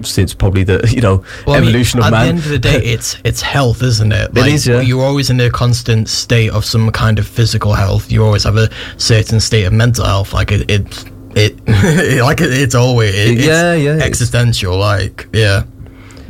since 0.03 0.33
probably 0.33 0.63
the 0.63 0.87
you 0.95 1.01
know 1.01 1.23
Well, 1.45 1.55
I 1.55 1.59
mean, 1.59 1.69
evolution 1.69 1.99
of 1.99 2.09
man. 2.11 2.13
at 2.13 2.23
the 2.23 2.29
end 2.29 2.37
of 2.39 2.49
the 2.49 2.59
day, 2.59 2.77
it's 2.93 3.17
it's 3.23 3.41
health, 3.41 3.81
isn't 3.83 4.11
it? 4.11 4.37
It 4.37 4.47
is, 4.47 4.67
yeah. 4.67 4.81
You're 4.81 5.03
always 5.03 5.29
in 5.29 5.39
a 5.39 5.49
constant 5.49 6.09
state 6.09 6.51
of 6.51 6.63
some 6.65 6.91
kind 6.91 7.17
of 7.19 7.27
physical 7.27 7.73
health. 7.73 8.11
You 8.11 8.23
always 8.23 8.43
have 8.43 8.57
a 8.57 8.69
certain 8.97 9.39
state 9.39 9.63
of 9.65 9.73
mental 9.73 10.05
health. 10.05 10.33
Like 10.33 10.51
it, 10.51 10.69
it, 10.69 11.05
it 11.35 11.59
like 12.23 12.41
it, 12.41 12.51
it's 12.51 12.75
always 12.75 13.13
it, 13.15 13.37
it's 13.37 13.45
Yeah, 13.47 13.73
yeah, 13.73 13.91
it's- 13.95 14.07
existential. 14.07 14.77
Like 14.77 15.27
yeah, 15.33 15.63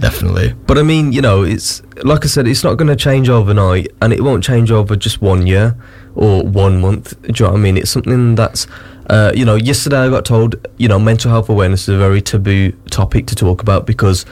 definitely. 0.01 0.53
But 0.67 0.77
I 0.77 0.83
mean, 0.83 1.13
you 1.13 1.21
know, 1.21 1.43
it's 1.43 1.81
like 2.03 2.25
I 2.25 2.27
said, 2.27 2.47
it's 2.47 2.63
not 2.63 2.75
going 2.75 2.89
to 2.89 2.95
change 2.95 3.29
overnight, 3.29 3.87
and 4.01 4.11
it 4.11 4.21
won't 4.21 4.43
change 4.43 4.71
over 4.71 4.95
just 4.95 5.21
one 5.21 5.47
year 5.47 5.77
or 6.15 6.43
one 6.43 6.81
month. 6.81 7.21
Do 7.21 7.27
you 7.27 7.45
know 7.45 7.51
what 7.51 7.59
I 7.59 7.61
mean? 7.61 7.77
It's 7.77 7.91
something 7.91 8.35
that's, 8.35 8.67
uh, 9.09 9.31
you 9.33 9.45
know, 9.45 9.55
yesterday 9.55 9.99
I 9.99 10.09
got 10.09 10.25
told, 10.25 10.55
you 10.77 10.87
know, 10.87 10.99
mental 10.99 11.31
health 11.31 11.49
awareness 11.49 11.83
is 11.83 11.95
a 11.95 11.97
very 11.97 12.21
taboo 12.21 12.71
topic 12.89 13.27
to 13.27 13.35
talk 13.35 13.61
about 13.61 13.85
because, 13.85 14.25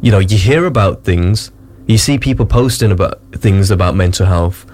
you 0.00 0.10
know, 0.10 0.20
you 0.20 0.38
hear 0.38 0.64
about 0.64 1.04
things, 1.04 1.50
you 1.86 1.98
see 1.98 2.18
people 2.18 2.46
posting 2.46 2.90
about 2.90 3.20
things 3.32 3.70
about 3.70 3.94
mental 3.94 4.26
health, 4.26 4.64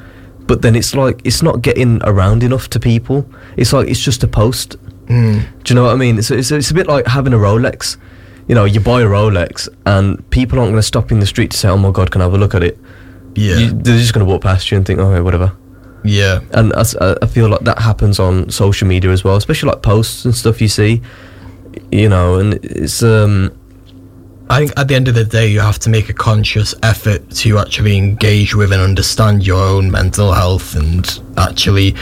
but 0.46 0.62
then 0.62 0.76
it's 0.76 0.94
like 0.94 1.20
it's 1.24 1.42
not 1.42 1.62
getting 1.62 2.00
around 2.04 2.42
enough 2.42 2.70
to 2.70 2.80
people. 2.80 3.28
It's 3.56 3.72
like 3.72 3.88
it's 3.88 4.00
just 4.00 4.22
a 4.22 4.28
post. 4.28 4.76
Mm. 5.06 5.46
Do 5.64 5.72
you 5.72 5.74
know 5.74 5.84
what 5.84 5.92
I 5.92 5.96
mean? 5.96 6.18
It's, 6.18 6.30
it's, 6.30 6.50
it's 6.50 6.70
a 6.70 6.74
bit 6.74 6.86
like 6.86 7.06
having 7.06 7.32
a 7.32 7.36
Rolex. 7.36 7.96
You 8.48 8.54
know, 8.54 8.64
you 8.64 8.80
buy 8.80 9.02
a 9.02 9.04
Rolex 9.06 9.68
and 9.84 10.28
people 10.30 10.58
aren't 10.58 10.70
going 10.72 10.78
to 10.80 10.86
stop 10.86 11.12
in 11.12 11.20
the 11.20 11.26
street 11.26 11.50
to 11.50 11.56
say, 11.56 11.68
oh 11.68 11.76
my 11.76 11.90
God, 11.90 12.10
can 12.10 12.22
I 12.22 12.24
have 12.24 12.34
a 12.34 12.38
look 12.38 12.54
at 12.54 12.62
it? 12.62 12.78
Yeah, 13.34 13.56
You, 13.58 13.70
they're 13.72 13.98
just 13.98 14.14
going 14.14 14.26
to 14.26 14.30
walk 14.32 14.42
past 14.42 14.70
you 14.70 14.76
and 14.78 14.86
think, 14.86 14.98
oh, 15.00 15.12
yeah, 15.12 15.20
whatever. 15.20 15.52
yeah. 16.02 16.40
And 16.52 16.72
I 16.72 17.26
feel 17.26 17.48
like 17.48 17.60
that 17.60 17.78
happens 17.78 18.18
on 18.18 18.48
social 18.50 18.88
media 18.88 19.10
as 19.10 19.22
well, 19.22 19.36
especially 19.36 19.70
like 19.70 19.82
posts 19.82 20.24
and 20.24 20.34
stuff 20.34 20.60
you 20.62 20.68
see. 20.68 21.02
You 21.92 22.08
know, 22.08 22.38
and 22.38 22.54
it's, 22.64 23.02
um, 23.02 23.57
I 24.50 24.58
think 24.60 24.72
at 24.78 24.88
the 24.88 24.94
end 24.94 25.08
of 25.08 25.14
the 25.14 25.24
day, 25.24 25.46
you 25.48 25.60
have 25.60 25.78
to 25.80 25.90
make 25.90 26.08
a 26.08 26.14
conscious 26.14 26.74
effort 26.82 27.28
to 27.42 27.58
actually 27.58 27.96
engage 27.98 28.54
with 28.54 28.72
and 28.72 28.80
understand 28.80 29.46
your 29.46 29.62
own 29.62 29.90
mental 29.90 30.32
health. 30.32 30.74
And 30.74 31.06
actually, 31.36 31.94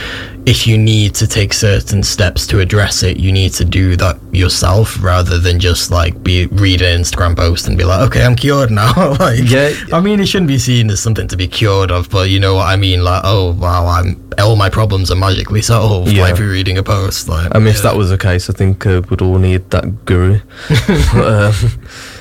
if 0.45 0.65
you 0.65 0.77
need 0.77 1.13
to 1.15 1.27
take 1.27 1.51
certain 1.51 2.01
steps 2.03 2.47
to 2.47 2.59
address 2.61 3.03
it, 3.03 3.17
you 3.17 3.33
need 3.33 3.51
to 3.55 3.65
do 3.65 3.97
that 3.97 4.17
yourself 4.31 5.01
rather 5.03 5.37
than 5.37 5.59
just 5.59 5.91
like 5.91 6.23
be 6.23 6.45
read 6.47 6.81
an 6.81 7.01
Instagram 7.01 7.35
post 7.35 7.67
and 7.67 7.77
be 7.77 7.83
like, 7.83 7.99
okay, 8.07 8.23
I'm 8.23 8.35
cured 8.35 8.71
now. 8.71 9.11
like, 9.19 9.39
Yeah. 9.43 9.73
I 9.91 9.99
mean, 9.99 10.21
it 10.21 10.27
shouldn't 10.27 10.47
be 10.47 10.57
seen 10.57 10.89
as 10.89 11.01
something 11.01 11.27
to 11.27 11.35
be 11.35 11.47
cured 11.49 11.91
of, 11.91 12.09
but 12.09 12.29
you 12.29 12.39
know 12.39 12.55
what 12.55 12.67
I 12.67 12.77
mean? 12.77 13.03
Like, 13.03 13.21
oh 13.25 13.51
wow, 13.53 13.87
I'm 13.87 14.23
all 14.39 14.55
my 14.55 14.69
problems 14.69 15.09
are 15.11 15.15
magically 15.15 15.61
solved 15.63 16.11
Yeah. 16.11 16.31
by 16.31 16.37
reading 16.39 16.77
a 16.77 16.83
post. 16.83 17.27
Like, 17.27 17.53
I 17.53 17.59
mean, 17.59 17.69
if 17.69 17.81
that 17.81 17.95
was 17.95 18.09
the 18.11 18.17
case, 18.19 18.49
I 18.49 18.53
think 18.53 18.85
uh, 18.85 19.01
we'd 19.09 19.21
all 19.21 19.39
need 19.39 19.69
that 19.71 20.05
guru. 20.05 20.39
uh, 20.69 21.51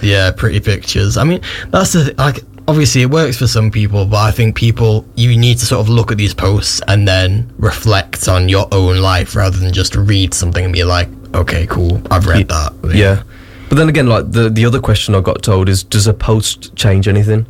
Yeah, 0.03 0.31
pretty 0.33 0.61
pictures. 0.61 1.17
I 1.17 1.25
mean, 1.25 1.41
that's 1.71 1.93
the 1.93 2.15
like. 2.19 2.41
Obviously, 2.69 3.03
it 3.03 3.11
works 3.11 3.39
for 3.39 3.47
some 3.47 3.71
people, 3.71 4.07
but 4.07 4.17
I 4.17 4.33
think 4.33 4.57
people 4.57 5.07
you 5.15 5.39
need 5.39 5.59
to 5.59 5.67
sort 5.67 5.81
of 5.81 5.89
look 5.89 6.11
at 6.11 6.19
these 6.19 6.35
posts 6.35 6.83
and 6.89 7.07
then 7.07 7.53
reflect 7.59 8.27
on 8.27 8.49
your 8.49 8.67
own 8.73 8.99
life 8.99 9.37
rather 9.37 9.57
than 9.57 9.73
just 9.73 9.95
read 9.95 10.35
something 10.35 10.65
and 10.65 10.73
be 10.73 10.83
like, 10.83 11.09
"Okay, 11.33 11.69
cool, 11.69 12.03
I've 12.11 12.27
read 12.27 12.49
that." 12.49 12.73
yeah. 12.93 13.23
But 13.69 13.77
then 13.77 13.89
again, 13.89 14.07
like 14.07 14.31
the, 14.31 14.49
the 14.49 14.65
other 14.65 14.81
question 14.81 15.15
I 15.15 15.21
got 15.21 15.43
told 15.43 15.69
is, 15.69 15.83
does 15.83 16.07
a 16.07 16.15
post 16.15 16.75
change 16.77 17.09
anything? 17.09 17.47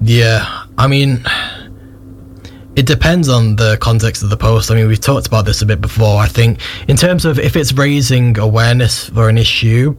Yeah, 0.00 0.64
I 0.78 0.86
mean, 0.86 1.24
it 2.76 2.86
depends 2.86 3.28
on 3.28 3.56
the 3.56 3.76
context 3.80 4.22
of 4.22 4.30
the 4.30 4.36
post. 4.36 4.70
I 4.70 4.74
mean, 4.74 4.86
we've 4.86 5.00
talked 5.00 5.26
about 5.26 5.44
this 5.44 5.62
a 5.62 5.66
bit 5.66 5.80
before. 5.80 6.20
I 6.20 6.26
think, 6.26 6.60
in 6.86 6.96
terms 6.96 7.24
of 7.24 7.38
if 7.38 7.56
it's 7.56 7.72
raising 7.72 8.38
awareness 8.38 9.08
for 9.08 9.28
an 9.28 9.36
issue, 9.36 9.96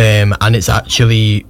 um, 0.00 0.34
and 0.40 0.56
it's 0.56 0.68
actually 0.68 1.44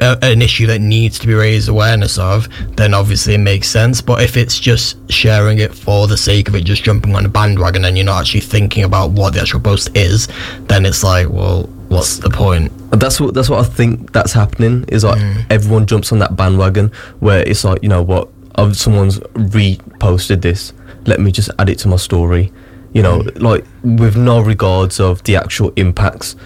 a, 0.00 0.18
an 0.22 0.42
issue 0.42 0.66
that 0.66 0.80
needs 0.80 1.18
to 1.20 1.26
be 1.26 1.32
raised 1.34 1.68
awareness 1.68 2.18
of, 2.18 2.48
then 2.76 2.92
obviously 2.92 3.34
it 3.34 3.38
makes 3.38 3.68
sense. 3.68 4.00
But 4.02 4.22
if 4.22 4.36
it's 4.36 4.58
just 4.60 4.98
sharing 5.10 5.58
it 5.58 5.74
for 5.74 6.06
the 6.06 6.16
sake 6.16 6.48
of 6.48 6.54
it, 6.54 6.64
just 6.64 6.84
jumping 6.84 7.14
on 7.16 7.24
a 7.24 7.28
bandwagon, 7.28 7.84
and 7.86 7.96
you're 7.96 8.04
not 8.06 8.20
actually 8.20 8.40
thinking 8.40 8.84
about 8.84 9.12
what 9.12 9.32
the 9.32 9.40
actual 9.40 9.60
post 9.60 9.96
is, 9.96 10.28
then 10.68 10.84
it's 10.84 11.02
like, 11.02 11.28
well, 11.30 11.62
what's 11.88 12.18
the 12.18 12.28
point? 12.30 12.70
That's 12.90 13.20
what 13.20 13.32
that's 13.34 13.48
what 13.48 13.60
I 13.64 13.68
think 13.68 14.12
that's 14.12 14.32
happening. 14.32 14.84
Is 14.88 15.02
like 15.04 15.18
Mm. 15.18 15.46
everyone 15.50 15.86
jumps 15.86 16.12
on 16.12 16.18
that 16.18 16.36
bandwagon 16.36 16.90
where 17.20 17.40
it's 17.48 17.64
like 17.64 17.82
you 17.82 17.88
know 17.88 18.02
what, 18.02 18.28
oh, 18.56 18.72
someone's 18.72 19.18
reposted 19.20 20.42
this. 20.42 20.72
Let 21.06 21.20
me 21.20 21.32
just 21.32 21.50
add 21.58 21.68
it 21.68 21.78
to 21.80 21.88
my 21.88 21.96
story. 21.96 22.52
You 22.92 23.02
know, 23.02 23.20
Mm. 23.20 23.42
like 23.42 23.64
with 23.82 24.16
no 24.16 24.40
regards 24.40 25.00
of 25.00 25.22
the 25.24 25.36
actual 25.36 25.72
impacts 25.76 26.36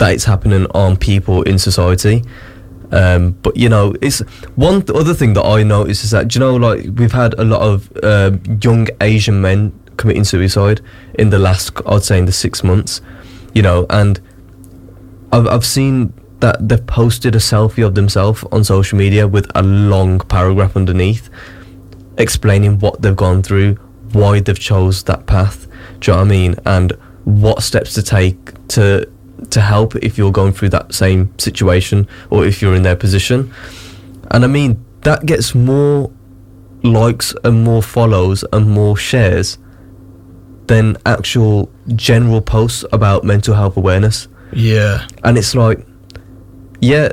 that 0.00 0.12
it's 0.12 0.24
happening 0.24 0.66
on 0.74 0.96
people 0.96 1.42
in 1.42 1.58
society. 1.58 2.24
Um, 2.90 3.32
but 3.42 3.56
you 3.56 3.68
know, 3.68 3.94
it's 4.00 4.18
one 4.56 4.82
th- 4.82 4.98
other 4.98 5.14
thing 5.14 5.34
that 5.34 5.44
I 5.44 5.62
noticed 5.62 6.02
is 6.02 6.10
that 6.10 6.34
you 6.34 6.40
know, 6.40 6.56
like 6.56 6.86
we've 6.96 7.12
had 7.12 7.34
a 7.34 7.44
lot 7.44 7.60
of 7.60 7.92
uh, 8.02 8.32
young 8.60 8.88
Asian 9.00 9.40
men 9.40 9.72
committing 9.96 10.24
suicide 10.24 10.80
in 11.14 11.30
the 11.30 11.38
last, 11.38 11.70
I'd 11.86 12.02
say, 12.02 12.18
in 12.18 12.24
the 12.24 12.32
six 12.32 12.64
months. 12.64 13.00
You 13.54 13.62
know, 13.62 13.86
and 13.90 14.20
I've 15.32 15.46
I've 15.46 15.64
seen 15.66 16.12
that 16.40 16.68
they've 16.68 16.86
posted 16.86 17.34
a 17.34 17.38
selfie 17.38 17.86
of 17.86 17.94
themselves 17.94 18.44
on 18.50 18.64
social 18.64 18.98
media 18.98 19.28
with 19.28 19.46
a 19.54 19.62
long 19.62 20.18
paragraph 20.20 20.74
underneath 20.74 21.28
explaining 22.16 22.78
what 22.78 23.02
they've 23.02 23.16
gone 23.16 23.42
through, 23.42 23.74
why 24.12 24.40
they've 24.40 24.58
chose 24.58 25.04
that 25.04 25.26
path. 25.26 25.66
Do 26.00 26.10
you 26.10 26.16
know 26.16 26.22
what 26.22 26.26
I 26.26 26.30
mean? 26.30 26.54
And 26.64 26.92
what 27.24 27.62
steps 27.62 27.94
to 27.94 28.02
take 28.02 28.66
to 28.68 29.06
to 29.50 29.60
help 29.60 29.96
if 29.96 30.18
you're 30.18 30.32
going 30.32 30.52
through 30.52 30.70
that 30.70 30.94
same 30.94 31.36
situation 31.38 32.06
or 32.30 32.46
if 32.46 32.60
you're 32.60 32.74
in 32.74 32.82
their 32.82 32.96
position. 32.96 33.52
And 34.30 34.44
I 34.44 34.48
mean 34.48 34.84
that 35.02 35.26
gets 35.26 35.54
more 35.54 36.10
likes 36.82 37.34
and 37.44 37.64
more 37.64 37.82
follows 37.82 38.44
and 38.52 38.70
more 38.70 38.96
shares 38.96 39.58
than 40.66 40.96
actual 41.04 41.70
general 41.96 42.40
posts 42.40 42.84
about 42.92 43.24
mental 43.24 43.54
health 43.54 43.76
awareness 43.76 44.28
Yeah, 44.52 45.06
and 45.24 45.36
it's 45.36 45.54
like 45.54 45.86
yeah 46.80 47.10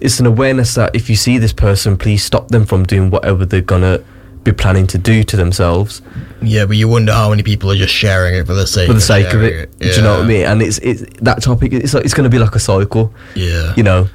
it's 0.00 0.20
an 0.20 0.26
awareness 0.26 0.74
that 0.76 0.94
if 0.94 1.10
you 1.10 1.16
see 1.16 1.38
this 1.38 1.52
person 1.52 1.96
please 1.96 2.22
stop 2.22 2.48
them 2.48 2.64
from 2.64 2.84
doing 2.84 3.10
whatever 3.10 3.44
they're 3.44 3.60
gonna 3.60 4.04
be 4.44 4.52
planning 4.52 4.86
to 4.86 4.98
do 4.98 5.22
to 5.24 5.36
themselves 5.36 6.02
yeah, 6.40 6.64
but 6.66 6.76
you 6.76 6.86
wonder 6.86 7.12
how 7.12 7.30
many 7.30 7.42
people 7.42 7.68
are 7.72 7.76
just 7.76 7.92
sharing 7.92 8.34
it 8.36 8.46
for 8.46 8.54
the 8.54 8.66
sake 8.66 8.86
for 8.86 8.92
the 8.92 8.98
of 8.98 9.02
sake 9.02 9.26
of 9.26 9.32
sharing 9.32 9.58
it, 9.64 9.78
do 9.80 9.88
you 9.88 10.02
know 10.02 10.14
what 10.18 10.24
i 10.24 10.28
mean 10.28 10.46
and 10.46 10.62
it's 10.62 10.78
it's 10.78 11.02
that 11.20 11.42
topic 11.42 11.72
it's 11.72 11.94
like 11.94 12.04
it's 12.04 12.14
gonna 12.14 12.28
be 12.28 12.38
like 12.38 12.54
a 12.54 12.60
cycle 12.60 13.12
Yeah. 13.34 13.74
you 13.76 13.82
know 13.82 14.08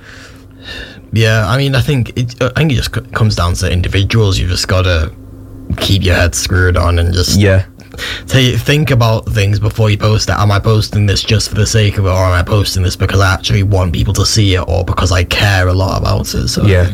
Yeah, 1.12 1.46
I 1.48 1.58
mean, 1.58 1.76
I 1.76 1.82
think 1.82 2.18
it, 2.18 2.42
I 2.42 2.50
think 2.50 2.72
it 2.72 2.76
just 2.76 2.92
comes 3.14 3.36
down 3.36 3.54
to 3.56 3.72
individuals. 3.72 4.40
You've 4.40 4.50
just 4.50 4.68
got 4.68 4.82
to 4.84 5.14
keep 5.78 6.02
your 6.02 6.16
head 6.16 6.34
screwed 6.34 6.76
on 6.76 6.98
and 6.98 7.14
just 7.14 7.40
yeah 7.40 7.66
think 8.66 8.90
about 8.90 9.26
things 9.28 9.60
before 9.60 9.90
you 9.92 9.98
post 9.98 10.30
it. 10.30 10.36
Am 10.36 10.52
I 10.52 10.60
posting 10.60 11.06
this 11.06 11.22
just 11.22 11.50
for 11.50 11.56
the 11.56 11.68
sake 11.68 11.98
of 12.00 12.06
it, 12.06 12.10
or 12.10 12.14
am 12.26 12.32
I 12.34 12.42
posting 12.42 12.82
this 12.82 12.96
because 12.96 13.20
I 13.20 13.34
actually 13.34 13.62
want 13.64 13.94
people 13.94 14.14
to 14.16 14.26
see 14.26 14.56
it, 14.56 14.64
or 14.68 14.84
because 14.84 15.12
I 15.12 15.24
care 15.26 15.68
a 15.68 15.74
lot 15.74 16.02
about 16.02 16.34
it? 16.34 16.48
So 16.48 16.64
Yeah. 16.66 16.90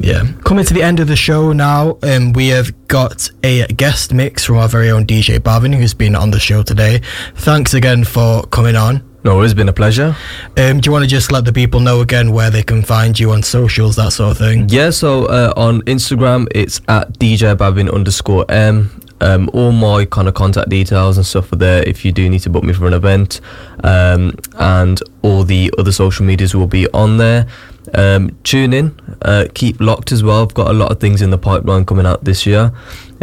Yeah. 0.00 0.24
Coming 0.44 0.64
to 0.64 0.72
the 0.74 0.82
end 0.82 0.98
of 0.98 1.08
the 1.08 1.16
show 1.16 1.52
now, 1.52 1.98
um, 2.02 2.32
we 2.32 2.48
have 2.48 2.72
got 2.88 3.30
a 3.44 3.66
guest 3.66 4.14
mix 4.14 4.44
from 4.44 4.56
our 4.56 4.66
very 4.68 4.90
own 4.90 5.06
DJ 5.06 5.38
Bhavin, 5.38 5.74
who's 5.74 5.92
been 5.94 6.16
on 6.16 6.30
the 6.30 6.40
show 6.40 6.62
today. 6.62 7.02
Thanks 7.36 7.74
again 7.74 8.04
for 8.04 8.42
coming 8.46 8.76
on. 8.76 9.02
no 9.24 9.42
it's 9.42 9.52
been 9.52 9.68
a 9.68 9.72
pleasure 9.72 10.16
Um, 10.56 10.80
do 10.80 10.88
you 10.88 10.92
want 10.92 11.04
to 11.04 11.10
just 11.10 11.30
let 11.30 11.44
the 11.44 11.52
people 11.52 11.80
know 11.80 12.00
again 12.00 12.32
where 12.32 12.48
they 12.50 12.62
can 12.62 12.82
find 12.82 13.18
you 13.20 13.32
on 13.32 13.42
socials, 13.42 13.96
that 13.96 14.12
sort 14.12 14.30
of 14.30 14.38
thing? 14.38 14.66
yeah 14.70 14.88
so 14.90 15.26
uh, 15.26 15.52
on 15.58 15.82
instagram 15.82 16.46
it's 16.54 16.80
at 16.88 17.12
dj 17.18 17.54
bhavin 17.56 17.92
underscore 17.92 18.46
m 18.50 18.90
um, 19.20 19.50
all 19.52 19.72
my 19.72 20.06
kind 20.06 20.26
of 20.28 20.32
contact 20.32 20.70
details 20.70 21.18
and 21.18 21.26
stuff 21.26 21.52
are 21.52 21.56
there 21.56 21.82
if 21.86 22.02
you 22.06 22.12
do 22.12 22.30
need 22.30 22.40
to 22.40 22.48
book 22.48 22.64
me 22.64 22.72
for 22.72 22.86
an 22.86 22.94
event 22.94 23.42
um, 23.84 24.32
and 24.54 25.02
all 25.20 25.44
the 25.44 25.70
other 25.76 25.92
social 25.92 26.24
medias 26.24 26.54
will 26.54 26.66
be 26.66 26.88
on 26.94 27.18
there 27.18 27.46
Um, 27.94 28.36
tune 28.44 28.72
in, 28.72 28.98
uh, 29.22 29.46
keep 29.54 29.80
locked 29.80 30.12
as 30.12 30.22
well. 30.22 30.42
I've 30.42 30.54
got 30.54 30.68
a 30.68 30.72
lot 30.72 30.92
of 30.92 31.00
things 31.00 31.22
in 31.22 31.30
the 31.30 31.38
pipeline 31.38 31.84
coming 31.84 32.06
out 32.06 32.24
this 32.24 32.46
year, 32.46 32.72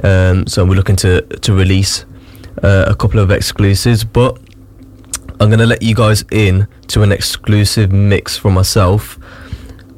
um, 0.04 0.48
so 0.48 0.66
we're 0.66 0.76
looking 0.76 0.96
to 0.98 1.22
to 1.22 1.54
release 1.54 2.06
uh, 2.64 2.86
a 2.88 2.96
couple 2.96 3.20
of 3.20 3.32
exclusives. 3.32 4.04
But 4.04 4.40
I'm 5.40 5.50
gonna 5.50 5.68
let 5.68 5.84
you 5.84 5.94
guys 5.94 6.26
in 6.32 6.68
to 6.88 7.04
an 7.04 7.12
exclusive 7.12 7.92
mix 7.92 8.36
from 8.38 8.56
myself. 8.56 9.20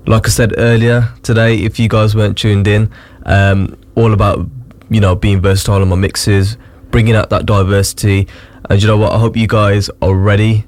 Like 0.06 0.28
I 0.28 0.30
said 0.30 0.54
earlier 0.58 1.14
today, 1.24 1.58
if 1.58 1.80
you 1.80 1.88
guys 1.88 2.16
weren't 2.16 2.38
tuned 2.38 2.68
in, 2.68 2.92
um, 3.26 3.78
all 3.96 4.14
about 4.14 4.46
you 4.90 5.00
know 5.00 5.16
being 5.16 5.42
versatile 5.42 5.82
in 5.82 5.88
my 5.88 5.96
mixes, 5.96 6.58
bringing 6.92 7.16
out 7.16 7.30
that 7.30 7.46
diversity, 7.46 8.28
and 8.70 8.82
you 8.82 8.88
know 8.88 8.98
what? 8.98 9.14
I 9.14 9.20
hope 9.20 9.38
you 9.38 9.48
guys 9.48 9.90
are 10.02 10.14
ready 10.14 10.66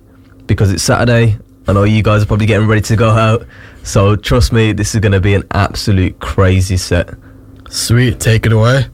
because 0.48 0.72
it's 0.72 0.84
Saturday. 0.84 1.38
I 1.68 1.74
know 1.74 1.84
you 1.84 2.02
guys 2.02 2.24
are 2.24 2.26
probably 2.26 2.48
getting 2.48 2.68
ready 2.68 2.82
to 2.82 2.96
go 2.96 3.10
out. 3.10 3.46
So 3.84 4.16
trust 4.16 4.54
me, 4.54 4.74
this 4.74 4.94
is 4.94 5.02
going 5.02 5.12
to 5.12 5.22
be 5.22 5.34
an 5.34 5.44
absolute 5.52 6.20
crazy 6.20 6.78
set. 6.78 7.10
Sweet, 7.70 8.20
take 8.20 8.46
it 8.46 8.54
away. 8.54 8.92